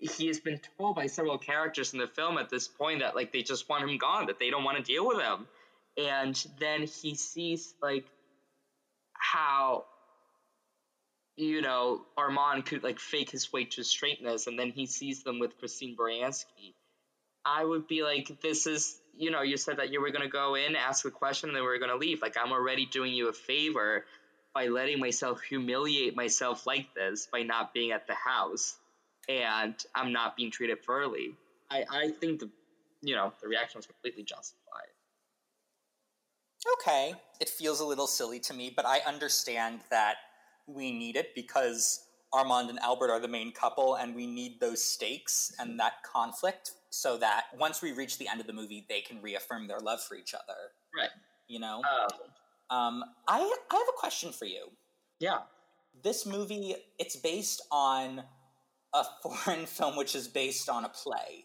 he 0.00 0.26
has 0.28 0.40
been 0.40 0.60
told 0.78 0.96
by 0.96 1.06
several 1.06 1.38
characters 1.38 1.92
in 1.92 1.98
the 1.98 2.06
film 2.06 2.38
at 2.38 2.48
this 2.48 2.66
point 2.68 3.00
that 3.00 3.14
like 3.14 3.32
they 3.32 3.42
just 3.42 3.68
want 3.68 3.88
him 3.88 3.98
gone, 3.98 4.26
that 4.26 4.38
they 4.38 4.50
don't 4.50 4.64
want 4.64 4.78
to 4.78 4.82
deal 4.82 5.06
with 5.06 5.20
him. 5.20 5.46
And 5.96 6.42
then 6.58 6.82
he 6.82 7.14
sees 7.14 7.74
like 7.82 8.06
how 9.12 9.84
you 11.36 11.60
know 11.60 12.02
Armand 12.16 12.66
could 12.66 12.82
like 12.82 12.98
fake 12.98 13.30
his 13.30 13.52
way 13.52 13.64
to 13.64 13.84
straightness, 13.84 14.46
and 14.46 14.58
then 14.58 14.70
he 14.70 14.86
sees 14.86 15.22
them 15.22 15.38
with 15.38 15.58
Christine 15.58 15.96
Baranski. 15.96 16.74
I 17.44 17.64
would 17.64 17.86
be 17.86 18.02
like, 18.02 18.40
this 18.42 18.66
is, 18.66 19.00
you 19.16 19.30
know, 19.30 19.40
you 19.40 19.56
said 19.56 19.78
that 19.78 19.90
you 19.90 20.00
were 20.00 20.10
going 20.10 20.24
to 20.24 20.28
go 20.28 20.56
in, 20.56 20.76
ask 20.76 21.04
the 21.04 21.10
question, 21.10 21.48
and 21.48 21.56
then 21.56 21.62
we 21.62 21.70
are 21.70 21.78
going 21.78 21.90
to 21.90 21.96
leave. 21.96 22.20
Like, 22.20 22.36
I'm 22.36 22.52
already 22.52 22.84
doing 22.84 23.14
you 23.14 23.28
a 23.28 23.32
favor 23.32 24.04
by 24.54 24.66
letting 24.66 25.00
myself 25.00 25.40
humiliate 25.40 26.14
myself 26.14 26.66
like 26.66 26.92
this 26.94 27.28
by 27.32 27.42
not 27.42 27.72
being 27.72 27.92
at 27.92 28.06
the 28.06 28.14
house. 28.14 28.76
And 29.28 29.74
I'm 29.94 30.12
not 30.12 30.36
being 30.36 30.50
treated 30.50 30.78
fairly. 30.84 31.34
I, 31.70 31.84
I 31.90 32.08
think 32.10 32.40
the 32.40 32.50
you 33.02 33.14
know 33.14 33.32
the 33.42 33.48
reaction 33.48 33.78
was 33.78 33.86
completely 33.86 34.22
justified. 34.22 34.88
Okay, 36.78 37.14
it 37.40 37.48
feels 37.48 37.80
a 37.80 37.84
little 37.84 38.06
silly 38.06 38.38
to 38.40 38.52
me, 38.54 38.72
but 38.74 38.84
I 38.86 39.00
understand 39.06 39.80
that 39.90 40.16
we 40.66 40.92
need 40.92 41.16
it 41.16 41.34
because 41.34 42.04
Armand 42.32 42.68
and 42.68 42.78
Albert 42.80 43.10
are 43.10 43.18
the 43.20 43.28
main 43.28 43.52
couple, 43.52 43.94
and 43.94 44.14
we 44.14 44.26
need 44.26 44.60
those 44.60 44.82
stakes 44.84 45.52
and 45.58 45.80
that 45.80 46.02
conflict 46.02 46.72
so 46.90 47.16
that 47.16 47.44
once 47.58 47.80
we 47.80 47.92
reach 47.92 48.18
the 48.18 48.28
end 48.28 48.40
of 48.40 48.46
the 48.46 48.52
movie, 48.52 48.84
they 48.88 49.00
can 49.00 49.22
reaffirm 49.22 49.68
their 49.68 49.78
love 49.80 50.02
for 50.02 50.16
each 50.16 50.34
other. 50.34 50.58
Right. 50.96 51.10
You 51.48 51.60
know. 51.60 51.78
Um, 51.78 52.08
Um, 52.70 53.04
I 53.26 53.38
I 53.38 53.74
have 53.76 53.88
a 53.88 53.98
question 53.98 54.30
for 54.32 54.44
you. 54.44 54.70
yeah. 55.18 55.40
This 56.04 56.24
movie 56.24 56.76
it's 56.98 57.16
based 57.16 57.62
on 57.72 58.22
a 58.94 59.04
foreign 59.22 59.66
film 59.66 59.96
which 59.96 60.14
is 60.14 60.28
based 60.28 60.68
on 60.68 60.84
a 60.84 60.88
play, 60.88 61.44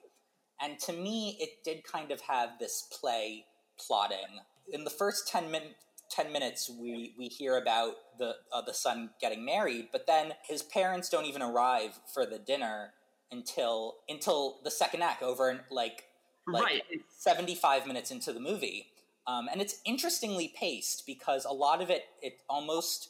and 0.62 0.80
to 0.80 0.94
me, 0.94 1.38
it 1.40 1.64
did 1.64 1.84
kind 1.84 2.12
of 2.12 2.22
have 2.22 2.52
this 2.60 2.88
play 3.00 3.46
plotting. 3.80 4.40
In 4.72 4.84
the 4.84 4.90
first 4.90 5.28
ten 5.28 5.52
min- 5.52 5.76
10 6.12 6.32
minutes 6.32 6.70
we, 6.70 7.14
we 7.18 7.28
hear 7.28 7.58
about 7.58 7.94
the 8.20 8.36
uh, 8.54 8.62
the 8.62 8.74
son 8.74 9.10
getting 9.20 9.44
married 9.44 9.88
but 9.92 10.06
then 10.08 10.34
his 10.48 10.62
parents 10.62 11.10
don't 11.10 11.26
even 11.26 11.42
arrive 11.42 12.00
for 12.14 12.26
the 12.26 12.38
dinner 12.38 12.92
until 13.32 13.96
until 14.08 14.60
the 14.64 14.72
second 14.72 15.02
act 15.02 15.24
over 15.24 15.66
like 15.72 16.04
like 16.48 16.64
right. 16.64 16.82
75 17.18 17.88
minutes 17.88 18.12
into 18.12 18.32
the 18.32 18.40
movie 18.40 18.88
um, 19.28 19.48
and 19.52 19.62
it's 19.62 19.82
interestingly 19.86 20.54
paced 20.56 21.06
because 21.08 21.46
a 21.46 21.52
lot 21.52 21.82
of 21.82 21.90
it 21.90 22.04
it 22.22 22.34
almost 22.50 23.10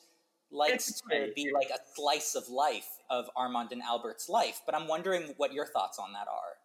likes 0.51 1.01
to 1.01 1.31
be 1.35 1.51
like 1.53 1.69
a 1.69 1.79
slice 1.95 2.33
of 2.35 2.47
life 2.47 2.87
of 3.09 3.29
armand 3.35 3.71
and 3.71 3.81
albert's 3.81 4.27
life 4.29 4.61
but 4.65 4.75
i'm 4.75 4.87
wondering 4.87 5.33
what 5.37 5.53
your 5.53 5.65
thoughts 5.65 5.99
on 5.99 6.13
that 6.13 6.27
are 6.27 6.55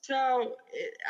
So 0.00 0.56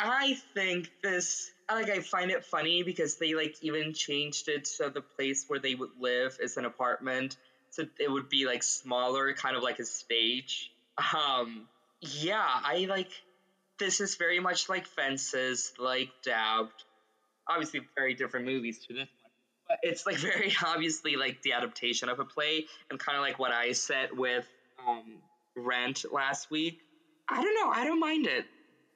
I 0.00 0.36
think 0.54 0.90
this, 1.02 1.50
like, 1.70 1.90
I 1.90 2.00
find 2.00 2.30
it 2.30 2.44
funny 2.44 2.82
because 2.82 3.16
they 3.16 3.34
like 3.34 3.56
even 3.62 3.92
changed 3.92 4.48
it 4.48 4.66
so 4.66 4.88
the 4.88 5.02
place 5.02 5.44
where 5.46 5.60
they 5.60 5.74
would 5.74 5.90
live 6.00 6.38
is 6.40 6.56
an 6.56 6.64
apartment, 6.64 7.36
so 7.70 7.84
it 8.00 8.10
would 8.10 8.28
be 8.28 8.46
like 8.46 8.62
smaller, 8.62 9.32
kind 9.34 9.56
of 9.56 9.62
like 9.62 9.78
a 9.78 9.84
stage. 9.84 10.72
Um, 11.14 11.68
yeah, 12.00 12.44
I 12.44 12.86
like. 12.88 13.10
This 13.78 14.00
is 14.00 14.16
very 14.16 14.40
much 14.40 14.68
like 14.68 14.86
Fences, 14.86 15.72
like 15.78 16.08
Dabbed. 16.24 16.82
Obviously, 17.46 17.82
very 17.94 18.14
different 18.14 18.46
movies 18.46 18.78
to 18.86 18.94
this 18.94 19.08
one, 19.22 19.32
but 19.68 19.78
it's 19.82 20.06
like 20.06 20.16
very 20.32 20.52
obviously 20.64 21.16
like 21.16 21.42
the 21.42 21.52
adaptation 21.52 22.08
of 22.08 22.18
a 22.18 22.24
play, 22.24 22.66
and 22.90 22.98
kind 22.98 23.16
of 23.16 23.22
like 23.22 23.38
what 23.38 23.52
I 23.52 23.72
said 23.72 24.08
with 24.16 24.46
um, 24.88 25.20
Rent 25.56 26.04
last 26.12 26.50
week. 26.50 26.80
I 27.28 27.42
don't 27.42 27.54
know. 27.54 27.70
I 27.70 27.84
don't 27.84 28.00
mind 28.00 28.26
it. 28.26 28.46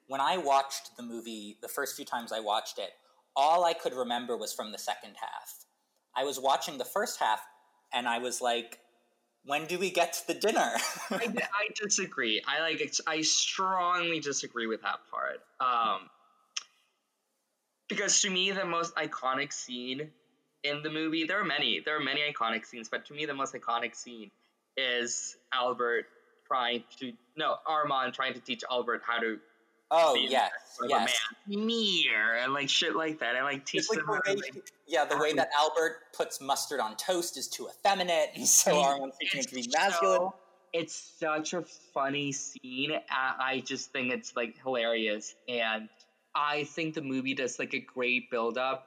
when 0.08 0.20
i 0.20 0.36
watched 0.36 0.96
the 0.96 1.02
movie 1.02 1.56
the 1.62 1.68
first 1.68 1.96
few 1.96 2.04
times 2.04 2.32
i 2.32 2.40
watched 2.40 2.78
it 2.78 2.90
all 3.36 3.64
i 3.64 3.72
could 3.72 3.94
remember 3.94 4.36
was 4.36 4.52
from 4.52 4.72
the 4.72 4.78
second 4.78 5.14
half 5.20 5.64
i 6.16 6.24
was 6.24 6.38
watching 6.40 6.76
the 6.78 6.84
first 6.84 7.18
half 7.20 7.40
and 7.94 8.08
i 8.08 8.18
was 8.18 8.40
like 8.40 8.78
when 9.44 9.66
do 9.66 9.78
we 9.78 9.90
get 9.90 10.12
to 10.14 10.26
the 10.28 10.34
dinner 10.34 10.70
I, 11.10 11.26
I 11.36 11.68
disagree. 11.74 12.42
I 12.46 12.60
like. 12.60 12.94
I 13.08 13.22
strongly 13.22 14.20
disagree 14.20 14.66
with 14.68 14.82
that 14.82 15.00
part. 15.10 15.40
Um, 15.60 16.08
because 17.88 18.20
to 18.22 18.30
me, 18.30 18.50
the 18.52 18.64
most 18.64 18.94
iconic 18.96 19.52
scene 19.52 20.10
in 20.62 20.82
the 20.82 20.90
movie, 20.90 21.24
there 21.24 21.40
are 21.40 21.44
many. 21.44 21.80
There 21.84 21.96
are 21.96 22.00
many 22.04 22.20
iconic 22.22 22.66
scenes, 22.66 22.88
but 22.88 23.06
to 23.06 23.14
me, 23.14 23.26
the 23.26 23.34
most 23.34 23.54
iconic 23.54 23.94
scene 23.96 24.30
is 24.76 25.36
Albert 25.52 26.06
trying 26.46 26.84
to 26.98 27.12
no 27.36 27.56
Armand 27.66 28.14
trying 28.14 28.34
to 28.34 28.40
teach 28.40 28.62
Albert 28.70 29.02
how 29.06 29.18
to 29.18 29.38
oh 29.90 30.14
yes 30.14 30.50
yes 30.88 31.14
mirror 31.46 32.36
and 32.40 32.52
like 32.52 32.68
shit 32.68 32.96
like 32.96 33.18
that, 33.20 33.36
and 33.36 33.44
like 33.44 33.64
teach 33.64 33.88
like 33.90 33.98
them 33.98 34.06
the 34.06 34.32
way, 34.32 34.36
like, 34.36 34.70
yeah, 34.86 35.04
the 35.04 35.18
way 35.18 35.30
um, 35.30 35.36
that 35.36 35.50
Albert 35.58 35.96
puts 36.16 36.40
mustard 36.40 36.80
on 36.80 36.96
toast 36.96 37.36
is 37.36 37.48
too 37.48 37.68
effeminate, 37.68 38.30
and 38.34 38.46
so 38.46 38.80
Armand's 38.80 39.16
teaching 39.18 39.42
to 39.42 39.54
be 39.54 39.68
masculine. 39.74 40.18
so- 40.18 40.34
it's 40.72 40.94
such 41.20 41.52
a 41.52 41.62
funny 41.92 42.32
scene. 42.32 42.92
I, 43.10 43.34
I 43.38 43.60
just 43.60 43.92
think 43.92 44.10
it's 44.10 44.34
like 44.34 44.56
hilarious, 44.62 45.34
and 45.46 45.88
I 46.34 46.64
think 46.64 46.94
the 46.94 47.02
movie 47.02 47.34
does 47.34 47.58
like 47.58 47.74
a 47.74 47.80
great 47.80 48.30
build 48.30 48.56
up 48.56 48.86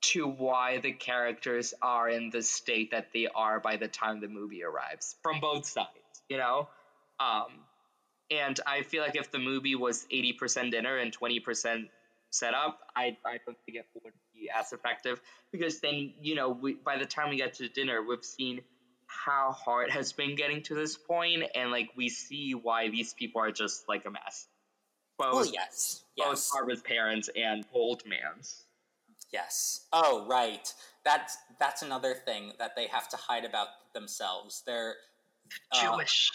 to 0.00 0.26
why 0.28 0.78
the 0.78 0.92
characters 0.92 1.74
are 1.82 2.08
in 2.08 2.30
the 2.30 2.42
state 2.42 2.92
that 2.92 3.08
they 3.12 3.26
are 3.34 3.60
by 3.60 3.76
the 3.76 3.88
time 3.88 4.20
the 4.20 4.28
movie 4.28 4.62
arrives 4.62 5.16
from 5.22 5.40
both 5.40 5.64
sides. 5.66 5.88
You 6.28 6.36
know, 6.36 6.68
um, 7.20 7.46
and 8.30 8.58
I 8.66 8.82
feel 8.82 9.02
like 9.02 9.16
if 9.16 9.30
the 9.30 9.38
movie 9.38 9.74
was 9.74 10.06
eighty 10.10 10.32
percent 10.32 10.70
dinner 10.72 10.96
and 10.96 11.12
twenty 11.12 11.40
percent 11.40 11.88
setup, 12.30 12.80
I 12.94 13.16
I 13.24 13.38
don't 13.44 13.56
think 13.66 13.78
it 13.78 13.86
would 14.02 14.12
be 14.34 14.50
as 14.54 14.72
effective 14.72 15.20
because 15.50 15.80
then 15.80 16.12
you 16.20 16.34
know 16.34 16.50
we, 16.50 16.74
by 16.74 16.98
the 16.98 17.06
time 17.06 17.30
we 17.30 17.36
get 17.36 17.54
to 17.54 17.68
dinner, 17.68 18.02
we've 18.02 18.24
seen 18.24 18.60
how 19.06 19.52
hard 19.52 19.88
it 19.88 19.92
has 19.92 20.12
been 20.12 20.36
getting 20.36 20.62
to 20.64 20.74
this 20.74 20.96
point, 20.96 21.44
and 21.54 21.70
like 21.70 21.88
we 21.96 22.08
see 22.08 22.52
why 22.52 22.90
these 22.90 23.14
people 23.14 23.40
are 23.40 23.50
just 23.50 23.88
like 23.88 24.04
a 24.04 24.10
mess. 24.10 24.46
Both, 25.18 25.34
Well, 25.34 25.46
yes, 25.46 26.04
both 26.16 26.28
yes, 26.28 26.50
Barbara's 26.52 26.82
parents 26.82 27.28
and 27.34 27.64
Goldman's. 27.72 28.64
Yes. 29.32 29.86
Oh, 29.92 30.26
right. 30.28 30.72
That's 31.04 31.36
that's 31.58 31.82
another 31.82 32.14
thing 32.14 32.52
that 32.58 32.76
they 32.76 32.86
have 32.86 33.08
to 33.10 33.16
hide 33.16 33.44
about 33.44 33.68
themselves. 33.94 34.62
They're 34.66 34.94
uh, 35.72 35.96
Jewish. 35.96 36.30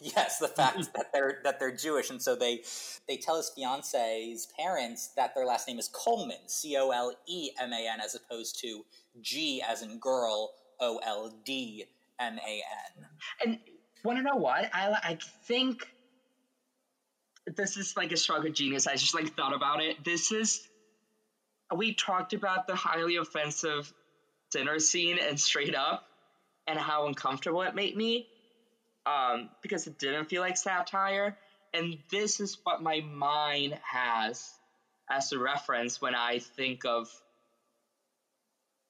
Yes, 0.00 0.38
the 0.38 0.48
fact 0.48 0.92
that 0.94 1.12
they're 1.12 1.40
that 1.44 1.58
they're 1.58 1.74
Jewish, 1.74 2.10
and 2.10 2.20
so 2.20 2.34
they 2.34 2.62
they 3.08 3.16
tell 3.16 3.36
his 3.36 3.50
fiance's 3.50 4.48
parents 4.58 5.08
that 5.16 5.34
their 5.34 5.46
last 5.46 5.68
name 5.68 5.78
is 5.78 5.88
Coleman, 5.88 6.46
C 6.46 6.76
O 6.76 6.90
L 6.90 7.14
E 7.26 7.50
M 7.60 7.72
A 7.72 7.88
N, 7.88 8.00
as 8.00 8.14
opposed 8.14 8.58
to 8.60 8.84
G 9.20 9.62
as 9.66 9.82
in 9.82 9.98
girl, 9.98 10.52
O 10.80 10.98
L 11.04 11.34
D 11.44 11.84
M 12.18 12.38
A 12.38 12.62
N. 12.96 13.06
And 13.44 13.58
want 14.04 14.18
to 14.18 14.22
know 14.22 14.36
what? 14.36 14.70
I 14.72 14.96
I 15.02 15.18
think 15.46 15.86
this 17.46 17.76
is 17.76 17.96
like 17.96 18.12
a 18.12 18.16
stroke 18.16 18.46
of 18.46 18.52
genius. 18.52 18.86
I 18.86 18.96
just 18.96 19.14
like 19.14 19.34
thought 19.36 19.54
about 19.54 19.82
it. 19.82 20.04
This 20.04 20.32
is 20.32 20.66
we 21.74 21.94
talked 21.94 22.32
about 22.32 22.66
the 22.66 22.74
highly 22.74 23.16
offensive 23.16 23.92
dinner 24.50 24.78
scene 24.78 25.18
and 25.18 25.38
straight 25.38 25.74
up 25.74 26.06
and 26.66 26.78
how 26.78 27.06
uncomfortable 27.06 27.62
it 27.62 27.74
made 27.74 27.96
me 27.96 28.26
um, 29.06 29.50
because 29.62 29.86
it 29.86 29.98
didn't 29.98 30.26
feel 30.26 30.40
like 30.42 30.56
satire. 30.56 31.36
And 31.72 31.98
this 32.10 32.40
is 32.40 32.58
what 32.64 32.82
my 32.82 33.00
mind 33.00 33.78
has 33.82 34.52
as 35.10 35.32
a 35.32 35.38
reference 35.38 36.00
when 36.00 36.14
I 36.14 36.38
think 36.38 36.84
of 36.84 37.10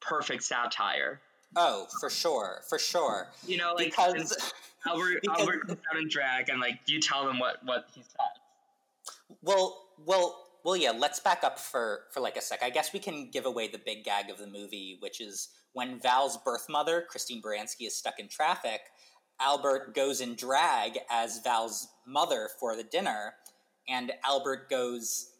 perfect 0.01 0.45
satire. 0.45 1.20
Oh, 1.57 1.87
for 2.01 2.11
sure, 2.11 2.61
for 2.68 2.79
sure. 2.79 3.29
You 3.47 3.57
know, 3.57 3.75
like 3.75 3.87
Because 3.87 4.53
Albert, 4.87 5.20
because- 5.22 5.41
Albert 5.41 5.66
comes 5.68 5.81
out 5.91 5.99
in 5.99 6.09
drag, 6.09 6.49
and 6.49 6.61
like 6.61 6.81
you 6.87 7.01
tell 7.01 7.25
them 7.25 7.39
what 7.39 7.64
what 7.64 7.87
he 7.95 8.03
said. 8.03 9.16
Well, 9.43 9.81
well, 10.05 10.43
well, 10.64 10.76
yeah. 10.76 10.90
Let's 10.90 11.20
back 11.20 11.44
up 11.44 11.58
for 11.58 12.04
for 12.10 12.20
like 12.20 12.36
a 12.36 12.40
sec. 12.40 12.62
I 12.62 12.70
guess 12.70 12.92
we 12.92 12.98
can 12.98 13.30
give 13.30 13.46
away 13.46 13.68
the 13.68 13.80
big 13.84 14.02
gag 14.02 14.30
of 14.30 14.38
the 14.38 14.46
movie, 14.46 14.96
which 15.00 15.20
is 15.20 15.50
when 15.74 16.00
Val's 16.00 16.38
birth 16.38 16.66
mother, 16.68 17.04
Christine 17.08 17.42
Baranski, 17.42 17.86
is 17.86 17.94
stuck 17.94 18.18
in 18.18 18.28
traffic. 18.28 18.80
Albert 19.40 19.94
goes 19.94 20.20
in 20.20 20.34
drag 20.36 20.98
as 21.10 21.40
Val's 21.42 21.88
mother 22.06 22.48
for 22.58 22.76
the 22.76 22.84
dinner, 22.84 23.34
and 23.88 24.12
Albert 24.24 24.70
goes 24.70 25.32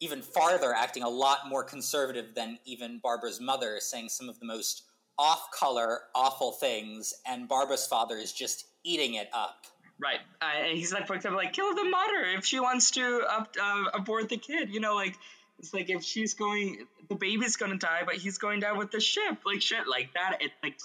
even 0.00 0.22
farther, 0.22 0.74
acting 0.74 1.02
a 1.02 1.08
lot 1.08 1.48
more 1.48 1.64
conservative 1.64 2.34
than 2.34 2.58
even 2.64 3.00
Barbara's 3.02 3.40
mother, 3.40 3.78
saying 3.80 4.08
some 4.08 4.28
of 4.28 4.38
the 4.38 4.46
most 4.46 4.84
off-color, 5.18 6.00
awful 6.14 6.52
things, 6.52 7.12
and 7.26 7.48
Barbara's 7.48 7.86
father 7.86 8.16
is 8.16 8.32
just 8.32 8.66
eating 8.84 9.14
it 9.14 9.28
up. 9.32 9.66
Right, 10.00 10.20
uh, 10.40 10.44
and 10.66 10.78
he's 10.78 10.92
like, 10.92 11.06
for 11.08 11.14
example, 11.14 11.38
like 11.38 11.52
kill 11.52 11.74
the 11.74 11.84
mother 11.84 12.24
if 12.36 12.44
she 12.44 12.60
wants 12.60 12.92
to 12.92 13.22
up, 13.28 13.56
uh, 13.60 13.84
abort 13.94 14.28
the 14.28 14.36
kid. 14.36 14.72
You 14.72 14.78
know, 14.78 14.94
like 14.94 15.16
it's 15.58 15.74
like 15.74 15.90
if 15.90 16.04
she's 16.04 16.34
going, 16.34 16.86
the 17.08 17.16
baby's 17.16 17.56
gonna 17.56 17.78
die, 17.78 18.02
but 18.06 18.14
he's 18.14 18.38
going 18.38 18.60
down 18.60 18.78
with 18.78 18.92
the 18.92 19.00
ship, 19.00 19.38
like 19.44 19.60
shit, 19.60 19.88
like 19.88 20.14
that. 20.14 20.38
It's 20.40 20.54
like, 20.62 20.78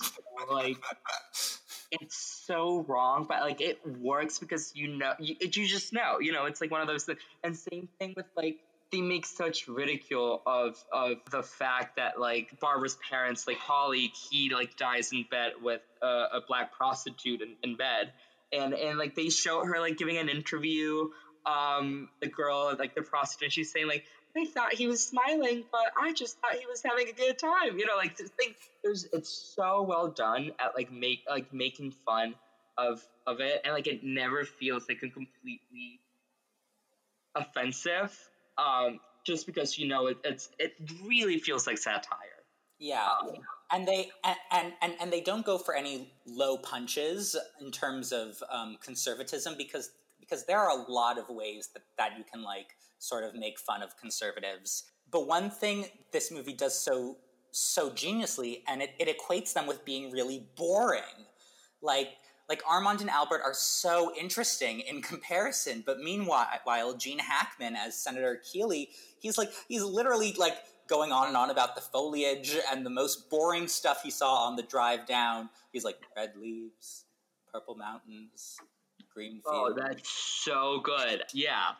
like 0.51 0.77
it's 2.01 2.17
so 2.17 2.83
wrong, 2.87 3.25
but 3.29 3.41
like 3.41 3.61
it 3.61 3.79
works 3.85 4.39
because 4.39 4.71
you 4.75 4.87
know, 4.87 5.13
you, 5.19 5.35
it, 5.39 5.55
you 5.55 5.67
just 5.67 5.93
know, 5.93 6.19
you 6.19 6.31
know, 6.31 6.45
it's 6.45 6.59
like 6.59 6.71
one 6.71 6.81
of 6.81 6.87
those 6.87 7.03
things. 7.03 7.19
And 7.43 7.55
same 7.55 7.87
thing 7.99 8.13
with 8.17 8.25
like 8.35 8.57
they 8.91 9.01
make 9.01 9.25
such 9.25 9.67
ridicule 9.67 10.41
of 10.45 10.83
of 10.91 11.17
the 11.31 11.43
fact 11.43 11.97
that 11.97 12.19
like 12.19 12.59
Barbara's 12.59 12.97
parents, 13.09 13.47
like 13.47 13.57
Holly, 13.57 14.11
he 14.29 14.49
like 14.49 14.75
dies 14.77 15.11
in 15.11 15.25
bed 15.29 15.53
with 15.61 15.81
a, 16.01 16.07
a 16.33 16.41
black 16.47 16.73
prostitute 16.73 17.41
in, 17.41 17.55
in 17.63 17.75
bed, 17.75 18.11
and 18.53 18.73
and 18.73 18.97
like 18.97 19.15
they 19.15 19.29
show 19.29 19.65
her 19.65 19.79
like 19.79 19.97
giving 19.97 20.17
an 20.17 20.29
interview. 20.29 21.09
Um, 21.45 22.07
the 22.21 22.27
girl, 22.27 22.73
like 22.79 22.95
the 22.95 23.01
prostitute, 23.01 23.51
she's 23.51 23.71
saying 23.71 23.87
like, 23.87 24.05
I 24.37 24.45
thought 24.45 24.73
he 24.73 24.87
was 24.87 25.05
smiling, 25.05 25.65
but 25.71 25.91
I 25.99 26.13
just 26.13 26.39
thought 26.39 26.53
he 26.53 26.65
was 26.65 26.81
having 26.81 27.09
a 27.09 27.11
good 27.11 27.37
time. 27.37 27.77
You 27.77 27.85
know, 27.85 27.97
like 27.97 28.15
the 28.17 28.29
thing. 28.39 28.53
There's 28.83 29.05
it's 29.11 29.29
so 29.29 29.83
well 29.83 30.09
done 30.09 30.51
at 30.59 30.75
like 30.75 30.91
make 30.91 31.23
like 31.29 31.53
making 31.53 31.91
fun 32.05 32.35
of 32.77 33.05
of 33.27 33.41
it, 33.41 33.61
and 33.63 33.73
like 33.73 33.87
it 33.87 34.03
never 34.03 34.45
feels 34.45 34.85
like 34.87 34.97
a 35.03 35.09
completely 35.09 35.99
offensive. 37.35 38.17
Um, 38.57 38.99
just 39.25 39.45
because 39.45 39.77
you 39.77 39.87
know 39.87 40.07
it, 40.07 40.17
it's 40.23 40.49
it 40.59 40.73
really 41.05 41.39
feels 41.39 41.67
like 41.67 41.77
satire. 41.77 42.17
Yeah. 42.79 43.07
Um, 43.21 43.35
and 43.73 43.87
they 43.87 44.11
and, 44.51 44.71
and 44.81 44.93
and 45.01 45.11
they 45.11 45.19
don't 45.19 45.45
go 45.45 45.57
for 45.57 45.75
any 45.75 46.13
low 46.25 46.57
punches 46.57 47.35
in 47.59 47.71
terms 47.71 48.11
of 48.13 48.41
um, 48.49 48.77
conservatism 48.81 49.55
because 49.57 49.91
because 50.19 50.45
there 50.45 50.59
are 50.59 50.69
a 50.69 50.91
lot 50.91 51.17
of 51.17 51.25
ways 51.27 51.69
that, 51.73 51.83
that 51.97 52.17
you 52.17 52.23
can 52.31 52.43
like 52.43 52.67
sort 52.99 53.23
of 53.23 53.35
make 53.35 53.59
fun 53.59 53.81
of 53.81 53.97
conservatives. 53.97 54.85
But 55.11 55.27
one 55.27 55.49
thing 55.49 55.85
this 56.11 56.31
movie 56.31 56.53
does 56.53 56.79
so 56.79 57.17
so 57.51 57.89
geniusly, 57.89 58.61
and 58.67 58.81
it, 58.81 58.91
it 58.99 59.15
equates 59.15 59.53
them 59.53 59.67
with 59.67 59.83
being 59.83 60.11
really 60.11 60.47
boring. 60.55 61.25
Like 61.81 62.09
like 62.49 62.61
Armand 62.69 63.01
and 63.01 63.09
Albert 63.09 63.41
are 63.43 63.53
so 63.53 64.13
interesting 64.19 64.81
in 64.81 65.01
comparison, 65.01 65.81
but 65.85 65.99
meanwhile, 65.99 66.95
Gene 66.97 67.19
Hackman 67.19 67.75
as 67.75 67.97
Senator 67.97 68.41
Keeley, 68.43 68.89
he's 69.19 69.37
like 69.37 69.51
he's 69.67 69.83
literally 69.83 70.33
like 70.33 70.57
going 70.87 71.11
on 71.11 71.27
and 71.27 71.37
on 71.37 71.49
about 71.49 71.75
the 71.75 71.81
foliage 71.81 72.55
and 72.71 72.85
the 72.85 72.89
most 72.89 73.29
boring 73.29 73.67
stuff 73.67 74.01
he 74.03 74.11
saw 74.11 74.47
on 74.47 74.55
the 74.55 74.63
drive 74.63 75.05
down. 75.05 75.49
He's 75.71 75.83
like 75.83 75.97
red 76.15 76.33
leaves, 76.35 77.05
purple 77.51 77.75
mountains, 77.75 78.57
green 79.13 79.41
oh, 79.45 79.67
fields. 79.67 79.81
Oh, 79.81 79.87
that's 79.87 80.09
so 80.09 80.81
good. 80.83 81.23
Yeah. 81.33 81.71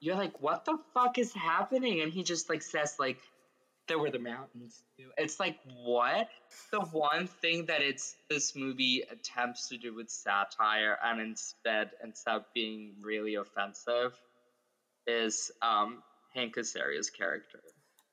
You're 0.00 0.16
like, 0.16 0.40
what 0.40 0.64
the 0.64 0.78
fuck 0.94 1.18
is 1.18 1.32
happening? 1.32 2.00
And 2.00 2.12
he 2.12 2.22
just 2.22 2.48
like 2.48 2.62
says 2.62 2.96
like 2.98 3.18
there 3.88 3.98
were 3.98 4.10
the 4.10 4.20
mountains 4.20 4.84
too. 4.96 5.08
It's 5.18 5.40
like 5.40 5.58
what? 5.82 6.28
The 6.70 6.80
one 6.80 7.26
thing 7.26 7.66
that 7.66 7.82
it's 7.82 8.16
this 8.28 8.54
movie 8.54 9.02
attempts 9.10 9.68
to 9.68 9.78
do 9.78 9.94
with 9.94 10.08
satire 10.10 10.96
and 11.02 11.20
instead 11.20 11.90
ends 12.02 12.22
up 12.26 12.54
being 12.54 12.94
really 13.02 13.34
offensive 13.34 14.18
is 15.06 15.50
um 15.60 16.02
Hank 16.34 16.56
Azaria's 16.56 17.10
character. 17.10 17.60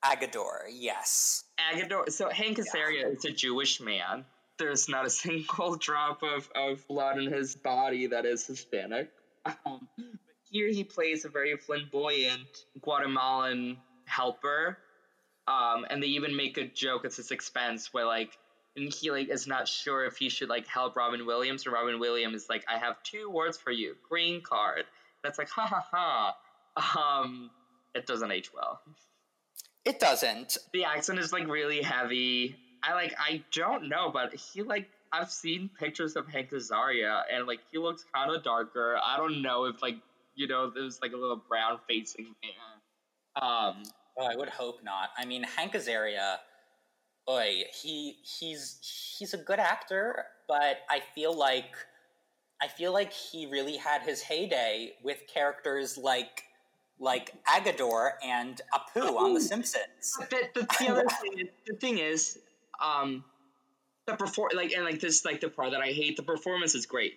Agador, 0.03 0.65
yes. 0.71 1.43
Agador. 1.59 2.09
So 2.11 2.29
Hank 2.29 2.57
Azaria 2.57 3.01
yeah. 3.01 3.07
is 3.07 3.25
a 3.25 3.31
Jewish 3.31 3.79
man. 3.79 4.25
There's 4.57 4.87
not 4.87 5.05
a 5.05 5.09
single 5.23 5.75
drop 5.75 6.23
of, 6.23 6.49
of 6.55 6.87
blood 6.87 7.17
in 7.19 7.31
his 7.31 7.55
body 7.55 8.07
that 8.07 8.25
is 8.25 8.45
Hispanic. 8.45 9.09
Um, 9.65 9.87
here 10.49 10.69
he 10.69 10.83
plays 10.83 11.25
a 11.25 11.29
very 11.29 11.55
flamboyant 11.57 12.65
Guatemalan 12.81 13.77
helper. 14.05 14.77
Um, 15.47 15.85
and 15.89 16.03
they 16.03 16.07
even 16.07 16.35
make 16.35 16.57
a 16.57 16.67
joke 16.67 17.05
at 17.05 17.13
his 17.13 17.31
expense 17.31 17.93
where 17.93 18.05
like 18.05 18.37
and 18.77 18.93
he 18.93 19.11
like 19.11 19.29
is 19.29 19.47
not 19.47 19.67
sure 19.67 20.05
if 20.05 20.17
he 20.17 20.29
should 20.29 20.49
like 20.49 20.67
help 20.67 20.95
Robin 20.95 21.25
Williams 21.25 21.65
or 21.65 21.71
Robin 21.71 21.99
Williams 21.99 22.43
is 22.43 22.49
like, 22.49 22.63
I 22.69 22.77
have 22.77 23.01
two 23.03 23.29
words 23.29 23.57
for 23.57 23.71
you, 23.71 23.95
green 24.07 24.41
card. 24.41 24.83
That's 25.23 25.39
like 25.39 25.49
ha 25.49 25.65
ha 25.65 26.35
ha. 26.77 27.21
Um, 27.21 27.49
it 27.95 28.05
doesn't 28.05 28.31
age 28.31 28.51
well. 28.53 28.79
It 29.87 30.01
doesn't. 30.01 30.57
The 30.73 30.83
accent 30.83 31.17
is 31.17 31.31
like 31.31 31.47
really 31.47 31.81
heavy. 31.81 32.57
I 32.83 32.93
like 32.93 33.15
I 33.17 33.41
don't 33.53 33.87
know, 33.87 34.11
but 34.11 34.35
he 34.35 34.61
like 34.61 34.89
I've 35.13 35.31
seen 35.31 35.69
pictures 35.79 36.17
of 36.17 36.27
Hank 36.27 36.51
Azaria 36.51 37.21
and 37.31 37.47
like 37.47 37.59
he 37.71 37.77
looks 37.77 38.03
kind 38.13 38.35
of 38.35 38.43
darker. 38.43 38.97
I 39.01 39.15
don't 39.15 39.41
know 39.41 39.63
if 39.63 39.81
like 39.81 39.95
you 40.35 40.45
know 40.45 40.69
there's 40.69 40.99
like 41.01 41.13
a 41.13 41.15
little 41.15 41.41
brown 41.47 41.79
facing 41.87 42.35
man. 42.43 43.41
Um, 43.41 43.83
well, 44.17 44.29
I 44.29 44.35
would 44.35 44.49
hope 44.49 44.83
not. 44.83 45.11
I 45.17 45.23
mean, 45.23 45.43
Hank 45.43 45.71
Azaria, 45.71 46.35
boy, 47.25 47.63
he 47.81 48.17
he's 48.23 48.79
he's 49.17 49.33
a 49.33 49.37
good 49.37 49.59
actor, 49.59 50.25
but 50.49 50.79
I 50.89 50.99
feel 51.15 51.33
like 51.33 51.73
I 52.61 52.67
feel 52.67 52.91
like 52.91 53.13
he 53.13 53.45
really 53.45 53.77
had 53.77 54.01
his 54.01 54.21
heyday 54.21 54.95
with 55.01 55.19
characters 55.33 55.97
like 55.97 56.43
like 56.99 57.33
Agador 57.45 58.11
and 58.23 58.59
Apu 58.73 59.15
on 59.17 59.33
The 59.33 59.41
Simpsons. 59.41 60.17
The, 60.29 60.49
the, 60.53 60.67
the 60.79 60.89
other 60.89 61.05
thing 61.21 61.39
is, 61.39 61.47
the 61.65 61.73
thing 61.75 61.97
is, 61.99 62.39
um, 62.83 63.23
the 64.07 64.15
perform 64.15 64.51
like 64.55 64.71
and 64.71 64.85
like 64.85 64.99
this 64.99 65.25
like 65.25 65.41
the 65.41 65.49
part 65.49 65.71
that 65.71 65.81
I 65.81 65.87
hate. 65.87 66.17
The 66.17 66.23
performance 66.23 66.73
is 66.75 66.85
great. 66.85 67.13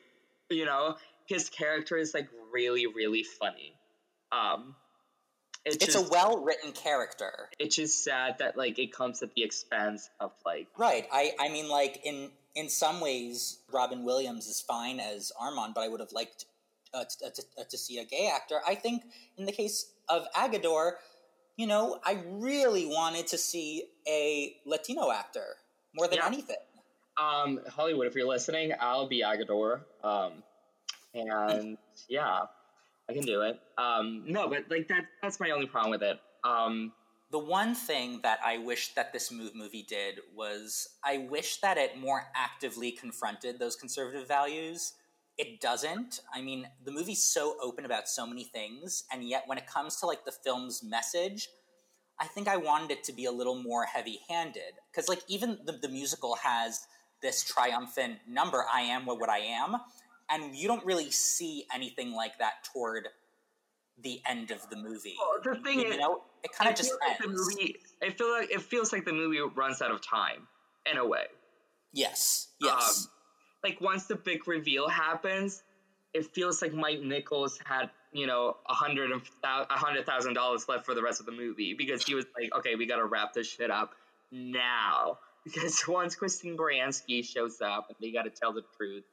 You 0.50 0.64
know, 0.64 0.96
his 1.26 1.48
character 1.48 1.96
is 1.96 2.12
like 2.12 2.28
really 2.52 2.86
really 2.86 3.22
funny. 3.22 3.74
Um, 4.32 4.74
it's, 5.64 5.76
it's 5.76 5.94
just, 5.94 6.08
a 6.08 6.10
well 6.10 6.42
written 6.42 6.72
character. 6.72 7.48
It's 7.58 7.76
just 7.76 8.02
sad 8.04 8.38
that 8.38 8.56
like 8.56 8.78
it 8.78 8.92
comes 8.92 9.22
at 9.22 9.34
the 9.34 9.44
expense 9.44 10.10
of 10.18 10.32
like 10.44 10.68
right. 10.76 11.06
I 11.12 11.32
I 11.38 11.48
mean 11.48 11.68
like 11.68 12.00
in 12.04 12.30
in 12.54 12.68
some 12.68 13.00
ways 13.00 13.58
Robin 13.72 14.04
Williams 14.04 14.46
is 14.46 14.60
fine 14.60 14.98
as 15.00 15.32
Armand, 15.40 15.74
but 15.74 15.82
I 15.82 15.88
would 15.88 16.00
have 16.00 16.12
liked 16.12 16.46
uh, 16.94 17.04
to, 17.04 17.26
uh, 17.26 17.30
to, 17.30 17.42
uh, 17.58 17.64
to, 17.68 17.78
see 17.78 17.98
a 17.98 18.04
gay 18.04 18.30
actor. 18.34 18.60
I 18.66 18.74
think 18.74 19.04
in 19.36 19.46
the 19.46 19.52
case 19.52 19.92
of 20.08 20.26
Agador, 20.36 20.92
you 21.56 21.66
know, 21.66 21.98
I 22.04 22.22
really 22.26 22.86
wanted 22.86 23.26
to 23.28 23.38
see 23.38 23.84
a 24.08 24.56
Latino 24.66 25.10
actor 25.10 25.56
more 25.94 26.08
than 26.08 26.18
yeah. 26.18 26.26
anything. 26.26 26.56
Um, 27.20 27.60
Hollywood, 27.68 28.06
if 28.06 28.14
you're 28.14 28.28
listening, 28.28 28.72
I'll 28.80 29.08
be 29.08 29.22
Agador. 29.22 29.80
Um, 30.02 30.42
and 31.14 31.76
yeah, 32.08 32.40
I 33.08 33.12
can 33.12 33.22
do 33.22 33.42
it. 33.42 33.60
Um, 33.76 34.24
no, 34.26 34.48
but 34.48 34.64
like 34.70 34.88
that 34.88 35.06
that's 35.22 35.40
my 35.40 35.50
only 35.50 35.66
problem 35.66 35.90
with 35.90 36.02
it. 36.02 36.18
Um, 36.44 36.92
the 37.30 37.38
one 37.38 37.74
thing 37.74 38.20
that 38.22 38.40
I 38.44 38.58
wish 38.58 38.94
that 38.94 39.12
this 39.12 39.30
movie 39.30 39.84
did 39.88 40.20
was 40.34 40.88
I 41.04 41.26
wish 41.30 41.60
that 41.60 41.78
it 41.78 41.98
more 41.98 42.24
actively 42.34 42.90
confronted 42.90 43.58
those 43.58 43.76
conservative 43.76 44.26
values 44.26 44.94
it 45.38 45.60
doesn't. 45.60 46.20
I 46.34 46.42
mean, 46.42 46.68
the 46.84 46.92
movie's 46.92 47.22
so 47.22 47.56
open 47.62 47.84
about 47.84 48.08
so 48.08 48.26
many 48.26 48.44
things, 48.44 49.04
and 49.12 49.28
yet 49.28 49.44
when 49.46 49.58
it 49.58 49.66
comes 49.66 49.96
to 50.00 50.06
like 50.06 50.24
the 50.24 50.32
film's 50.32 50.82
message, 50.82 51.48
I 52.18 52.26
think 52.26 52.48
I 52.48 52.56
wanted 52.56 52.90
it 52.90 53.04
to 53.04 53.12
be 53.12 53.24
a 53.24 53.32
little 53.32 53.62
more 53.62 53.84
heavy-handed 53.84 54.74
because 54.90 55.08
like 55.08 55.22
even 55.28 55.58
the, 55.64 55.72
the 55.72 55.88
musical 55.88 56.36
has 56.36 56.86
this 57.22 57.42
triumphant 57.42 58.18
number, 58.28 58.64
"I 58.72 58.82
am 58.82 59.06
what 59.06 59.18
what 59.20 59.30
I 59.30 59.38
am," 59.38 59.76
and 60.30 60.54
you 60.54 60.68
don't 60.68 60.84
really 60.84 61.10
see 61.10 61.64
anything 61.74 62.12
like 62.12 62.38
that 62.38 62.64
toward 62.72 63.08
the 64.02 64.20
end 64.28 64.50
of 64.50 64.68
the 64.70 64.76
movie. 64.76 65.16
Well, 65.18 65.54
the 65.54 65.60
thing 65.62 65.80
you, 65.80 65.86
is, 65.86 65.94
you 65.94 66.00
know, 66.00 66.22
it 66.42 66.52
kind 66.52 66.70
of 66.70 66.76
just 66.76 66.92
like 67.06 67.20
ends. 67.20 67.46
The 67.46 67.54
movie, 67.54 67.76
I 68.02 68.10
feel 68.10 68.30
like 68.30 68.50
it 68.50 68.62
feels 68.62 68.92
like 68.92 69.04
the 69.04 69.12
movie 69.12 69.40
runs 69.54 69.82
out 69.82 69.90
of 69.90 70.00
time 70.00 70.46
in 70.90 70.96
a 70.96 71.06
way. 71.06 71.24
Yes. 71.92 72.48
Yes. 72.60 73.06
Um, 73.06 73.19
like 73.62 73.80
once 73.80 74.06
the 74.06 74.16
big 74.16 74.46
reveal 74.48 74.88
happens, 74.88 75.62
it 76.14 76.26
feels 76.26 76.60
like 76.62 76.72
Mike 76.72 77.00
Nichols 77.00 77.58
had 77.64 77.90
you 78.12 78.26
know 78.26 78.56
a 78.68 78.74
hundred 78.74 79.10
hundred 79.42 80.06
thousand 80.06 80.34
dollars 80.34 80.68
left 80.68 80.84
for 80.84 80.94
the 80.94 81.02
rest 81.02 81.20
of 81.20 81.26
the 81.26 81.32
movie 81.32 81.74
because 81.74 82.04
he 82.04 82.14
was 82.14 82.26
like, 82.38 82.54
okay, 82.56 82.74
we 82.74 82.86
got 82.86 82.96
to 82.96 83.04
wrap 83.04 83.32
this 83.32 83.46
shit 83.46 83.70
up 83.70 83.94
now 84.32 85.18
because 85.44 85.82
once 85.86 86.14
Christine 86.14 86.56
Baranski 86.56 87.24
shows 87.24 87.60
up 87.60 87.86
and 87.88 87.96
they 88.00 88.12
got 88.12 88.22
to 88.22 88.30
tell 88.30 88.52
the 88.52 88.62
truth, 88.76 89.04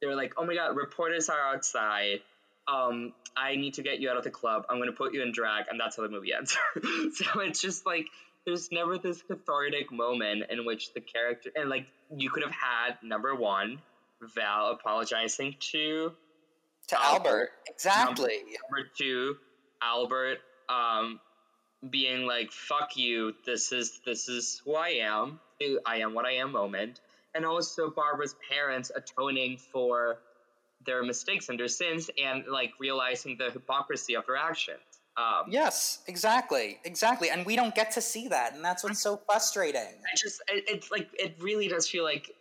they're 0.00 0.16
like, 0.16 0.34
oh 0.36 0.44
my 0.44 0.54
god, 0.54 0.76
reporters 0.76 1.28
are 1.28 1.54
outside. 1.54 2.20
Um, 2.66 3.12
I 3.36 3.56
need 3.56 3.74
to 3.74 3.82
get 3.82 4.00
you 4.00 4.08
out 4.08 4.16
of 4.16 4.24
the 4.24 4.30
club. 4.30 4.64
I'm 4.70 4.80
to 4.80 4.92
put 4.92 5.12
you 5.12 5.22
in 5.22 5.32
drag, 5.32 5.66
and 5.68 5.78
that's 5.78 5.96
how 5.96 6.02
the 6.02 6.08
movie 6.08 6.32
ends. 6.32 6.56
so 7.12 7.40
it's 7.40 7.60
just 7.60 7.84
like 7.84 8.06
there's 8.46 8.70
never 8.70 8.98
this 8.98 9.22
cathartic 9.22 9.92
moment 9.92 10.44
in 10.50 10.64
which 10.64 10.92
the 10.94 11.00
character 11.00 11.50
and 11.56 11.68
like 11.68 11.86
you 12.14 12.30
could 12.30 12.42
have 12.42 12.52
had 12.52 12.96
number 13.02 13.34
one 13.34 13.78
Val 14.22 14.70
apologizing 14.70 15.56
to 15.72 16.12
to 16.88 17.02
Albert. 17.02 17.28
Albert. 17.28 17.50
Exactly. 17.68 18.38
Number, 18.70 18.88
two, 18.96 19.36
Albert 19.82 20.38
um, 20.68 21.20
being 21.90 22.26
like, 22.26 22.52
"Fuck 22.52 22.96
you. 22.96 23.34
This 23.46 23.72
is 23.72 24.00
this 24.04 24.28
is 24.28 24.60
who 24.64 24.74
I 24.74 25.00
am. 25.02 25.40
I 25.86 25.98
am 25.98 26.14
what 26.14 26.26
I 26.26 26.32
am." 26.32 26.52
Moment, 26.52 27.00
and 27.34 27.44
also 27.44 27.90
Barbara's 27.90 28.36
parents 28.48 28.90
atoning 28.94 29.58
for 29.58 30.18
their 30.86 31.02
mistakes 31.02 31.48
and 31.48 31.58
their 31.58 31.68
sins, 31.68 32.10
and 32.22 32.44
like 32.48 32.72
realizing 32.78 33.36
the 33.38 33.50
hypocrisy 33.50 34.14
of 34.14 34.26
their 34.26 34.36
actions. 34.36 34.80
Um, 35.16 35.44
yes, 35.48 36.00
exactly, 36.08 36.80
exactly, 36.84 37.30
and 37.30 37.46
we 37.46 37.54
don't 37.54 37.74
get 37.74 37.92
to 37.92 38.00
see 38.00 38.28
that, 38.28 38.54
and 38.54 38.64
that's 38.64 38.82
what's 38.82 39.00
so 39.00 39.20
frustrating. 39.26 39.80
I 39.80 40.16
just, 40.16 40.42
it, 40.48 40.64
it's 40.66 40.90
like 40.90 41.08
it 41.14 41.36
really 41.40 41.68
does 41.68 41.88
feel 41.88 42.02
like 42.02 42.32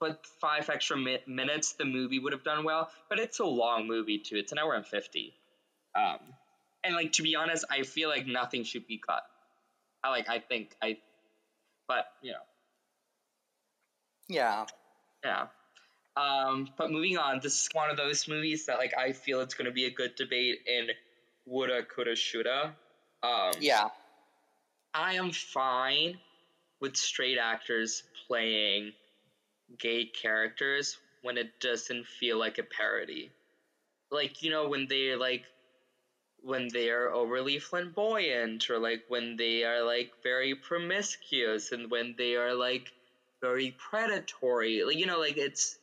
but 0.00 0.26
five 0.40 0.68
extra 0.70 0.96
mi- 0.96 1.22
minutes, 1.26 1.74
the 1.74 1.84
movie 1.84 2.18
would 2.18 2.32
have 2.32 2.42
done 2.42 2.64
well. 2.64 2.90
But 3.08 3.18
it's 3.18 3.38
a 3.38 3.44
long 3.44 3.86
movie 3.86 4.18
too. 4.18 4.36
It's 4.36 4.52
an 4.52 4.58
hour 4.58 4.74
and 4.74 4.86
fifty. 4.86 5.34
Um, 5.94 6.18
and 6.82 6.94
like 6.94 7.12
to 7.12 7.22
be 7.22 7.36
honest, 7.36 7.64
I 7.70 7.82
feel 7.82 8.08
like 8.08 8.26
nothing 8.26 8.64
should 8.64 8.86
be 8.86 8.98
cut. 8.98 9.22
I 10.02 10.10
like. 10.10 10.28
I 10.28 10.38
think 10.38 10.74
I, 10.82 10.96
but 11.86 12.06
you 12.22 12.32
know. 12.32 12.38
Yeah. 14.28 14.66
Yeah. 15.24 15.46
Um, 16.16 16.68
but 16.76 16.90
moving 16.90 17.18
on, 17.18 17.40
this 17.42 17.60
is 17.60 17.68
one 17.72 17.90
of 17.90 17.96
those 17.96 18.26
movies 18.28 18.66
that 18.66 18.78
like 18.78 18.94
I 18.96 19.12
feel 19.12 19.40
it's 19.40 19.54
going 19.54 19.66
to 19.66 19.72
be 19.72 19.86
a 19.86 19.90
good 19.90 20.14
debate 20.14 20.60
in 20.66 20.88
woulda, 21.46 21.82
coulda, 21.84 22.16
shoulda. 22.16 22.74
Um, 23.22 23.52
yeah. 23.60 23.88
I 24.94 25.14
am 25.14 25.30
fine 25.30 26.18
with 26.80 26.96
straight 26.96 27.38
actors 27.38 28.02
playing 28.26 28.92
gay 29.78 30.04
characters 30.04 30.98
when 31.22 31.38
it 31.38 31.50
doesn't 31.60 32.06
feel 32.06 32.38
like 32.38 32.58
a 32.58 32.62
parody. 32.62 33.30
Like, 34.10 34.42
you 34.42 34.50
know, 34.50 34.68
when 34.68 34.86
they 34.88 35.14
like 35.16 35.44
when 36.42 36.68
they 36.72 36.88
are 36.88 37.12
overly 37.12 37.58
flamboyant 37.58 38.70
or 38.70 38.78
like 38.78 39.02
when 39.08 39.36
they 39.36 39.62
are 39.64 39.82
like 39.82 40.10
very 40.22 40.54
promiscuous 40.54 41.72
and 41.72 41.90
when 41.90 42.14
they 42.16 42.34
are 42.34 42.54
like 42.54 42.90
very 43.42 43.76
predatory. 43.90 44.82
Like, 44.84 44.96
you 44.96 45.06
know, 45.06 45.20
like 45.20 45.36
it's 45.36 45.78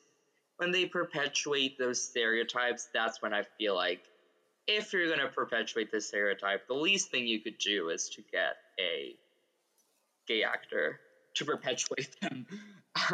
when 0.57 0.71
they 0.71 0.85
perpetuate 0.85 1.77
those 1.77 2.03
stereotypes, 2.03 2.89
that's 2.93 3.21
when 3.21 3.33
I 3.33 3.43
feel 3.57 3.75
like 3.75 4.01
if 4.67 4.91
you're 4.91 5.15
to 5.15 5.27
perpetuate 5.29 5.91
this 5.91 6.07
stereotype, 6.07 6.67
the 6.67 6.73
least 6.73 7.09
thing 7.09 7.25
you 7.25 7.39
could 7.39 7.57
do 7.57 7.89
is 7.89 8.09
to 8.09 8.21
get 8.31 8.57
a 8.79 9.15
gay 10.27 10.43
actor 10.43 10.99
to 11.35 11.45
perpetuate 11.45 12.09
them, 12.21 12.45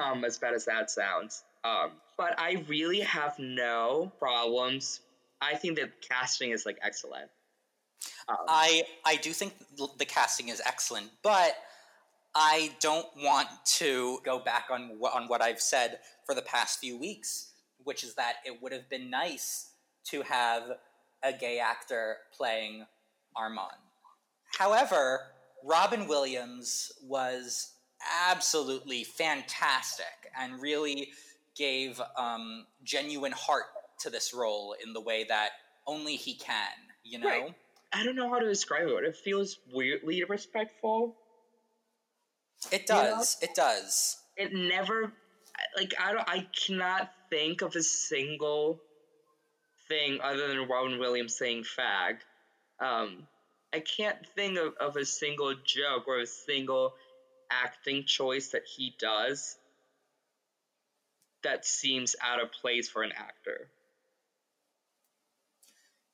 um, 0.01 0.23
as 0.25 0.37
bad 0.37 0.53
as 0.53 0.65
that 0.65 0.91
sounds. 0.91 1.43
Um, 1.63 1.91
but 2.17 2.35
I 2.37 2.63
really 2.67 2.99
have 3.01 3.37
no 3.39 4.11
problems. 4.19 5.01
I 5.41 5.55
think 5.55 5.77
that 5.79 6.01
casting 6.07 6.51
is 6.51 6.65
like 6.65 6.77
excellent. 6.81 7.29
Um, 8.27 8.37
I 8.47 8.83
I 9.05 9.15
do 9.17 9.31
think 9.31 9.53
the 9.97 10.05
casting 10.05 10.49
is 10.49 10.61
excellent, 10.65 11.09
but 11.21 11.55
I 12.35 12.71
don't 12.79 13.07
want 13.17 13.47
to 13.77 14.19
go 14.23 14.39
back 14.39 14.65
on 14.71 14.97
on 15.13 15.27
what 15.27 15.41
I've 15.41 15.61
said 15.61 15.99
for 16.25 16.35
the 16.35 16.41
past 16.41 16.79
few 16.79 16.97
weeks, 16.97 17.51
which 17.83 18.03
is 18.03 18.15
that 18.15 18.35
it 18.45 18.61
would 18.61 18.71
have 18.71 18.89
been 18.89 19.09
nice 19.09 19.71
to 20.05 20.21
have 20.23 20.63
a 21.23 21.31
gay 21.31 21.59
actor 21.59 22.17
playing 22.35 22.85
Armand. 23.35 23.71
However, 24.57 25.21
Robin 25.63 26.07
Williams 26.07 26.91
was 27.03 27.72
absolutely 28.29 29.03
fantastic 29.03 30.05
and 30.39 30.61
really 30.61 31.09
gave 31.55 32.01
um, 32.17 32.65
genuine 32.83 33.31
heart 33.31 33.65
to 33.99 34.09
this 34.09 34.33
role 34.33 34.75
in 34.83 34.93
the 34.93 35.01
way 35.01 35.25
that 35.25 35.49
only 35.85 36.15
he 36.15 36.35
can, 36.35 36.67
you 37.03 37.19
know? 37.19 37.27
Right. 37.27 37.53
I 37.91 38.03
don't 38.03 38.15
know 38.15 38.29
how 38.29 38.39
to 38.39 38.47
describe 38.47 38.87
it. 38.87 39.03
It 39.03 39.15
feels 39.15 39.59
weirdly 39.71 40.23
respectful. 40.23 41.15
It 42.71 42.87
does. 42.87 43.37
You 43.41 43.47
know? 43.47 43.51
It 43.51 43.55
does. 43.55 44.17
It 44.35 44.53
never 44.53 45.13
like 45.77 45.93
I 45.99 46.13
don't 46.13 46.27
I 46.27 46.47
cannot 46.65 47.11
think 47.29 47.61
of 47.61 47.75
a 47.75 47.83
single 47.83 48.79
thing 49.87 50.19
other 50.23 50.47
than 50.47 50.67
Robin 50.67 50.99
Williams 50.99 51.37
saying 51.37 51.63
fag. 51.63 52.17
Um, 52.79 53.27
I 53.73 53.79
can't 53.79 54.17
think 54.35 54.57
of, 54.57 54.73
of 54.79 54.97
a 54.97 55.05
single 55.05 55.53
joke 55.63 56.07
or 56.07 56.19
a 56.19 56.25
single 56.25 56.93
acting 57.63 58.05
choice 58.05 58.49
that 58.49 58.63
he 58.65 58.95
does 58.99 59.57
that 61.43 61.65
seems 61.65 62.15
out 62.21 62.41
of 62.41 62.51
place 62.51 62.89
for 62.89 63.03
an 63.03 63.11
actor. 63.15 63.69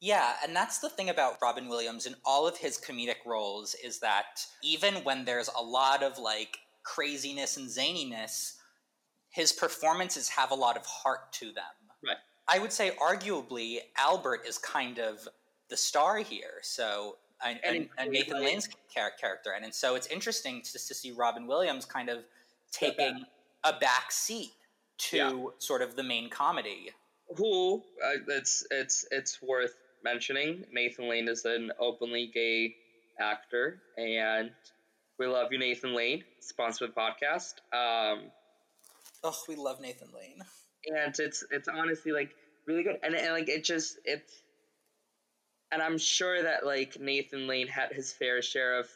Yeah, 0.01 0.33
and 0.43 0.55
that's 0.55 0.79
the 0.79 0.89
thing 0.89 1.09
about 1.09 1.37
Robin 1.41 1.67
Williams 1.67 2.05
in 2.05 2.15
all 2.25 2.47
of 2.47 2.57
his 2.57 2.77
comedic 2.77 3.25
roles 3.25 3.75
is 3.83 3.99
that 3.99 4.45
even 4.63 4.95
when 5.03 5.25
there's 5.25 5.49
a 5.57 5.61
lot 5.61 6.03
of 6.03 6.17
like 6.17 6.57
craziness 6.83 7.57
and 7.57 7.67
zaniness, 7.67 8.53
his 9.29 9.51
performances 9.51 10.29
have 10.29 10.51
a 10.51 10.55
lot 10.55 10.77
of 10.77 10.85
heart 10.85 11.31
to 11.33 11.45
them. 11.47 11.63
Right. 12.05 12.17
I 12.47 12.59
would 12.59 12.71
say 12.71 12.91
arguably 13.01 13.79
Albert 13.97 14.41
is 14.47 14.57
kind 14.57 14.99
of 14.99 15.27
the 15.69 15.77
star 15.77 16.17
here. 16.17 16.59
So 16.61 17.17
and, 17.45 17.59
and, 17.63 17.89
and 17.97 18.11
Nathan 18.11 18.41
Lane's 18.41 18.69
character, 18.93 19.51
and, 19.55 19.63
and 19.63 19.73
so 19.73 19.95
it's 19.95 20.07
interesting 20.07 20.61
to, 20.61 20.73
to 20.73 20.93
see 20.93 21.11
Robin 21.11 21.47
Williams 21.47 21.85
kind 21.85 22.09
of 22.09 22.19
taking 22.71 23.25
a 23.63 23.73
back 23.73 24.11
seat 24.11 24.51
to 24.97 25.17
yeah. 25.17 25.43
sort 25.59 25.81
of 25.81 25.95
the 25.95 26.03
main 26.03 26.29
comedy. 26.29 26.91
Who 27.37 27.83
uh, 28.03 28.17
it's 28.27 28.65
it's 28.71 29.05
it's 29.11 29.41
worth 29.41 29.75
mentioning. 30.03 30.65
Nathan 30.73 31.09
Lane 31.09 31.27
is 31.27 31.45
an 31.45 31.71
openly 31.79 32.31
gay 32.33 32.75
actor, 33.19 33.81
and 33.97 34.51
we 35.17 35.27
love 35.27 35.51
you, 35.51 35.59
Nathan 35.59 35.93
Lane. 35.95 36.23
Sponsored 36.39 36.95
podcast. 36.95 37.55
Um, 37.71 38.31
oh, 39.23 39.35
we 39.47 39.55
love 39.55 39.79
Nathan 39.79 40.09
Lane, 40.15 40.41
and 40.87 41.17
it's 41.19 41.43
it's 41.51 41.67
honestly 41.67 42.11
like 42.11 42.31
really 42.65 42.83
good, 42.83 42.97
and, 43.03 43.13
and 43.13 43.33
like 43.33 43.47
it 43.47 43.63
just 43.63 43.97
it's 44.05 44.41
and 45.71 45.81
I'm 45.81 45.97
sure 45.97 46.43
that 46.43 46.65
like 46.65 46.99
Nathan 46.99 47.47
Lane 47.47 47.67
had 47.67 47.93
his 47.93 48.11
fair 48.11 48.41
share 48.41 48.79
of 48.79 48.87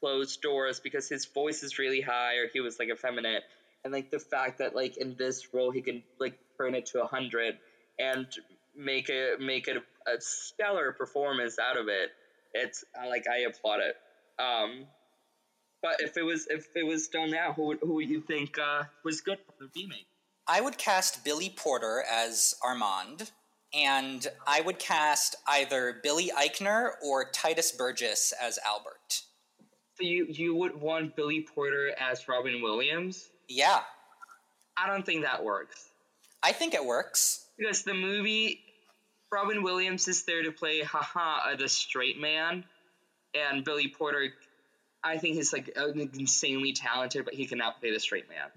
closed 0.00 0.40
doors 0.42 0.80
because 0.80 1.08
his 1.08 1.26
voice 1.26 1.62
is 1.62 1.78
really 1.78 2.00
high 2.00 2.36
or 2.36 2.48
he 2.52 2.60
was 2.60 2.78
like 2.78 2.88
effeminate. 2.90 3.42
And 3.84 3.92
like 3.92 4.10
the 4.10 4.18
fact 4.18 4.58
that 4.58 4.74
like 4.74 4.96
in 4.96 5.14
this 5.18 5.52
role 5.52 5.70
he 5.70 5.82
can 5.82 6.02
like 6.18 6.38
turn 6.56 6.74
it 6.74 6.86
to 6.86 7.02
a 7.02 7.06
hundred 7.06 7.58
and 7.98 8.26
make 8.76 9.08
it 9.08 9.40
make 9.40 9.68
it 9.68 9.76
a, 9.76 10.10
a, 10.10 10.20
stellar 10.20 10.92
performance 10.92 11.58
out 11.58 11.76
of 11.76 11.88
it 11.88 12.10
it's 12.54 12.84
like 13.06 13.26
i 13.28 13.40
applaud 13.40 13.80
it. 13.80 13.96
Um 14.38 14.86
but 15.82 15.96
if 16.00 16.16
it 16.16 16.22
was 16.22 16.46
if 16.48 16.68
it 16.74 16.86
was 16.86 17.08
done 17.08 17.30
now 17.30 17.52
who 17.52 17.66
would 17.66 17.78
who 17.80 17.94
would 17.94 18.08
you 18.08 18.20
think 18.20 18.58
uh, 18.58 18.84
was 19.04 19.20
good 19.20 19.38
for 19.46 19.64
the 19.64 19.70
remake? 19.74 20.06
I 20.46 20.60
would 20.60 20.78
cast 20.78 21.24
billy 21.24 21.52
porter 21.54 22.04
as 22.10 22.54
armand 22.64 23.30
and 23.74 24.26
I 24.46 24.60
would 24.60 24.78
cast 24.78 25.36
either 25.48 26.00
Billy 26.02 26.30
Eichner 26.36 26.90
or 27.02 27.30
Tituss 27.30 27.76
Burgess 27.76 28.32
as 28.40 28.58
Albert. 28.66 29.22
So 29.98 30.04
you 30.04 30.26
you 30.28 30.54
would 30.54 30.80
want 30.80 31.16
Billy 31.16 31.42
Porter 31.42 31.92
as 31.98 32.28
Robin 32.28 32.62
Williams? 32.62 33.28
Yeah. 33.48 33.80
I 34.76 34.86
don't 34.86 35.04
think 35.04 35.24
that 35.24 35.44
works. 35.44 35.88
I 36.42 36.52
think 36.52 36.74
it 36.74 36.84
works. 36.84 37.46
Because 37.58 37.82
the 37.82 37.94
movie 37.94 38.60
Robin 39.30 39.62
Williams 39.62 40.08
is 40.08 40.24
there 40.24 40.42
to 40.42 40.52
play 40.52 40.82
haha 40.82 41.50
uh, 41.50 41.56
the 41.56 41.68
straight 41.68 42.20
man 42.20 42.64
and 43.34 43.64
Billy 43.64 43.88
Porter 43.88 44.28
I 45.04 45.18
think 45.18 45.36
he's 45.36 45.52
like 45.52 45.76
insanely 45.76 46.72
talented 46.72 47.24
but 47.24 47.34
he 47.34 47.46
cannot 47.46 47.80
play 47.80 47.92
the 47.92 48.00
straight 48.00 48.28
man. 48.28 48.48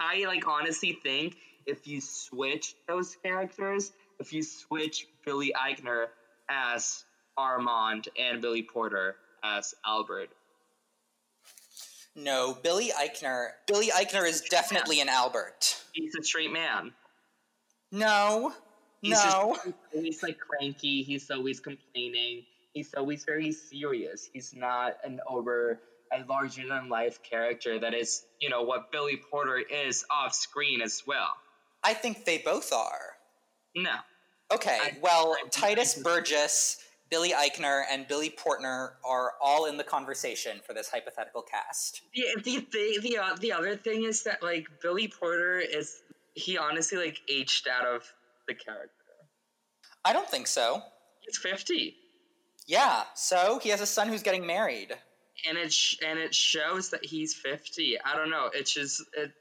I 0.00 0.24
like 0.26 0.46
honestly 0.46 0.98
think 1.02 1.36
if 1.66 1.86
you 1.86 2.00
switch 2.00 2.74
those 2.88 3.16
characters 3.22 3.92
if 4.18 4.32
you 4.32 4.42
switch 4.42 5.06
Billy 5.24 5.52
Eichner 5.56 6.06
as 6.48 7.04
Armand 7.36 8.08
and 8.18 8.40
Billy 8.40 8.62
Porter 8.62 9.16
as 9.42 9.74
Albert. 9.86 10.28
No, 12.14 12.56
Billy 12.62 12.90
Eichner. 12.90 13.50
Billy 13.66 13.88
Eichner 13.88 14.28
is 14.28 14.42
definitely 14.42 15.00
an 15.00 15.08
Albert. 15.08 15.82
He's 15.92 16.14
a 16.14 16.22
straight 16.22 16.52
man. 16.52 16.92
No, 17.90 18.52
he's 19.00 19.22
no. 19.24 19.56
Just, 19.64 19.76
he's 19.92 20.22
like 20.22 20.38
cranky. 20.38 21.02
He's 21.02 21.30
always 21.30 21.60
complaining. 21.60 22.44
He's 22.74 22.94
always 22.94 23.24
very 23.24 23.52
serious. 23.52 24.28
He's 24.32 24.54
not 24.54 24.96
an 25.04 25.20
over 25.28 25.80
a 26.12 26.24
larger 26.26 26.66
than 26.68 26.88
life 26.88 27.22
character 27.22 27.78
that 27.78 27.94
is, 27.94 28.24
you 28.40 28.50
know, 28.50 28.62
what 28.62 28.92
Billy 28.92 29.16
Porter 29.30 29.58
is 29.58 30.04
off 30.10 30.34
screen 30.34 30.82
as 30.82 31.02
well. 31.06 31.36
I 31.82 31.94
think 31.94 32.24
they 32.24 32.38
both 32.38 32.72
are. 32.72 33.11
No. 33.74 33.94
Okay, 34.52 34.78
I, 34.80 34.96
well, 35.02 35.36
I, 35.42 35.48
Tituss 35.48 35.98
I, 35.98 36.02
Burgess, 36.02 36.78
Billy 37.10 37.32
Eichner, 37.32 37.82
and 37.90 38.06
Billy 38.06 38.30
Portner 38.30 38.90
are 39.04 39.32
all 39.40 39.66
in 39.66 39.76
the 39.76 39.84
conversation 39.84 40.60
for 40.66 40.74
this 40.74 40.88
hypothetical 40.88 41.42
cast. 41.42 42.02
Yeah, 42.14 42.32
the 42.42 42.66
the 42.72 42.98
the, 43.02 43.18
uh, 43.18 43.36
the 43.40 43.52
other 43.52 43.76
thing 43.76 44.04
is 44.04 44.22
that 44.24 44.42
like 44.42 44.66
Billy 44.82 45.08
Porter 45.08 45.58
is 45.58 46.02
he 46.34 46.58
honestly 46.58 46.98
like 46.98 47.20
aged 47.28 47.68
out 47.68 47.86
of 47.86 48.02
the 48.46 48.54
character. 48.54 48.90
I 50.04 50.12
don't 50.12 50.28
think 50.28 50.46
so. 50.46 50.82
He's 51.20 51.38
fifty. 51.38 51.96
Yeah, 52.66 53.02
so 53.14 53.58
he 53.62 53.70
has 53.70 53.80
a 53.80 53.86
son 53.86 54.08
who's 54.08 54.22
getting 54.22 54.46
married. 54.46 54.94
And 55.48 55.58
it 55.58 55.72
sh- 55.72 55.96
and 56.04 56.18
it 56.18 56.34
shows 56.34 56.90
that 56.90 57.04
he's 57.04 57.34
fifty. 57.34 57.98
I 58.00 58.16
don't 58.16 58.30
know. 58.30 58.50
It's 58.52 58.72
just 58.72 59.02
it, 59.16 59.32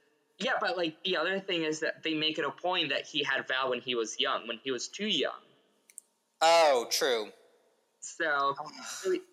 yeah, 0.44 0.54
but 0.60 0.78
like 0.78 0.96
the 1.04 1.18
other 1.18 1.40
thing 1.40 1.64
is 1.64 1.80
that 1.82 2.04
they 2.04 2.14
make 2.14 2.38
it 2.38 2.46
a 2.46 2.52
point 2.52 2.90
that 2.90 3.06
he 3.06 3.24
had 3.24 3.48
Val 3.48 3.70
when 3.70 3.82
he 3.82 3.96
was 3.96 4.20
young, 4.20 4.48
when 4.48 4.60
he 4.64 4.72
was 4.72 4.88
too 4.88 5.08
young. 5.08 5.32
Oh, 6.42 6.88
true. 6.90 7.28
So, 8.00 8.56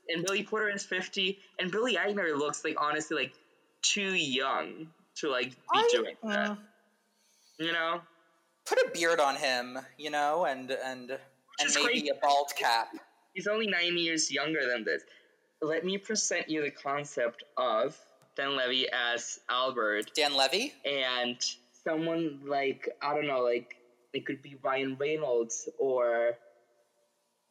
and 0.08 0.24
Billy 0.24 0.42
Porter 0.42 0.68
is 0.68 0.84
fifty, 0.84 1.38
and 1.58 1.70
Billy 1.70 1.96
Eichner 1.96 2.36
looks 2.36 2.64
like 2.64 2.76
honestly 2.78 3.16
like 3.16 3.32
too 3.82 4.14
young 4.14 4.88
to 5.16 5.30
like 5.30 5.50
be 5.50 5.56
I, 5.72 5.88
doing 5.92 6.14
that. 6.24 6.50
Uh, 6.50 6.56
you 7.58 7.72
know, 7.72 8.00
put 8.66 8.78
a 8.78 8.90
beard 8.92 9.20
on 9.20 9.36
him, 9.36 9.78
you 9.96 10.10
know, 10.10 10.44
and 10.44 10.70
and 10.70 11.10
and 11.10 11.74
maybe 11.74 11.86
crazy. 11.86 12.08
a 12.10 12.14
bald 12.14 12.52
cap. 12.56 12.88
He's 13.32 13.46
only 13.46 13.66
nine 13.66 13.96
years 13.96 14.30
younger 14.30 14.66
than 14.66 14.84
this. 14.84 15.02
Let 15.62 15.84
me 15.84 15.98
present 15.98 16.48
you 16.48 16.62
the 16.62 16.70
concept 16.70 17.44
of 17.56 17.98
Dan 18.38 18.56
Levy 18.56 18.86
as 18.92 19.40
Albert. 19.50 20.14
Dan 20.14 20.32
Levy? 20.34 20.72
And 20.84 21.36
someone 21.84 22.40
like, 22.46 22.88
I 23.02 23.12
don't 23.14 23.26
know, 23.26 23.40
like, 23.40 23.74
it 24.14 24.24
could 24.24 24.40
be 24.42 24.56
Ryan 24.62 24.96
Reynolds 24.98 25.68
or 25.78 26.36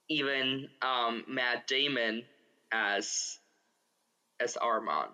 even 0.10 0.70
um, 0.82 1.26
Matt 1.28 1.68
Damon 1.68 2.24
as 2.72 3.40
as 4.40 4.56
Armand. 4.58 5.10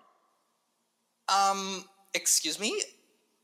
Um, 1.28 1.84
excuse 2.14 2.60
me? 2.60 2.80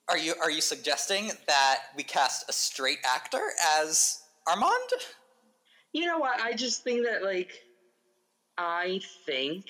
Are 0.08 0.18
you 0.18 0.34
are 0.40 0.50
you 0.50 0.60
suggesting 0.60 1.32
that 1.46 1.78
we 1.96 2.02
cast 2.02 2.48
a 2.48 2.52
straight 2.52 2.98
actor 3.04 3.50
as 3.78 4.22
Armand? 4.46 4.72
You 5.92 6.06
know 6.06 6.18
what? 6.18 6.40
I 6.40 6.52
just 6.52 6.84
think 6.84 7.04
that 7.06 7.22
like 7.22 7.52
I 8.56 9.00
think 9.26 9.64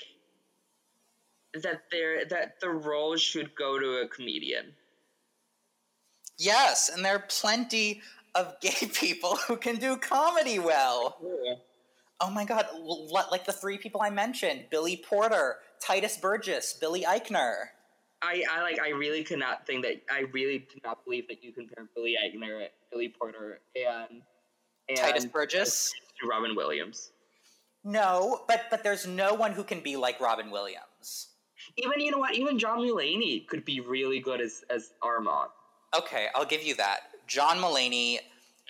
that 1.54 1.82
there 1.90 2.24
that 2.26 2.60
the 2.60 2.70
role 2.70 3.16
should 3.16 3.54
go 3.54 3.78
to 3.78 4.02
a 4.02 4.08
comedian. 4.08 4.72
Yes, 6.38 6.88
and 6.88 7.04
there 7.04 7.16
are 7.16 7.24
plenty 7.28 8.02
of 8.34 8.58
gay 8.60 8.88
people 8.94 9.36
who 9.36 9.56
can 9.56 9.76
do 9.76 9.96
comedy 9.96 10.58
well. 10.58 11.18
Yeah. 11.22 11.54
Oh 12.20 12.30
my 12.30 12.44
god, 12.44 12.66
like 13.30 13.46
the 13.46 13.52
three 13.52 13.78
people 13.78 14.02
I 14.02 14.10
mentioned 14.10 14.66
Billy 14.70 14.96
Porter, 14.96 15.56
Tituss 15.82 16.20
Burgess, 16.20 16.74
Billy 16.74 17.02
Eichner. 17.02 17.54
I, 18.22 18.44
I 18.50 18.60
like 18.60 18.78
I 18.78 18.90
really 18.90 19.24
cannot 19.24 19.66
think 19.66 19.84
that 19.84 20.02
I 20.10 20.24
really 20.32 20.58
cannot 20.58 21.04
believe 21.04 21.26
that 21.28 21.42
you 21.42 21.52
compare 21.52 21.88
Billy 21.94 22.16
Eichner, 22.22 22.66
Billy 22.92 23.08
Porter, 23.08 23.60
and, 23.74 24.22
and 24.88 24.98
Tituss 24.98 25.30
Burgess? 25.30 25.92
to 26.20 26.28
Robin 26.28 26.54
Williams. 26.54 27.12
No, 27.82 28.42
but 28.46 28.64
but 28.70 28.82
there's 28.82 29.06
no 29.06 29.34
one 29.34 29.52
who 29.52 29.64
can 29.64 29.80
be 29.80 29.96
like 29.96 30.20
Robin 30.20 30.50
Williams. 30.50 31.28
Even 31.82 32.00
you 32.00 32.10
know 32.10 32.18
what? 32.18 32.34
Even 32.34 32.58
John 32.58 32.78
Mulaney 32.78 33.46
could 33.46 33.64
be 33.64 33.80
really 33.80 34.20
good 34.20 34.40
as 34.40 34.62
as 34.70 34.90
Armand 35.02 35.50
Okay, 35.96 36.28
I'll 36.34 36.44
give 36.44 36.62
you 36.62 36.76
that. 36.76 37.00
John 37.26 37.58
Mulaney, 37.58 38.18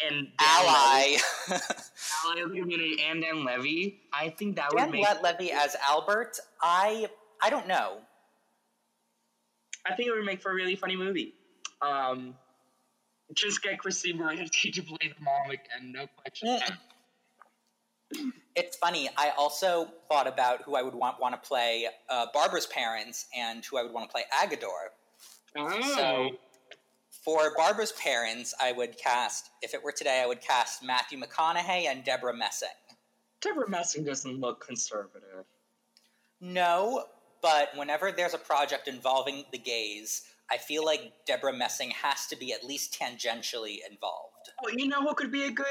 and 0.06 0.26
Dan 0.26 0.28
ally. 0.38 1.16
Levy, 1.48 1.62
ally 2.24 2.40
of 2.40 2.52
the 2.52 2.60
community, 2.60 3.02
and 3.06 3.22
Dan 3.22 3.44
Levy. 3.44 4.00
I 4.12 4.30
think 4.30 4.56
that 4.56 4.72
would 4.72 4.90
make. 4.90 5.02
Le- 5.02 5.20
Levy 5.22 5.52
as 5.52 5.76
Albert. 5.86 6.38
I 6.62 7.08
I 7.42 7.50
don't 7.50 7.68
know. 7.68 7.98
I 9.86 9.94
think 9.94 10.08
it 10.08 10.12
would 10.12 10.24
make 10.24 10.40
for 10.40 10.50
a 10.50 10.54
really 10.54 10.76
funny 10.76 10.96
movie. 10.96 11.34
Um, 11.82 12.34
just 13.34 13.62
get 13.62 13.78
Christine 13.78 14.18
Baranski 14.18 14.72
to 14.74 14.82
play 14.82 14.98
the 15.02 15.24
mom 15.24 15.50
again, 15.50 15.92
no 15.92 16.06
question. 16.16 16.58
It's 18.56 18.76
funny. 18.76 19.08
I 19.16 19.30
also 19.38 19.88
thought 20.08 20.26
about 20.26 20.62
who 20.62 20.74
I 20.74 20.82
would 20.82 20.94
want 20.94 21.20
want 21.20 21.40
to 21.40 21.48
play 21.48 21.86
uh, 22.08 22.26
Barbara's 22.34 22.66
parents 22.66 23.26
and 23.36 23.64
who 23.64 23.78
I 23.78 23.82
would 23.82 23.92
want 23.92 24.08
to 24.08 24.12
play 24.12 24.24
Agador. 24.34 24.90
Oh. 25.56 25.94
So 25.94 26.30
for 27.24 27.52
Barbara's 27.56 27.92
parents, 27.92 28.54
I 28.60 28.72
would 28.72 28.98
cast. 28.98 29.50
If 29.62 29.74
it 29.74 29.82
were 29.82 29.92
today, 29.92 30.20
I 30.22 30.26
would 30.26 30.40
cast 30.40 30.82
Matthew 30.82 31.20
McConaughey 31.20 31.86
and 31.86 32.02
Debra 32.04 32.34
Messing. 32.34 32.68
Debra 33.40 33.68
Messing 33.68 34.04
doesn't 34.04 34.40
look 34.40 34.66
conservative. 34.66 35.44
No, 36.40 37.04
but 37.42 37.70
whenever 37.76 38.12
there's 38.12 38.34
a 38.34 38.38
project 38.38 38.88
involving 38.88 39.44
the 39.52 39.58
gays, 39.58 40.22
I 40.50 40.56
feel 40.56 40.84
like 40.84 41.12
Debra 41.26 41.52
Messing 41.52 41.90
has 41.90 42.26
to 42.26 42.36
be 42.36 42.52
at 42.52 42.64
least 42.64 42.98
tangentially 42.98 43.78
involved. 43.88 44.50
Oh, 44.64 44.70
you 44.74 44.88
know 44.88 45.02
who 45.02 45.14
could 45.14 45.30
be 45.30 45.44
a 45.44 45.50
good 45.50 45.66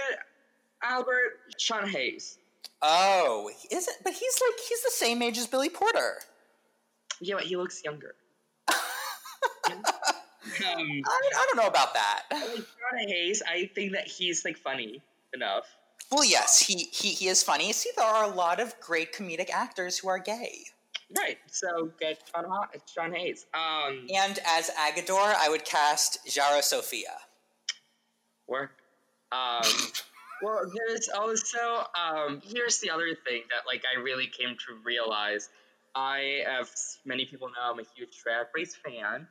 Albert? 0.82 1.40
Sean 1.58 1.88
Hayes. 1.88 2.38
Oh, 2.82 3.50
is 3.72 3.88
it? 3.88 3.96
But 4.04 4.14
he's 4.14 4.40
like 4.48 4.60
he's 4.68 4.82
the 4.84 4.92
same 4.92 5.22
age 5.22 5.38
as 5.38 5.48
Billy 5.48 5.70
Porter. 5.70 6.20
Yeah, 7.22 7.36
but 7.36 7.44
he 7.44 7.56
looks 7.58 7.84
younger. 7.84 8.16
um, 8.70 8.74
I, 10.66 11.02
I 11.06 11.46
don't 11.48 11.58
know 11.58 11.68
about 11.68 11.94
that. 11.94 12.24
like 12.32 13.08
Hayes, 13.08 13.44
I 13.48 13.70
think 13.76 13.92
that 13.94 14.08
he's 14.08 14.46
like 14.46 14.58
funny 14.58 15.02
enough. 15.34 15.66
Well, 16.12 16.24
yes, 16.26 16.60
he, 16.60 16.90
he, 16.92 17.10
he 17.10 17.28
is 17.28 17.44
funny. 17.44 17.72
See, 17.72 17.92
there 17.96 18.06
are 18.06 18.24
a 18.24 18.34
lot 18.34 18.60
of 18.60 18.80
great 18.80 19.14
comedic 19.14 19.50
actors 19.52 19.98
who 20.00 20.08
are 20.10 20.18
gay. 20.18 20.62
Right. 21.16 21.38
So 21.52 21.92
get 22.00 22.22
Sean, 22.34 22.46
Ha- 22.46 22.68
Sean 22.92 23.14
Hayes. 23.14 23.46
Um, 23.54 24.08
And 24.16 24.40
as 24.46 24.72
Agador, 24.72 25.36
I 25.38 25.50
would 25.50 25.66
cast 25.66 26.26
Jaro 26.26 26.64
Sophia. 26.64 27.14
work. 28.48 28.72
Um, 29.32 29.62
well, 30.42 30.62
there's 30.74 31.10
also 31.10 31.84
um, 31.98 32.42
here's 32.44 32.80
the 32.80 32.90
other 32.90 33.16
thing 33.26 33.44
that 33.50 33.64
like 33.68 33.84
I 33.96 34.00
really 34.02 34.28
came 34.28 34.56
to 34.56 34.76
realize. 34.84 35.50
I, 35.96 36.44
as 36.48 37.00
many 37.04 37.26
people 37.26 37.48
know, 37.48 37.72
I'm 37.72 37.80
a 37.80 37.84
huge 37.96 38.22
Drag 38.24 38.46
Race 38.56 38.76
fan, 38.86 39.28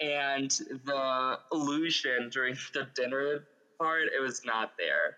and 0.00 0.50
the 0.50 1.38
illusion 1.52 2.28
during 2.30 2.56
the 2.74 2.86
dinner 2.94 3.46
part, 3.80 4.02
it 4.16 4.20
was 4.20 4.42
not 4.44 4.70
there. 4.78 5.16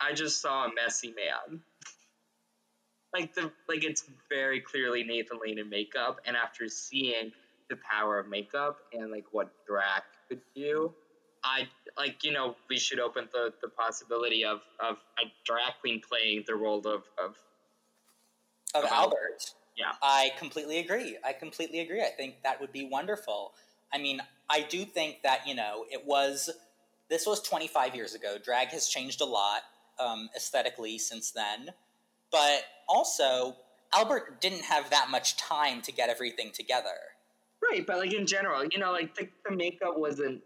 I 0.00 0.12
just 0.12 0.40
saw 0.40 0.66
a 0.66 0.74
messy 0.74 1.14
man. 1.16 1.60
Like 3.14 3.32
the 3.34 3.50
like, 3.68 3.84
it's 3.84 4.04
very 4.28 4.60
clearly 4.60 5.02
Nathan 5.02 5.38
Lane 5.42 5.58
in 5.58 5.68
makeup, 5.70 6.18
and 6.26 6.36
after 6.36 6.68
seeing 6.68 7.32
the 7.70 7.78
power 7.90 8.18
of 8.18 8.28
makeup 8.28 8.76
and 8.92 9.10
like 9.10 9.24
what 9.32 9.48
drag 9.66 10.02
could 10.28 10.40
do, 10.54 10.94
I 11.48 11.68
like 11.96 12.24
you 12.24 12.32
know 12.32 12.56
we 12.68 12.78
should 12.78 13.00
open 13.00 13.28
the, 13.32 13.52
the 13.62 13.68
possibility 13.68 14.44
of, 14.44 14.60
of 14.78 14.96
a 15.18 15.32
drag 15.44 15.72
queen 15.80 16.00
playing 16.06 16.44
the 16.46 16.54
role 16.54 16.80
of, 16.80 17.04
of 17.22 17.36
Of 18.74 18.84
Of 18.84 18.90
Albert. 18.90 19.54
Yeah. 19.78 19.92
I 20.02 20.32
completely 20.38 20.78
agree. 20.78 21.16
I 21.24 21.32
completely 21.32 21.78
agree. 21.80 22.02
I 22.02 22.10
think 22.16 22.42
that 22.42 22.60
would 22.60 22.72
be 22.72 22.88
wonderful. 22.90 23.52
I 23.92 23.98
mean, 23.98 24.20
I 24.50 24.62
do 24.62 24.84
think 24.84 25.22
that, 25.22 25.46
you 25.46 25.54
know, 25.54 25.84
it 25.88 26.04
was, 26.04 26.50
this 27.08 27.26
was 27.26 27.40
25 27.42 27.94
years 27.94 28.14
ago. 28.14 28.36
Drag 28.42 28.68
has 28.68 28.88
changed 28.88 29.20
a 29.20 29.24
lot 29.24 29.62
um, 30.00 30.28
aesthetically 30.36 30.98
since 30.98 31.30
then. 31.30 31.70
But 32.32 32.64
also, 32.88 33.56
Albert 33.94 34.40
didn't 34.40 34.64
have 34.64 34.90
that 34.90 35.10
much 35.10 35.36
time 35.36 35.80
to 35.82 35.92
get 35.92 36.10
everything 36.10 36.50
together. 36.52 36.98
right, 37.62 37.86
but 37.86 37.98
like 37.98 38.12
in 38.12 38.26
general, 38.26 38.64
you 38.64 38.78
know, 38.78 38.90
like 38.90 39.14
the, 39.14 39.28
the 39.48 39.54
makeup 39.54 39.96
wasn't 39.96 40.42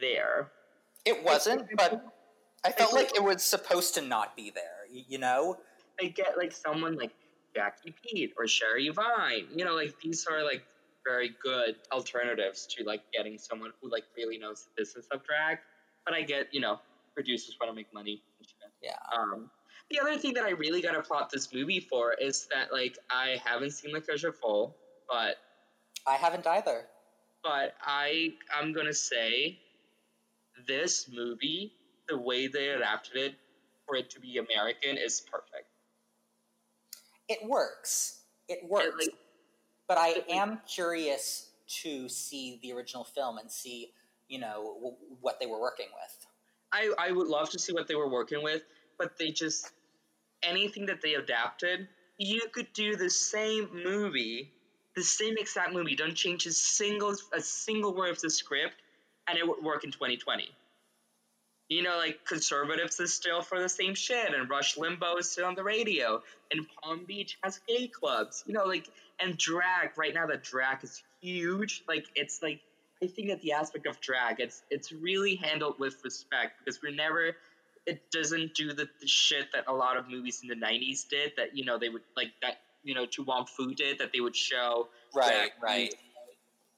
there. 0.00 0.50
It 1.04 1.22
wasn't, 1.24 1.66
but 1.76 2.04
I 2.64 2.72
felt 2.72 2.92
like 2.92 3.14
it 3.16 3.22
was 3.22 3.42
supposed 3.42 3.94
to 3.94 4.02
not 4.02 4.36
be 4.36 4.50
there, 4.50 4.86
you 4.90 5.18
know? 5.18 5.58
I 6.00 6.06
get 6.08 6.36
like 6.36 6.52
someone 6.52 6.96
like 6.96 7.12
Jackie 7.54 7.94
Beat 8.02 8.34
or 8.38 8.46
Sherry 8.46 8.88
Vine. 8.90 9.46
You 9.54 9.64
know, 9.64 9.74
like 9.74 9.94
these 10.02 10.26
are 10.26 10.42
like 10.44 10.62
very 11.06 11.30
good 11.42 11.76
alternatives 11.92 12.66
to 12.76 12.84
like 12.84 13.02
getting 13.12 13.38
someone 13.38 13.72
who 13.80 13.90
like 13.90 14.04
really 14.16 14.38
knows 14.38 14.64
the 14.64 14.82
business 14.82 15.06
of 15.10 15.24
drag. 15.24 15.58
But 16.04 16.14
I 16.14 16.22
get, 16.22 16.52
you 16.52 16.60
know, 16.60 16.80
producers 17.14 17.56
want 17.60 17.70
to 17.70 17.74
make 17.76 17.92
money. 17.94 18.22
Yeah. 18.82 18.92
Um, 19.16 19.50
the 19.90 20.00
other 20.00 20.16
thing 20.16 20.34
that 20.34 20.44
I 20.44 20.50
really 20.50 20.80
got 20.82 20.92
to 20.92 21.02
plot 21.02 21.30
this 21.30 21.52
movie 21.52 21.80
for 21.80 22.14
is 22.14 22.46
that 22.54 22.72
like 22.72 22.98
I 23.10 23.40
haven't 23.44 23.72
seen 23.72 23.92
La 23.92 24.00
Cage 24.00 24.24
aux 24.24 24.32
Folles, 24.32 24.72
but 25.08 25.36
I 26.06 26.16
haven't 26.16 26.46
either. 26.46 26.86
but 27.42 27.74
I 27.82 28.34
I'm 28.54 28.72
gonna 28.72 28.94
say 28.94 29.58
this 30.66 31.08
movie, 31.08 31.72
the 32.08 32.18
way 32.18 32.46
they 32.48 32.68
adapted 32.68 33.16
it 33.16 33.34
for 33.86 33.96
it 33.96 34.10
to 34.10 34.20
be 34.20 34.38
American 34.38 34.96
is 34.96 35.20
perfect. 35.20 35.66
It 37.28 37.38
works. 37.48 38.20
It 38.48 38.64
works. 38.68 39.06
like- 39.06 39.14
but 39.86 39.98
I 39.98 40.10
it- 40.10 40.24
am 40.30 40.60
curious 40.68 41.50
to 41.82 42.08
see 42.08 42.58
the 42.62 42.72
original 42.72 43.04
film 43.04 43.38
and 43.38 43.50
see, 43.50 43.92
you 44.28 44.38
know, 44.38 44.74
w- 44.74 44.96
what 45.20 45.38
they 45.40 45.46
were 45.46 45.60
working 45.60 45.88
with. 45.94 46.26
I, 46.72 46.92
I 46.98 47.10
would 47.12 47.26
love 47.28 47.50
to 47.50 47.58
see 47.58 47.72
what 47.72 47.88
they 47.88 47.94
were 47.96 48.08
working 48.08 48.42
with, 48.42 48.62
but 48.98 49.18
they 49.18 49.30
just 49.30 49.70
anything 50.42 50.86
that 50.86 51.00
they 51.02 51.14
adapted, 51.14 51.88
you 52.18 52.40
could 52.52 52.72
do 52.72 52.96
the 52.96 53.10
same 53.10 53.68
movie, 53.84 54.52
the 54.94 55.02
same 55.02 55.36
exact 55.38 55.72
movie, 55.72 55.96
don't 55.96 56.14
change 56.14 56.46
a 56.46 56.52
single 56.52 57.16
a 57.32 57.40
single 57.40 57.94
word 57.94 58.10
of 58.10 58.20
the 58.20 58.30
script, 58.30 58.74
and 59.30 59.38
it 59.38 59.46
would 59.46 59.62
work 59.64 59.84
in 59.84 59.90
2020. 59.92 60.48
You 61.68 61.82
know, 61.84 61.96
like 61.98 62.24
conservatives 62.26 62.98
is 62.98 63.14
still 63.14 63.42
for 63.42 63.60
the 63.60 63.68
same 63.68 63.94
shit, 63.94 64.34
and 64.34 64.50
Rush 64.50 64.74
Limbaugh 64.74 65.20
is 65.20 65.30
still 65.30 65.46
on 65.46 65.54
the 65.54 65.62
radio, 65.62 66.20
and 66.50 66.66
Palm 66.82 67.04
Beach 67.06 67.38
has 67.44 67.60
gay 67.68 67.86
clubs. 67.86 68.42
You 68.46 68.54
know, 68.54 68.64
like 68.64 68.88
and 69.20 69.36
drag 69.38 69.96
right 69.96 70.12
now. 70.12 70.26
The 70.26 70.36
drag 70.36 70.82
is 70.82 71.00
huge. 71.20 71.84
Like 71.86 72.06
it's 72.16 72.42
like 72.42 72.60
I 73.02 73.06
think 73.06 73.28
that 73.28 73.40
the 73.40 73.52
aspect 73.52 73.86
of 73.86 74.00
drag, 74.00 74.40
it's 74.40 74.62
it's 74.68 74.90
really 74.90 75.36
handled 75.36 75.78
with 75.78 75.96
respect 76.04 76.54
because 76.58 76.80
we're 76.82 76.92
never. 76.94 77.36
It 77.86 78.02
doesn't 78.12 78.54
do 78.54 78.68
the, 78.74 78.88
the 79.00 79.06
shit 79.08 79.46
that 79.54 79.64
a 79.66 79.72
lot 79.72 79.96
of 79.96 80.08
movies 80.08 80.40
in 80.42 80.48
the 80.48 80.54
'90s 80.66 81.08
did. 81.08 81.32
That 81.36 81.56
you 81.56 81.64
know 81.64 81.78
they 81.78 81.88
would 81.88 82.02
like 82.16 82.32
that. 82.42 82.56
You 82.82 82.94
know, 82.94 83.06
To 83.06 83.22
Wong 83.22 83.46
Foo 83.46 83.74
did 83.74 83.98
that. 83.98 84.10
They 84.12 84.20
would 84.20 84.34
show 84.34 84.88
Right, 85.14 85.50
right. 85.62 85.94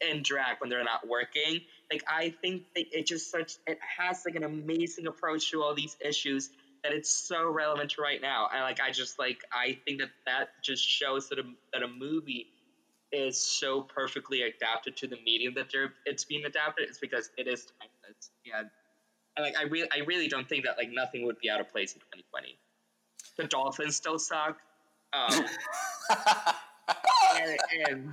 and 0.06 0.22
drag 0.24 0.56
when 0.60 0.68
they're 0.68 0.84
not 0.84 1.08
working. 1.08 1.60
Like 1.92 2.04
I 2.08 2.30
think 2.30 2.62
that 2.74 2.86
it 2.90 3.06
just 3.06 3.30
such 3.30 3.56
it 3.66 3.78
has 3.98 4.22
like 4.24 4.34
an 4.34 4.44
amazing 4.44 5.06
approach 5.06 5.50
to 5.50 5.62
all 5.62 5.74
these 5.74 5.94
issues 6.00 6.48
that 6.82 6.92
it's 6.94 7.10
so 7.10 7.50
relevant 7.50 7.90
to 7.92 8.02
right 8.02 8.20
now. 8.20 8.48
And 8.50 8.62
like 8.62 8.80
I 8.80 8.92
just 8.92 9.18
like 9.18 9.44
I 9.52 9.78
think 9.84 10.00
that 10.00 10.08
that 10.24 10.48
just 10.62 10.88
shows 10.88 11.28
that 11.28 11.38
a 11.38 11.42
that 11.74 11.82
a 11.82 11.88
movie 11.88 12.46
is 13.12 13.38
so 13.38 13.82
perfectly 13.82 14.40
adapted 14.40 14.96
to 14.96 15.06
the 15.06 15.18
medium 15.22 15.52
that 15.54 15.66
they're 15.70 15.92
it's 16.06 16.24
being 16.24 16.46
adapted. 16.46 16.88
It's 16.88 16.98
because 16.98 17.28
it 17.36 17.46
is 17.46 17.66
timeless. 17.78 18.30
Yeah. 18.46 18.62
And 19.36 19.44
like 19.44 19.58
I 19.58 19.64
really 19.64 19.88
I 19.92 19.98
really 20.06 20.28
don't 20.28 20.48
think 20.48 20.64
that 20.64 20.78
like 20.78 20.90
nothing 20.90 21.26
would 21.26 21.38
be 21.40 21.50
out 21.50 21.60
of 21.60 21.68
place 21.68 21.92
in 21.92 22.00
2020. 22.00 22.56
The 23.36 23.44
Dolphins 23.44 23.96
still 23.96 24.18
suck. 24.18 24.56
Um, 25.12 25.30
and, 27.36 27.58
and, 27.86 28.12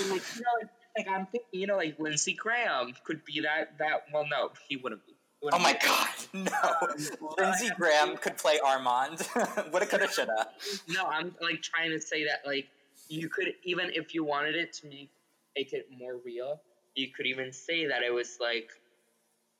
and, 0.00 0.10
like 0.10 0.22
you 0.34 0.42
know, 0.42 0.68
like 0.98 1.08
I'm 1.08 1.26
thinking, 1.26 1.48
you 1.52 1.66
know, 1.66 1.76
like 1.76 1.98
Lindsey 1.98 2.34
Graham 2.34 2.92
could 3.04 3.24
be 3.24 3.40
that. 3.40 3.78
That 3.78 4.04
well, 4.12 4.26
no, 4.30 4.50
he 4.68 4.76
wouldn't 4.76 5.06
be. 5.06 5.14
Oh 5.52 5.58
my 5.58 5.78
god, 5.80 6.08
no! 6.32 7.28
Lindsey 7.38 7.70
Graham 7.76 8.16
could 8.16 8.36
play 8.36 8.58
Armand. 8.64 9.26
Woulda, 9.72 9.86
coulda, 9.86 10.08
shoulda. 10.10 10.48
No, 10.88 11.04
I'm 11.06 11.34
like 11.40 11.62
trying 11.62 11.90
to 11.90 12.00
say 12.00 12.24
that 12.24 12.40
like 12.44 12.66
you 13.08 13.28
could 13.28 13.54
even 13.62 13.90
if 13.94 14.14
you 14.14 14.24
wanted 14.24 14.56
it 14.56 14.72
to 14.74 14.88
make 14.88 15.10
make 15.56 15.72
it 15.72 15.86
more 15.96 16.16
real, 16.24 16.60
you 16.94 17.08
could 17.16 17.26
even 17.26 17.52
say 17.52 17.86
that 17.86 18.02
it 18.02 18.12
was 18.12 18.38
like 18.40 18.70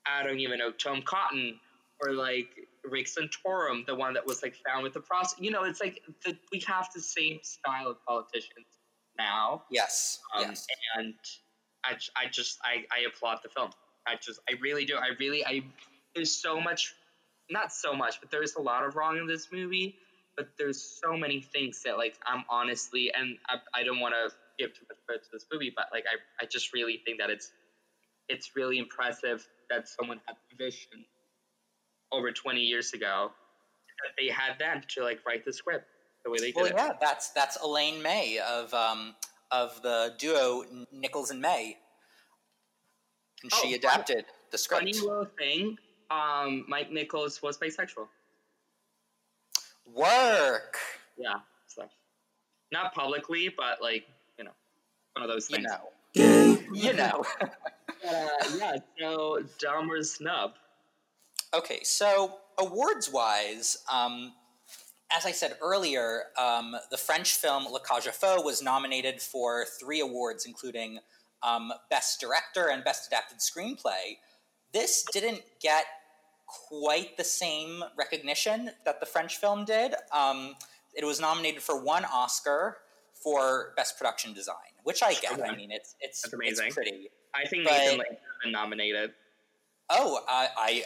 I 0.06 0.24
don't 0.24 0.40
even 0.40 0.58
know 0.58 0.72
Tom 0.72 1.02
Cotton 1.02 1.60
or 2.04 2.12
like 2.12 2.48
Rick 2.84 3.06
Santorum, 3.06 3.86
the 3.86 3.94
one 3.94 4.14
that 4.14 4.26
was 4.26 4.42
like 4.42 4.56
found 4.66 4.82
with 4.82 4.94
the 4.94 5.00
process. 5.00 5.38
You 5.38 5.52
know, 5.52 5.62
it's 5.62 5.80
like 5.80 6.02
the, 6.24 6.36
we 6.50 6.60
have 6.66 6.88
the 6.94 7.00
same 7.00 7.38
style 7.42 7.88
of 7.88 8.04
politicians 8.04 8.77
now. 9.18 9.64
Yes. 9.70 10.20
Um, 10.36 10.42
yes. 10.42 10.66
And 10.96 11.14
I, 11.84 11.92
I 12.16 12.28
just 12.30 12.58
I, 12.62 12.84
I 12.96 13.06
applaud 13.06 13.38
the 13.42 13.48
film. 13.48 13.70
I 14.06 14.14
just 14.20 14.40
I 14.48 14.54
really 14.60 14.84
do. 14.84 14.96
I 14.96 15.10
really 15.18 15.44
I 15.44 15.62
there's 16.14 16.32
so 16.32 16.60
much, 16.60 16.94
not 17.50 17.72
so 17.72 17.94
much, 17.94 18.20
but 18.20 18.30
there's 18.30 18.54
a 18.56 18.62
lot 18.62 18.84
of 18.84 18.96
wrong 18.96 19.18
in 19.18 19.26
this 19.26 19.48
movie. 19.52 19.96
But 20.36 20.48
there's 20.56 20.80
so 20.80 21.16
many 21.16 21.40
things 21.40 21.82
that 21.84 21.98
like 21.98 22.16
I'm 22.24 22.44
honestly, 22.48 23.12
and 23.12 23.36
I, 23.48 23.56
I 23.80 23.84
don't 23.84 24.00
want 24.00 24.14
to 24.14 24.34
give 24.58 24.72
too 24.72 24.86
much 24.88 24.98
credit 25.06 25.24
to 25.24 25.30
this 25.32 25.46
movie, 25.52 25.72
but 25.74 25.86
like 25.92 26.04
I 26.06 26.44
I 26.44 26.46
just 26.46 26.72
really 26.72 27.00
think 27.04 27.18
that 27.18 27.28
it's 27.30 27.50
it's 28.28 28.52
really 28.54 28.78
impressive 28.78 29.46
that 29.70 29.88
someone 29.88 30.20
had 30.26 30.36
the 30.50 30.64
vision 30.64 31.04
over 32.12 32.30
20 32.32 32.60
years 32.60 32.92
ago 32.92 33.30
that 34.02 34.12
they 34.18 34.32
had 34.32 34.58
then 34.58 34.82
to 34.88 35.02
like 35.02 35.18
write 35.26 35.44
the 35.44 35.52
script 35.52 35.86
the 36.24 36.30
way 36.30 36.38
they 36.38 36.46
did 36.52 36.56
well, 36.56 36.66
it. 36.66 36.74
yeah, 36.76 36.92
that's 37.00 37.30
that's 37.30 37.56
Elaine 37.62 38.02
May 38.02 38.38
of 38.38 38.72
um, 38.74 39.14
of 39.50 39.80
the 39.82 40.14
duo 40.18 40.64
Nichols 40.92 41.30
and 41.30 41.40
May, 41.40 41.76
and 43.42 43.52
Oh, 43.54 43.60
she 43.62 43.74
adapted 43.74 44.24
the 44.50 44.58
script. 44.58 44.82
Funny 44.82 44.92
little 44.92 45.28
thing. 45.38 45.78
Um, 46.10 46.64
Mike 46.68 46.90
Nichols 46.90 47.42
was 47.42 47.58
bisexual. 47.58 48.08
Work, 49.94 50.76
Yeah, 51.16 51.40
so 51.66 51.88
not 52.72 52.94
publicly, 52.94 53.48
but 53.54 53.80
like 53.80 54.06
you 54.38 54.44
know, 54.44 54.52
one 55.14 55.22
of 55.22 55.30
those 55.30 55.46
things. 55.46 55.66
you 56.14 56.24
know, 56.24 56.58
you 56.72 56.92
know. 56.92 57.24
Uh, 57.40 58.28
yeah. 58.56 58.76
So 58.98 59.42
or 59.72 60.02
snub. 60.02 60.52
Okay, 61.54 61.80
so 61.82 62.38
awards 62.58 63.10
wise, 63.10 63.78
um, 63.90 64.32
as 65.16 65.24
I 65.26 65.32
said 65.32 65.56
earlier, 65.62 66.24
um, 66.38 66.76
the 66.90 66.96
French 66.96 67.34
film 67.34 67.66
La 67.70 67.78
Cage 67.78 68.06
aux 68.08 68.12
Folles 68.12 68.44
was 68.44 68.62
nominated 68.62 69.20
for 69.22 69.64
three 69.80 70.00
awards, 70.00 70.44
including 70.46 70.98
um, 71.42 71.72
Best 71.90 72.20
Director 72.20 72.68
and 72.70 72.84
Best 72.84 73.06
Adapted 73.06 73.38
Screenplay. 73.38 74.16
This 74.72 75.04
didn't 75.12 75.42
get 75.60 75.84
quite 76.46 77.16
the 77.16 77.24
same 77.24 77.82
recognition 77.96 78.70
that 78.84 79.00
the 79.00 79.06
French 79.06 79.36
film 79.38 79.64
did. 79.64 79.94
Um, 80.12 80.54
it 80.94 81.04
was 81.04 81.20
nominated 81.20 81.62
for 81.62 81.82
one 81.82 82.04
Oscar 82.06 82.78
for 83.14 83.72
Best 83.76 83.96
Production 83.98 84.32
Design, 84.34 84.54
which 84.84 85.02
I 85.02 85.14
get. 85.14 85.40
I 85.42 85.54
mean, 85.56 85.70
it's 85.70 85.94
it's 86.00 86.22
That's 86.22 86.34
amazing. 86.34 86.66
it's 86.66 86.74
pretty. 86.74 87.10
I 87.34 87.46
think 87.46 87.64
But- 87.64 87.72
Nathan 87.72 87.98
Lane 87.98 88.52
nominated. 88.52 89.12
Oh, 89.90 90.20
I, 90.28 90.48
I 90.58 90.84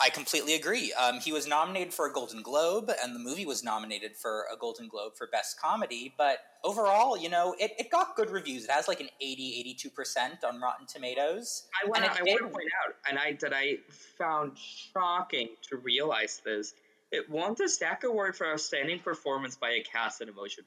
I 0.00 0.10
completely 0.10 0.54
agree. 0.54 0.92
Um, 0.94 1.20
he 1.20 1.32
was 1.32 1.46
nominated 1.46 1.94
for 1.94 2.06
a 2.08 2.12
Golden 2.12 2.42
Globe, 2.42 2.90
and 3.02 3.14
the 3.14 3.18
movie 3.20 3.46
was 3.46 3.62
nominated 3.62 4.16
for 4.16 4.44
a 4.52 4.56
Golden 4.56 4.88
Globe 4.88 5.12
for 5.16 5.28
Best 5.28 5.60
Comedy. 5.60 6.12
But 6.18 6.38
overall, 6.64 7.16
you 7.16 7.28
know, 7.28 7.54
it, 7.60 7.72
it 7.78 7.90
got 7.90 8.16
good 8.16 8.30
reviews. 8.30 8.64
It 8.64 8.70
has 8.72 8.88
like 8.88 9.00
an 9.00 9.08
80, 9.20 9.78
82% 9.96 10.44
on 10.46 10.60
Rotten 10.60 10.86
Tomatoes. 10.86 11.68
I 11.82 11.88
want 11.88 12.04
to. 12.04 12.10
it 12.10 12.20
I 12.20 12.24
did- 12.24 12.40
want 12.40 12.52
to 12.52 12.58
point 12.58 12.70
out, 12.86 12.94
and 13.08 13.18
I 13.18 13.38
that 13.40 13.52
I 13.54 13.76
found 14.18 14.58
shocking 14.58 15.48
to 15.70 15.76
realize 15.76 16.40
this. 16.44 16.74
It 17.12 17.30
won 17.30 17.54
the 17.56 17.68
SAG 17.68 18.02
Award 18.04 18.34
for 18.36 18.48
Outstanding 18.48 18.98
Performance 18.98 19.54
by 19.54 19.70
a 19.70 19.80
Cast 19.82 20.20
and 20.20 20.28
Emotion. 20.28 20.64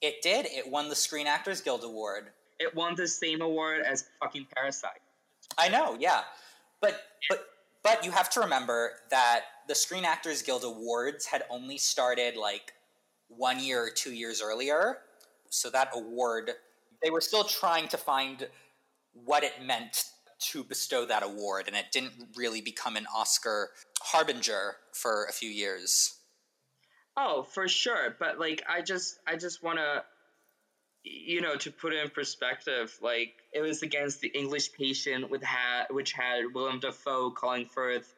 It 0.00 0.22
did. 0.22 0.46
It 0.46 0.70
won 0.70 0.88
the 0.88 0.94
Screen 0.96 1.26
Actors 1.26 1.60
Guild 1.60 1.84
Award. 1.84 2.28
It 2.58 2.74
won 2.74 2.94
the 2.94 3.06
same 3.06 3.42
award 3.42 3.82
as 3.82 4.04
fucking 4.22 4.46
Parasite. 4.56 5.02
I 5.58 5.68
know, 5.68 5.96
yeah. 6.00 6.22
But 6.80 7.02
but 7.28 7.46
but 7.84 8.04
you 8.04 8.10
have 8.10 8.28
to 8.30 8.40
remember 8.40 8.92
that 9.10 9.42
the 9.68 9.74
Screen 9.74 10.04
Actors 10.04 10.42
Guild 10.42 10.64
Awards 10.64 11.26
had 11.26 11.44
only 11.50 11.78
started 11.78 12.36
like 12.36 12.72
one 13.28 13.62
year 13.62 13.84
or 13.84 13.90
two 13.90 14.12
years 14.12 14.42
earlier. 14.42 14.98
So 15.50 15.70
that 15.70 15.90
award, 15.94 16.50
they 17.02 17.10
were 17.10 17.20
still 17.20 17.44
trying 17.44 17.86
to 17.88 17.96
find 17.96 18.48
what 19.12 19.44
it 19.44 19.62
meant 19.62 20.06
to 20.40 20.64
bestow 20.64 21.06
that 21.06 21.22
award, 21.22 21.68
and 21.68 21.76
it 21.76 21.86
didn't 21.92 22.12
really 22.36 22.60
become 22.60 22.96
an 22.96 23.06
Oscar 23.14 23.70
harbinger 24.02 24.76
for 24.92 25.26
a 25.26 25.32
few 25.32 25.48
years. 25.48 26.18
Oh, 27.16 27.44
for 27.44 27.68
sure. 27.68 28.16
But 28.18 28.40
like, 28.40 28.62
I 28.68 28.82
just, 28.82 29.18
I 29.26 29.36
just 29.36 29.62
want 29.62 29.78
to, 29.78 30.02
you 31.04 31.42
know, 31.42 31.54
to 31.56 31.70
put 31.70 31.92
it 31.92 32.02
in 32.02 32.10
perspective. 32.10 32.96
Like, 33.02 33.34
it 33.52 33.60
was 33.60 33.82
against 33.82 34.20
the 34.20 34.28
English 34.28 34.72
Patient, 34.72 35.30
with 35.30 35.42
had 35.42 35.84
which 35.90 36.12
had 36.12 36.54
Willem 36.54 36.80
Dafoe, 36.80 37.30
Colin 37.30 37.66
Firth, 37.66 38.12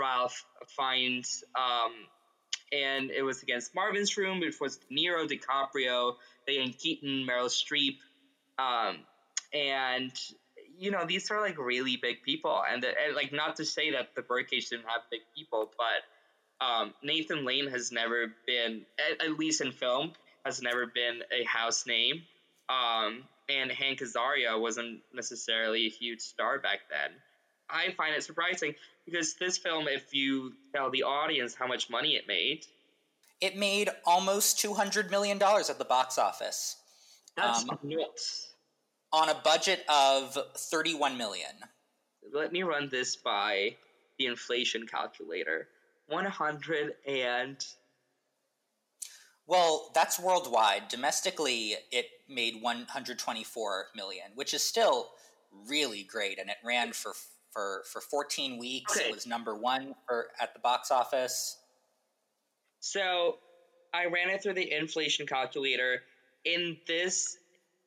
Ralph 0.00 0.44
Fiennes, 0.68 1.44
um, 1.54 1.92
and 2.72 3.10
it 3.10 3.22
was 3.22 3.42
against 3.42 3.74
Marvin's 3.74 4.16
Room, 4.16 4.40
which 4.40 4.58
was 4.60 4.78
De 4.78 4.94
Niro, 4.94 5.28
DiCaprio, 5.28 6.14
Diane 6.46 6.72
Keaton, 6.72 7.26
Meryl 7.28 7.50
Streep, 7.50 7.98
um, 8.58 8.96
and 9.52 10.12
you 10.78 10.90
know 10.90 11.04
these 11.06 11.30
are 11.30 11.40
like 11.40 11.58
really 11.58 11.98
big 12.00 12.22
people, 12.22 12.62
and, 12.68 12.82
the, 12.82 12.88
and 12.88 13.14
like 13.14 13.32
not 13.32 13.56
to 13.56 13.64
say 13.66 13.92
that 13.92 14.14
the 14.16 14.22
Birdcage 14.22 14.70
didn't 14.70 14.86
have 14.86 15.02
big 15.10 15.20
people, 15.36 15.70
but 15.76 16.64
um, 16.64 16.94
Nathan 17.02 17.44
Lane 17.44 17.68
has 17.68 17.92
never 17.92 18.32
been, 18.46 18.86
at, 18.98 19.26
at 19.26 19.38
least 19.38 19.60
in 19.60 19.72
film, 19.72 20.12
has 20.44 20.62
never 20.62 20.86
been 20.86 21.22
a 21.30 21.44
house 21.44 21.86
name. 21.86 22.22
Um, 22.68 23.24
and 23.48 23.70
Hank 23.70 24.00
Azaria 24.00 24.58
wasn't 24.60 25.00
necessarily 25.12 25.86
a 25.86 25.90
huge 25.90 26.20
star 26.20 26.58
back 26.58 26.80
then. 26.90 27.10
I 27.68 27.92
find 27.92 28.14
it 28.14 28.22
surprising 28.22 28.74
because 29.04 29.34
this 29.34 29.58
film, 29.58 29.88
if 29.88 30.14
you 30.14 30.52
tell 30.74 30.90
the 30.90 31.02
audience 31.02 31.54
how 31.54 31.66
much 31.66 31.90
money 31.90 32.14
it 32.16 32.26
made, 32.28 32.66
It 33.40 33.56
made 33.56 33.88
almost 34.06 34.58
$200 34.58 35.10
million 35.10 35.42
at 35.42 35.78
the 35.78 35.84
box 35.84 36.16
office 36.18 36.76
that's 37.36 37.62
Um, 37.68 37.78
nuts. 37.82 38.52
on 39.12 39.28
a 39.30 39.34
budget 39.34 39.84
of 39.88 40.38
31 40.56 41.16
million. 41.16 41.50
Let 42.32 42.52
me 42.52 42.62
run 42.62 42.88
this 42.88 43.16
by 43.16 43.76
the 44.18 44.26
inflation 44.26 44.86
calculator. 44.86 45.68
100 46.08 46.94
and 47.06 47.66
Well, 49.46 49.90
that's 49.94 50.18
worldwide. 50.18 50.88
Domestically, 50.88 51.74
it 51.90 52.06
made 52.28 52.62
124 52.62 53.86
million, 53.94 54.26
which 54.34 54.54
is 54.54 54.62
still 54.62 55.10
really 55.68 56.04
great, 56.04 56.38
and 56.38 56.48
it 56.48 56.56
ran 56.64 56.92
for 56.92 57.12
for 57.50 57.82
for 57.86 58.00
14 58.00 58.58
weeks. 58.58 58.96
Okay. 58.96 59.08
It 59.08 59.14
was 59.14 59.26
number 59.26 59.54
one 59.54 59.94
for 60.06 60.28
at 60.40 60.54
the 60.54 60.60
box 60.60 60.90
office. 60.90 61.58
So 62.80 63.38
I 63.92 64.06
ran 64.06 64.30
it 64.30 64.42
through 64.42 64.54
the 64.54 64.72
inflation 64.72 65.26
calculator. 65.26 66.02
In 66.44 66.78
this 66.86 67.36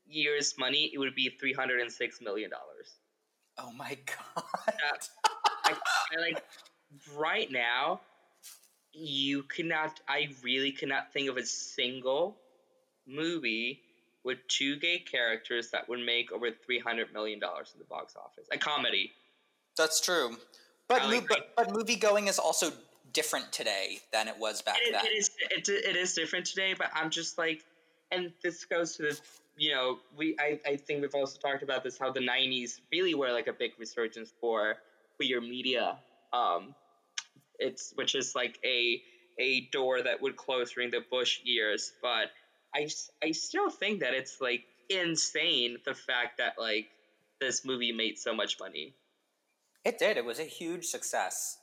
year's 0.08 0.56
money, 0.58 0.92
it 0.94 0.98
would 0.98 1.16
be 1.16 1.30
three 1.40 1.54
hundred 1.54 1.82
and 1.82 1.92
six 1.92 2.22
million 2.22 2.50
dollars. 2.50 2.94
Oh 3.58 3.72
my 3.72 3.98
god! 4.06 4.44
I, 5.66 5.74
I 5.74 6.22
like 6.22 6.44
right 7.16 7.52
now. 7.52 8.02
You 8.96 9.44
cannot. 9.44 10.00
I 10.08 10.30
really 10.44 10.72
cannot 10.72 11.12
think 11.12 11.30
of 11.30 11.38
a 11.38 11.46
single 11.46 12.38
movie 13.08 13.82
with 14.24 14.40
two 14.48 14.78
gay 14.78 15.00
characters 15.00 15.70
that 15.72 15.88
would 15.88 16.00
make 16.00 16.32
over 16.32 16.50
three 16.52 16.80
hundred 16.80 17.14
million 17.14 17.40
dollars 17.40 17.72
in 17.74 17.80
the 17.80 17.86
box 17.86 18.16
office. 18.16 18.48
A 18.52 18.58
comedy. 18.58 19.12
That's 19.78 20.00
true, 20.00 20.38
but 20.88 21.10
mo- 21.10 21.22
but 21.28 21.54
but 21.56 21.74
movie 21.74 21.96
going 21.96 22.28
is 22.28 22.40
also 22.40 22.72
different 23.14 23.52
today 23.52 24.00
than 24.12 24.28
it 24.28 24.36
was 24.38 24.62
back 24.62 24.78
it, 24.82 24.92
then. 24.92 25.06
it 25.06 25.18
is 25.18 25.32
it, 25.52 25.70
it 25.70 25.96
is 25.96 26.14
different 26.14 26.46
today, 26.46 26.74
but 26.78 26.90
I'm 26.94 27.10
just 27.10 27.38
like, 27.38 27.64
and 28.12 28.32
this 28.44 28.66
goes 28.66 28.96
to 28.98 29.04
the 29.04 29.20
you 29.58 29.74
know 29.74 30.00
we 30.18 30.36
I, 30.40 30.60
I 30.66 30.76
think 30.76 31.02
we've 31.02 31.16
also 31.16 31.40
talked 31.40 31.64
about 31.64 31.84
this 31.84 31.98
how 31.98 32.12
the 32.12 32.20
'90s 32.20 32.80
really 32.92 33.16
were 33.16 33.32
like 33.32 33.48
a 33.48 33.54
big 33.54 33.72
resurgence 33.78 34.32
for 34.42 34.76
queer 35.18 35.42
media. 35.42 35.98
Um, 36.34 36.76
it's 37.60 37.94
which 37.96 38.16
is 38.16 38.36
like 38.36 38.60
a 38.64 39.02
a 39.40 39.62
door 39.72 40.02
that 40.02 40.22
would 40.22 40.36
close 40.38 40.72
during 40.72 40.92
the 40.92 41.02
Bush 41.10 41.40
years, 41.44 41.92
but 42.02 42.30
I 42.74 42.88
I 43.24 43.32
still 43.32 43.70
think 43.70 44.02
that 44.02 44.14
it's 44.14 44.40
like 44.42 44.64
insane 44.90 45.78
the 45.86 45.94
fact 45.94 46.38
that 46.38 46.54
like 46.60 46.88
this 47.42 47.66
movie 47.66 47.92
made 47.92 48.18
so 48.18 48.34
much 48.34 48.58
money. 48.60 48.94
It 49.84 50.00
did. 50.00 50.18
It 50.18 50.26
was 50.26 50.40
a 50.40 50.44
huge 50.46 50.86
success. 50.86 51.58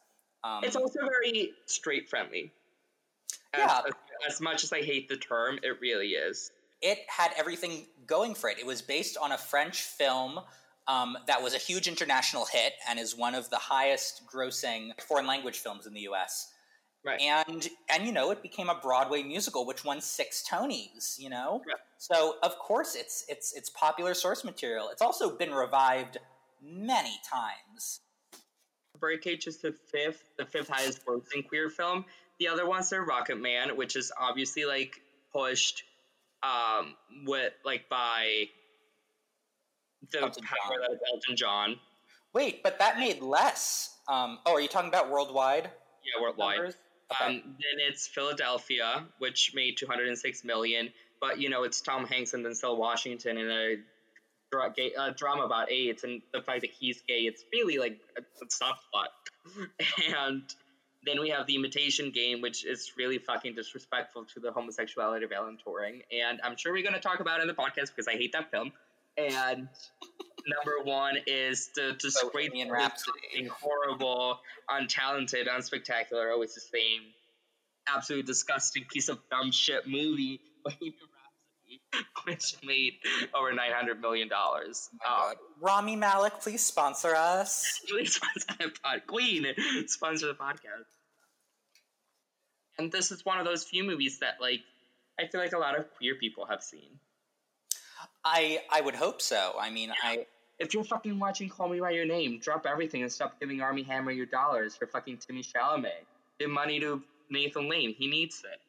Um, 0.45 0.63
It's 0.65 0.77
also 0.77 1.01
very 1.01 1.53
straight 1.67 2.09
friendly. 2.09 2.53
As, 3.55 3.61
Yeah. 3.61 3.83
as, 3.87 3.93
as 4.35 4.41
much 4.41 4.65
as 4.65 4.73
I 4.73 4.83
hate 4.83 5.09
the 5.09 5.17
term, 5.17 5.59
it 5.63 5.81
really 5.81 6.11
is. 6.11 6.51
it 6.81 6.99
had 7.09 7.31
everything 7.37 7.87
going 8.07 8.35
for 8.35 8.51
it. 8.51 8.59
It 8.59 8.67
was 8.67 8.83
based 8.83 9.17
on 9.17 9.31
a 9.33 9.39
French 9.39 9.83
film 9.83 10.41
um, 10.89 11.17
that 11.27 11.43
was 11.43 11.55
a 11.55 11.59
huge 11.59 11.89
international 11.89 12.47
hit 12.47 12.73
and 12.89 12.99
is 12.99 13.17
one 13.17 13.35
of 13.35 13.49
the 13.51 13.57
highest 13.57 14.23
grossing 14.27 14.91
foreign 15.01 15.27
language 15.27 15.59
films 15.59 15.87
in 15.87 15.95
the 15.95 16.01
US. 16.03 16.53
Right. 17.05 17.21
And 17.21 17.69
and 17.91 18.07
you 18.07 18.13
know, 18.13 18.31
it 18.31 18.43
became 18.43 18.69
a 18.69 18.79
Broadway 18.81 19.23
musical 19.23 19.67
which 19.67 19.85
won 19.85 20.01
6 20.01 20.45
Tonys, 20.49 21.19
you 21.19 21.31
know? 21.31 21.63
Right. 21.67 21.77
So, 21.99 22.37
of 22.43 22.59
course 22.59 22.95
it's 22.95 23.25
it's 23.29 23.53
it's 23.55 23.71
popular 23.71 24.15
source 24.15 24.45
material. 24.45 24.89
It's 24.91 25.03
also 25.03 25.37
been 25.37 25.53
revived 25.53 26.19
many 26.61 27.19
times. 27.29 28.01
Birdcage 29.01 29.49
is 29.49 29.59
the 29.59 29.73
fifth, 29.91 30.23
the 30.39 30.47
fifth 30.47 30.69
highest 30.69 31.05
grossing 31.05 31.47
queer 31.49 31.71
film. 31.71 32.05
The 32.39 32.47
other 32.47 32.67
ones 32.67 32.93
are 32.93 33.05
Rocket 33.05 33.41
Man, 33.41 33.77
which 33.77 33.97
is 33.97 34.13
obviously 34.19 34.65
like 34.65 35.01
pushed 35.33 35.85
um 36.43 36.95
with 37.25 37.53
like 37.65 37.89
by 37.89 38.47
the 40.11 40.23
Elton 40.23 40.45
power 40.45 40.77
John. 40.77 40.81
that 40.81 40.93
is 40.95 41.01
Elton 41.13 41.37
John. 41.37 41.77
Wait, 42.33 42.63
but 42.63 42.79
that 42.79 42.99
made 42.99 43.23
less. 43.23 43.97
Um, 44.09 44.39
oh, 44.47 44.55
are 44.55 44.61
you 44.61 44.69
talking 44.69 44.89
about 44.89 45.11
worldwide? 45.11 45.71
Yeah, 46.05 46.23
worldwide. 46.23 46.57
numbers? 46.57 46.75
Okay. 47.13 47.25
Um, 47.25 47.43
then 47.45 47.87
it's 47.89 48.07
Philadelphia, 48.07 49.05
which 49.19 49.53
made 49.55 49.77
206 49.77 50.45
million. 50.45 50.91
But 51.21 51.41
you 51.41 51.51
know, 51.51 51.63
it's 51.65 51.81
Tom 51.81 52.07
Hanks 52.07 52.35
and 52.35 52.45
then 52.45 52.53
Denzel 52.53 52.77
Washington 52.79 53.37
in 53.37 53.51
a, 53.51 53.77
dra- 54.51 54.73
gay, 54.75 54.93
a 54.99 55.13
drama 55.13 55.43
about 55.43 55.71
AIDS, 55.71 56.05
and 56.05 56.23
the 56.33 56.43
fact 56.43 56.63
that 56.63 56.71
he's 56.71 57.03
gay, 57.03 57.21
it's 57.21 57.45
really 57.53 57.79
like 57.79 58.01
a, 58.17 58.23
a 58.23 58.47
subplot. 58.49 59.69
and 60.19 60.43
then 61.05 61.21
we 61.21 61.31
have 61.31 61.47
the 61.47 61.57
Imitation 61.57 62.11
Game, 62.11 62.41
which 62.41 62.65
is 62.65 62.93
really 62.97 63.19
fucking 63.19 63.55
disrespectful 63.55 64.25
to 64.35 64.41
the 64.41 64.53
homosexuality 64.53 65.25
of 65.25 65.33
Alan 65.33 65.59
Turing. 65.65 66.03
And 66.13 66.41
I'm 66.43 66.57
sure 66.57 66.73
we're 66.73 66.83
going 66.83 66.95
to 66.95 67.01
talk 67.01 67.21
about 67.21 67.41
it 67.41 67.43
in 67.43 67.49
the 67.49 67.55
podcast 67.55 67.89
because 67.95 68.09
I 68.09 68.13
hate 68.13 68.33
that 68.33 68.51
film. 68.51 68.73
And 69.17 69.69
number 70.47 70.85
one 70.85 71.17
is 71.27 71.71
the 71.75 71.97
Bohemian 72.33 72.69
disgraceful, 72.69 72.71
Rhapsody. 72.71 73.51
horrible, 73.61 74.41
untalented, 74.71 75.49
unspectacular, 75.49 76.31
oh, 76.31 76.33
always 76.33 76.55
the 76.55 76.61
same, 76.61 77.03
absolutely 77.89 78.27
disgusting 78.27 78.85
piece 78.91 79.09
of 79.09 79.19
dumb 79.31 79.53
shit 79.53 79.87
movie, 79.87 80.41
Bohemian 80.65 80.95
Rhapsody, 80.95 82.07
which 82.25 82.55
made 82.65 82.95
over 83.35 83.53
nine 83.53 83.73
hundred 83.73 84.01
million 84.01 84.29
dollars. 84.29 84.89
Oh 84.95 84.99
God. 85.05 85.31
Um, 85.33 85.37
Rami 85.61 85.97
Malek, 85.97 86.41
please 86.41 86.65
sponsor 86.65 87.15
us. 87.15 87.81
Please 87.89 88.15
sponsor 88.15 88.47
the 88.59 88.73
pod. 88.83 89.03
Queen 89.07 89.47
sponsor 89.87 90.27
the 90.29 90.35
podcast. 90.35 90.87
And 92.79 92.91
this 92.91 93.13
is 93.13 93.25
one 93.25 93.39
of 93.39 93.45
those 93.45 93.65
few 93.65 93.85
movies 93.85 94.21
that, 94.21 94.41
like, 94.41 94.61
I 95.21 95.27
feel 95.27 95.41
like 95.41 95.53
a 95.53 95.59
lot 95.59 95.79
of 95.79 95.85
queer 95.99 96.15
people 96.15 96.47
have 96.47 96.63
seen. 96.63 96.99
I 98.25 98.61
I 98.71 98.81
would 98.81 98.95
hope 98.95 99.21
so. 99.21 99.55
I 99.61 99.71
mean, 99.71 99.93
I 100.03 100.27
If 100.59 100.75
you're 100.75 100.85
fucking 100.85 101.19
watching 101.19 101.49
Call 101.49 101.69
Me 101.69 101.81
by 101.81 101.91
Your 101.91 102.07
Name, 102.07 102.39
drop 102.39 102.67
everything 102.67 103.03
and 103.03 103.11
stop 103.11 103.39
giving 103.41 103.61
Armie 103.61 103.83
Hammer 103.83 104.11
your 104.13 104.27
dollars 104.27 104.77
for 104.77 104.87
fucking 104.87 105.19
Timmy 105.19 105.43
Chalamet. 105.43 106.05
Give 106.39 106.51
money 106.51 106.79
to 106.81 107.03
Nathan 107.31 107.69
Lane. 107.69 107.95
He 107.97 108.07
needs 108.07 108.43
it. 108.45 108.61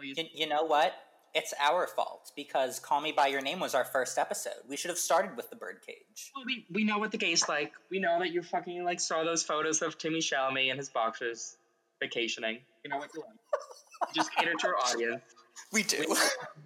You- 0.00 0.28
you, 0.34 0.48
know 0.48 0.64
what? 0.64 0.92
It's 1.34 1.54
our 1.60 1.86
fault 1.86 2.30
because 2.36 2.78
Call 2.78 3.00
Me 3.00 3.10
by 3.12 3.28
Your 3.28 3.40
Name 3.40 3.58
was 3.60 3.74
our 3.74 3.84
first 3.84 4.18
episode. 4.18 4.60
We 4.68 4.76
should 4.76 4.90
have 4.90 4.98
started 4.98 5.36
with 5.36 5.50
the 5.50 5.56
birdcage. 5.56 6.30
Well, 6.34 6.44
we, 6.44 6.66
we 6.70 6.84
know 6.84 6.98
what 6.98 7.10
the 7.10 7.16
gay's 7.18 7.48
like. 7.48 7.72
We 7.90 7.98
know 8.00 8.18
that 8.18 8.30
you 8.30 8.42
fucking 8.42 8.84
like 8.84 9.00
saw 9.00 9.24
those 9.24 9.42
photos 9.42 9.82
of 9.82 9.96
Timmy 9.98 10.18
Chalamet 10.20 10.68
and 10.70 10.78
his 10.78 10.90
boxers 10.90 11.56
vacationing. 12.00 12.58
You 12.84 12.90
know 12.90 12.98
what 12.98 13.08
you 13.14 13.22
want. 13.22 13.38
Just 14.14 14.34
cater 14.34 14.52
to 14.58 14.66
our 14.68 14.76
audience. 14.76 15.22
We 15.72 15.82
do. 15.82 16.04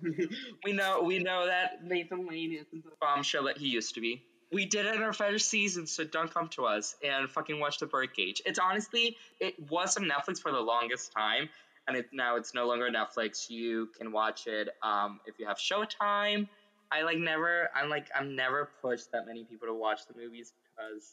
we 0.64 0.72
know 0.72 1.02
we 1.02 1.18
know 1.18 1.46
that 1.46 1.84
Nathan 1.84 2.26
Lane 2.26 2.52
isn't 2.52 2.84
the 2.84 2.90
bombshell 3.00 3.44
that 3.44 3.58
he 3.58 3.68
used 3.68 3.94
to 3.94 4.00
be. 4.00 4.22
We 4.50 4.64
did 4.64 4.86
it 4.86 4.94
in 4.94 5.02
our 5.02 5.12
first 5.12 5.50
season, 5.50 5.86
so 5.86 6.04
don't 6.04 6.32
come 6.32 6.48
to 6.50 6.64
us 6.64 6.96
and 7.04 7.28
fucking 7.28 7.60
watch 7.60 7.78
the 7.78 7.86
Birdcage. 7.86 8.40
It's 8.46 8.58
honestly 8.58 9.16
it 9.40 9.54
was 9.70 9.96
on 9.96 10.04
Netflix 10.04 10.40
for 10.40 10.52
the 10.52 10.60
longest 10.60 11.12
time, 11.12 11.48
and 11.86 11.96
it 11.96 12.06
now 12.12 12.36
it's 12.36 12.54
no 12.54 12.66
longer 12.66 12.90
Netflix. 12.90 13.50
You 13.50 13.88
can 13.98 14.12
watch 14.12 14.46
it 14.46 14.68
um, 14.82 15.20
if 15.26 15.38
you 15.38 15.46
have 15.46 15.58
Showtime. 15.58 16.48
I 16.90 17.02
like 17.02 17.18
never 17.18 17.68
I'm 17.74 17.90
like 17.90 18.08
I'm 18.14 18.34
never 18.34 18.70
pushed 18.80 19.12
that 19.12 19.26
many 19.26 19.44
people 19.44 19.68
to 19.68 19.74
watch 19.74 20.00
the 20.06 20.18
movies 20.18 20.52
because 20.52 21.12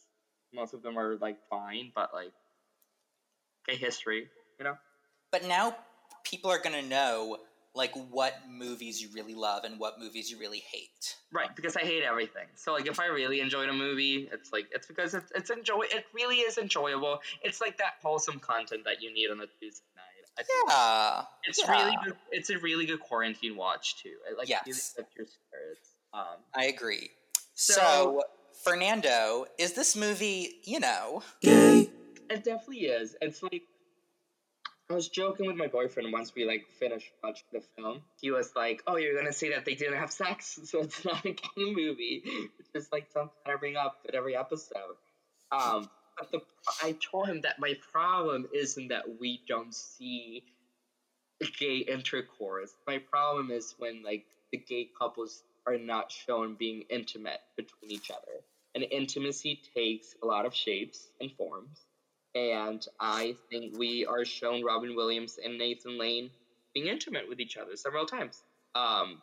most 0.54 0.74
of 0.74 0.82
them 0.82 0.98
are 0.98 1.18
like 1.18 1.38
fine, 1.50 1.92
but 1.94 2.14
like 2.14 2.32
gay 3.68 3.76
history, 3.76 4.28
you 4.60 4.66
know. 4.66 4.78
but 5.32 5.46
now 5.46 5.76
people 6.24 6.50
are 6.50 6.60
going 6.60 6.82
to 6.82 6.90
know 6.90 7.38
like 7.76 7.94
what 8.10 8.34
movies 8.50 9.02
you 9.02 9.10
really 9.14 9.36
love 9.36 9.64
and 9.66 9.80
what 9.80 10.00
movies 10.00 10.32
you 10.32 10.40
really 10.40 10.64
hate. 10.72 11.16
Right, 11.32 11.54
because 11.56 11.76
I 11.76 11.82
hate 11.82 12.04
everything. 12.04 12.48
So 12.56 12.72
like 12.74 12.88
if 12.88 13.00
I 13.00 13.08
really 13.08 13.42
enjoyed 13.42 13.70
a 13.70 13.74
movie, 13.74 14.30
it's 14.32 14.54
like 14.54 14.68
it's 14.72 14.88
because 14.88 15.14
it's 15.14 15.32
it's 15.36 15.50
enjoy 15.50 15.82
it 15.92 16.06
really 16.14 16.38
is 16.38 16.58
enjoyable. 16.58 17.20
It's 17.44 17.60
like 17.62 17.78
that 17.80 17.96
wholesome 18.02 18.40
content 18.40 18.84
that 18.86 19.02
you 19.02 19.14
need 19.14 19.30
on 19.30 19.42
a 19.42 19.48
Tuesday 19.60 19.84
night. 19.96 20.04
I 20.38 20.44
Yeah. 20.68 21.26
it's 21.48 21.60
yeah. 21.60 21.72
really 21.72 21.98
good 22.06 22.16
it's 22.32 22.50
a 22.50 22.58
really 22.60 22.86
good 22.86 23.00
quarantine 23.02 23.56
watch 23.56 24.02
too. 24.02 24.16
It 24.30 24.38
like 24.38 24.50
Yes. 24.50 24.64
really 24.66 24.78
lifts 24.98 25.16
your 25.18 25.26
spirits. 25.28 25.90
Um 26.14 26.38
I 26.54 26.66
agree. 26.66 27.12
So- 27.56 27.74
so 27.74 28.24
Fernando, 28.64 29.46
is 29.60 29.74
this 29.74 29.96
movie, 29.96 30.60
you 30.64 30.80
know, 30.80 31.22
it 31.42 31.90
definitely 32.30 32.86
is. 32.86 33.16
It's 33.22 33.44
like 33.44 33.64
I 34.90 34.94
was 34.94 35.10
joking 35.10 35.48
with 35.48 35.56
my 35.56 35.68
boyfriend 35.68 36.14
once 36.14 36.34
we 36.36 36.46
like 36.46 36.68
finished 36.80 37.12
watching 37.24 37.48
the 37.52 37.62
film. 37.76 38.02
He 38.22 38.30
was 38.30 38.56
like, 38.56 38.84
"Oh, 38.86 38.98
you're 38.98 39.16
gonna 39.16 39.34
say 39.34 39.50
that 39.50 39.66
they 39.66 39.74
didn't 39.74 39.98
have 39.98 40.12
sex, 40.12 40.60
so 40.66 40.82
it's 40.82 41.04
not 41.04 41.26
a 41.26 41.32
gay 41.32 41.74
movie," 41.74 42.24
which 42.58 42.68
is 42.76 42.90
like 42.92 43.08
something 43.12 43.36
I 43.46 43.56
bring 43.56 43.78
up 43.78 43.98
at 44.08 44.14
every 44.14 44.36
episode. 44.36 44.96
Um, 45.52 45.90
but 46.18 46.32
the 46.32 46.42
I 46.84 46.96
told 47.12 47.28
him 47.28 47.42
that 47.42 47.60
my 47.60 47.76
problem 47.92 48.48
isn't 48.54 48.90
that 48.90 49.20
we 49.20 49.42
don't 49.48 49.74
see 49.74 50.44
gay 51.60 51.78
intercourse. 51.78 52.72
My 52.88 53.00
problem 53.00 53.52
is 53.52 53.76
when 53.78 54.04
like 54.04 54.26
the 54.52 54.58
gay 54.58 54.90
couples 54.98 55.44
are 55.66 55.78
not 55.78 56.12
shown 56.12 56.56
being 56.56 56.84
intimate 56.90 57.42
between 57.58 57.92
each 57.92 58.12
other. 58.12 58.44
And 58.76 58.86
intimacy 58.92 59.62
takes 59.74 60.16
a 60.22 60.26
lot 60.26 60.46
of 60.46 60.54
shapes 60.54 61.08
and 61.20 61.32
forms. 61.32 61.85
And 62.36 62.86
I 63.00 63.36
think 63.50 63.78
we 63.78 64.06
are 64.06 64.26
shown 64.26 64.64
Robin 64.64 64.96
Williams 64.96 65.40
and 65.42 65.58
Nathan 65.58 65.98
Lane 65.98 66.30
being 66.74 66.88
intimate 66.88 67.28
with 67.30 67.40
each 67.40 67.56
other 67.56 67.76
several 67.76 68.06
times. 68.06 68.44
Um, 68.76 69.22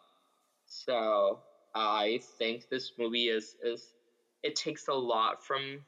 so 0.66 1.40
I 1.74 2.20
think 2.38 2.68
this 2.70 2.92
movie 2.98 3.28
is 3.28 3.54
is 3.62 3.86
it 4.42 4.56
takes 4.56 4.88
a 4.88 4.94
lot 4.94 5.44
from 5.44 5.80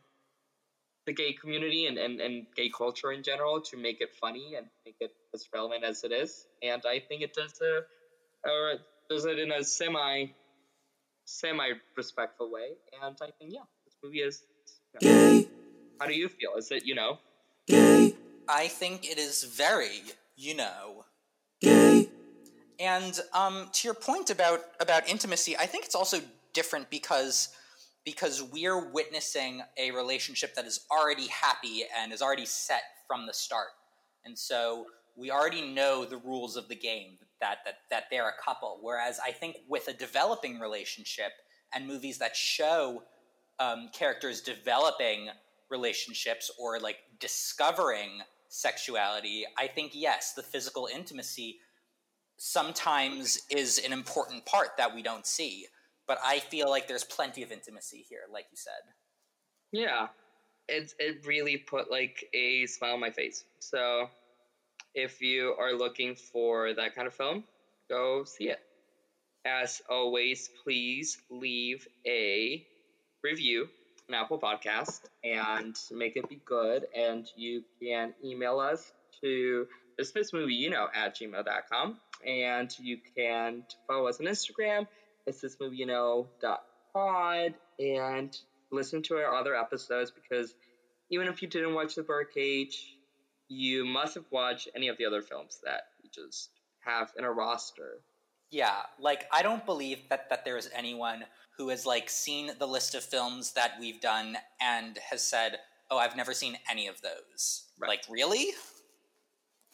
the 1.07 1.12
gay 1.12 1.33
community 1.33 1.87
and, 1.87 1.99
and, 1.99 2.20
and 2.20 2.47
gay 2.57 2.70
culture 2.70 3.12
in 3.12 3.22
general 3.22 3.61
to 3.61 3.77
make 3.77 4.01
it 4.01 4.14
funny 4.14 4.55
and 4.57 4.66
make 4.87 4.97
it 5.01 5.12
as 5.35 5.47
relevant 5.53 5.85
as 5.85 6.05
it 6.05 6.12
is. 6.12 6.47
And 6.62 6.83
I 6.87 7.01
think 7.01 7.22
it 7.22 7.35
does 7.35 7.61
a, 7.61 7.81
or 8.49 8.75
does 9.11 9.27
it 9.27 9.39
in 9.39 9.53
a 9.53 9.62
semi 9.64 10.27
semi 11.27 11.70
respectful 11.97 12.51
way. 12.51 12.70
And 13.03 13.16
I 13.20 13.31
think 13.39 13.53
yeah, 13.53 13.61
this 13.85 13.97
movie 14.03 14.18
is. 14.18 14.43
know, 15.03 15.45
how 16.01 16.07
do 16.07 16.14
you 16.14 16.28
feel? 16.28 16.55
Is 16.57 16.70
it 16.70 16.84
you 16.84 16.95
know? 16.95 17.18
Gay. 17.66 18.14
I 18.49 18.68
think 18.68 19.11
it 19.11 19.18
is 19.18 19.45
very, 19.45 20.03
you 20.36 20.55
know. 20.55 21.05
Gay. 21.61 22.09
And 22.78 23.18
um, 23.32 23.68
to 23.72 23.88
your 23.88 23.95
point 23.95 24.30
about 24.30 24.61
about 24.80 25.09
intimacy, 25.09 25.57
I 25.57 25.66
think 25.66 25.84
it's 25.84 25.95
also 25.95 26.18
different 26.53 26.90
because 26.90 27.51
because 28.05 28.42
we're 28.42 28.90
witnessing 28.90 29.62
a 29.78 29.90
relationship 29.90 30.55
that 30.57 30.66
is 30.66 30.80
already 30.90 31.28
happy 31.28 31.84
and 31.97 32.12
is 32.12 32.20
already 32.20 32.47
set 32.47 32.82
from 33.07 33.26
the 33.26 33.32
start, 33.32 33.68
and 34.24 34.38
so 34.38 34.86
we 35.16 35.30
already 35.30 35.62
know 35.62 36.05
the 36.05 36.16
rules 36.18 36.57
of 36.57 36.68
the 36.68 36.74
game 36.74 37.18
that 37.40 37.59
that 37.64 37.78
that 37.90 38.05
they're 38.11 38.28
a 38.28 38.42
couple. 38.45 38.78
Whereas 38.82 39.20
I 39.24 39.30
think 39.30 39.57
with 39.68 39.88
a 39.88 39.92
developing 39.92 40.59
relationship 40.59 41.32
and 41.72 41.86
movies 41.86 42.18
that 42.18 42.36
show 42.36 43.03
um, 43.59 43.88
characters 43.92 44.40
developing 44.40 45.28
relationships 45.70 46.50
or 46.58 46.78
like 46.78 46.98
discovering 47.20 48.22
sexuality, 48.48 49.44
I 49.58 49.66
think 49.66 49.92
yes, 49.94 50.32
the 50.34 50.42
physical 50.42 50.88
intimacy 50.92 51.58
sometimes 52.36 53.42
is 53.50 53.78
an 53.84 53.92
important 53.92 54.44
part 54.46 54.76
that 54.78 54.94
we 54.94 55.02
don't 55.02 55.26
see. 55.26 55.66
But 56.06 56.18
I 56.24 56.38
feel 56.38 56.68
like 56.68 56.86
there's 56.86 57.04
plenty 57.04 57.42
of 57.42 57.50
intimacy 57.50 58.04
here, 58.08 58.22
like 58.30 58.46
you 58.50 58.56
said. 58.56 58.72
Yeah, 59.72 60.08
it 60.68 60.92
it 60.98 61.26
really 61.26 61.56
put 61.56 61.90
like 61.90 62.24
a 62.34 62.66
smile 62.66 62.94
on 62.94 63.00
my 63.00 63.10
face. 63.10 63.44
So 63.58 64.08
if 64.94 65.20
you 65.20 65.54
are 65.58 65.72
looking 65.72 66.14
for 66.14 66.74
that 66.74 66.94
kind 66.94 67.06
of 67.06 67.14
film, 67.14 67.44
go 67.88 68.24
see 68.24 68.50
it. 68.50 68.60
As 69.46 69.82
always, 69.90 70.48
please 70.62 71.18
leave 71.30 71.86
a 72.06 72.66
review 73.22 73.68
on 74.09 74.14
Apple 74.14 74.38
Podcast 74.38 75.00
and 75.22 75.76
make 75.90 76.16
it 76.16 76.28
be 76.28 76.40
good. 76.44 76.86
And 76.96 77.26
you 77.36 77.62
can 77.80 78.14
email 78.24 78.59
us 78.59 78.92
to 79.22 79.66
dismissmovie, 80.00 80.57
you 80.57 80.70
know, 80.70 80.88
at 80.94 81.16
gmail.com. 81.16 81.98
and 82.26 82.78
you 82.78 82.98
can 83.16 83.64
follow 83.86 84.09
us 84.09 84.20
on 84.20 84.26
Instagram. 84.26 84.86
It's 85.26 85.40
this 85.40 85.57
movie 85.61 85.76
you 85.76 85.86
know 85.86 86.28
dot 86.40 86.64
pod 86.92 87.55
and 87.78 88.36
listen 88.70 89.02
to 89.02 89.14
our 89.16 89.34
other 89.34 89.57
episodes 89.57 90.11
because 90.11 90.55
even 91.11 91.28
if 91.28 91.40
you 91.42 91.48
didn't 91.48 91.74
watch 91.74 91.94
the 91.94 92.02
Birdcage, 92.02 92.98
you 93.48 93.84
must 93.84 94.14
have 94.14 94.24
watched 94.30 94.68
any 94.74 94.88
of 94.88 94.98
the 94.98 95.07
other 95.07 95.22
films 95.22 95.61
that 95.64 95.82
we 96.02 96.11
just 96.11 96.50
have 96.80 97.11
in 97.18 97.24
a 97.24 97.32
roster. 97.32 98.00
Yeah, 98.55 98.82
like 99.00 99.26
I 99.32 99.42
don't 99.42 99.66
believe 99.66 100.09
that 100.11 100.30
that 100.30 100.44
there 100.44 100.57
is 100.57 100.70
anyone 100.72 101.24
who 101.59 101.70
has 101.70 101.84
like 101.84 102.09
seen 102.09 102.52
the 102.57 102.68
list 102.68 102.94
of 102.94 103.02
films 103.02 103.52
that 103.55 103.72
we've 103.80 104.00
done 104.00 104.36
and 104.61 104.96
has 105.11 105.26
said, 105.26 105.59
"Oh, 105.90 105.98
I've 105.98 106.16
never 106.16 106.32
seen 106.32 106.57
any 106.70 106.86
of 106.86 107.02
those." 107.02 107.64
Right. 107.80 107.88
Like, 107.88 108.02
really? 108.09 108.50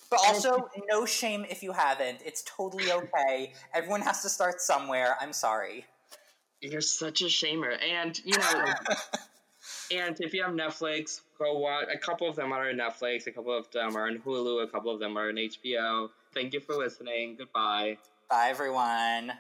But 0.09 0.21
also, 0.27 0.71
no 0.89 1.05
shame 1.05 1.45
if 1.51 1.63
you 1.63 1.73
haven't. 1.73 2.23
It's 2.25 2.43
totally 2.43 2.91
okay. 3.01 3.53
Everyone 3.75 4.01
has 4.01 4.23
to 4.23 4.31
start 4.31 4.63
somewhere. 4.63 5.15
I'm 5.21 5.35
sorry. 5.35 5.85
You're 6.63 6.81
such 6.81 7.21
a 7.21 7.27
shamer. 7.27 7.77
And, 7.85 8.19
you 8.25 8.39
know, 8.39 8.65
and 9.95 10.19
if 10.21 10.33
you 10.33 10.43
have 10.43 10.55
Netflix, 10.55 11.21
go 11.39 11.59
watch. 11.59 11.85
A 11.95 11.99
couple 11.99 12.31
of 12.31 12.35
them 12.35 12.51
are 12.51 12.71
on 12.71 12.77
Netflix, 12.77 13.27
a 13.27 13.31
couple 13.31 13.55
of 13.55 13.71
them 13.73 13.95
are 13.95 14.07
on 14.07 14.19
Hulu, 14.21 14.65
a 14.65 14.67
couple 14.69 14.91
of 14.91 15.01
them 15.01 15.19
are 15.19 15.29
on 15.29 15.35
HBO. 15.35 16.09
Thank 16.33 16.55
you 16.55 16.61
for 16.61 16.75
listening. 16.77 17.37
Goodbye. 17.37 17.99
Bye, 18.31 18.49
everyone. 18.51 19.33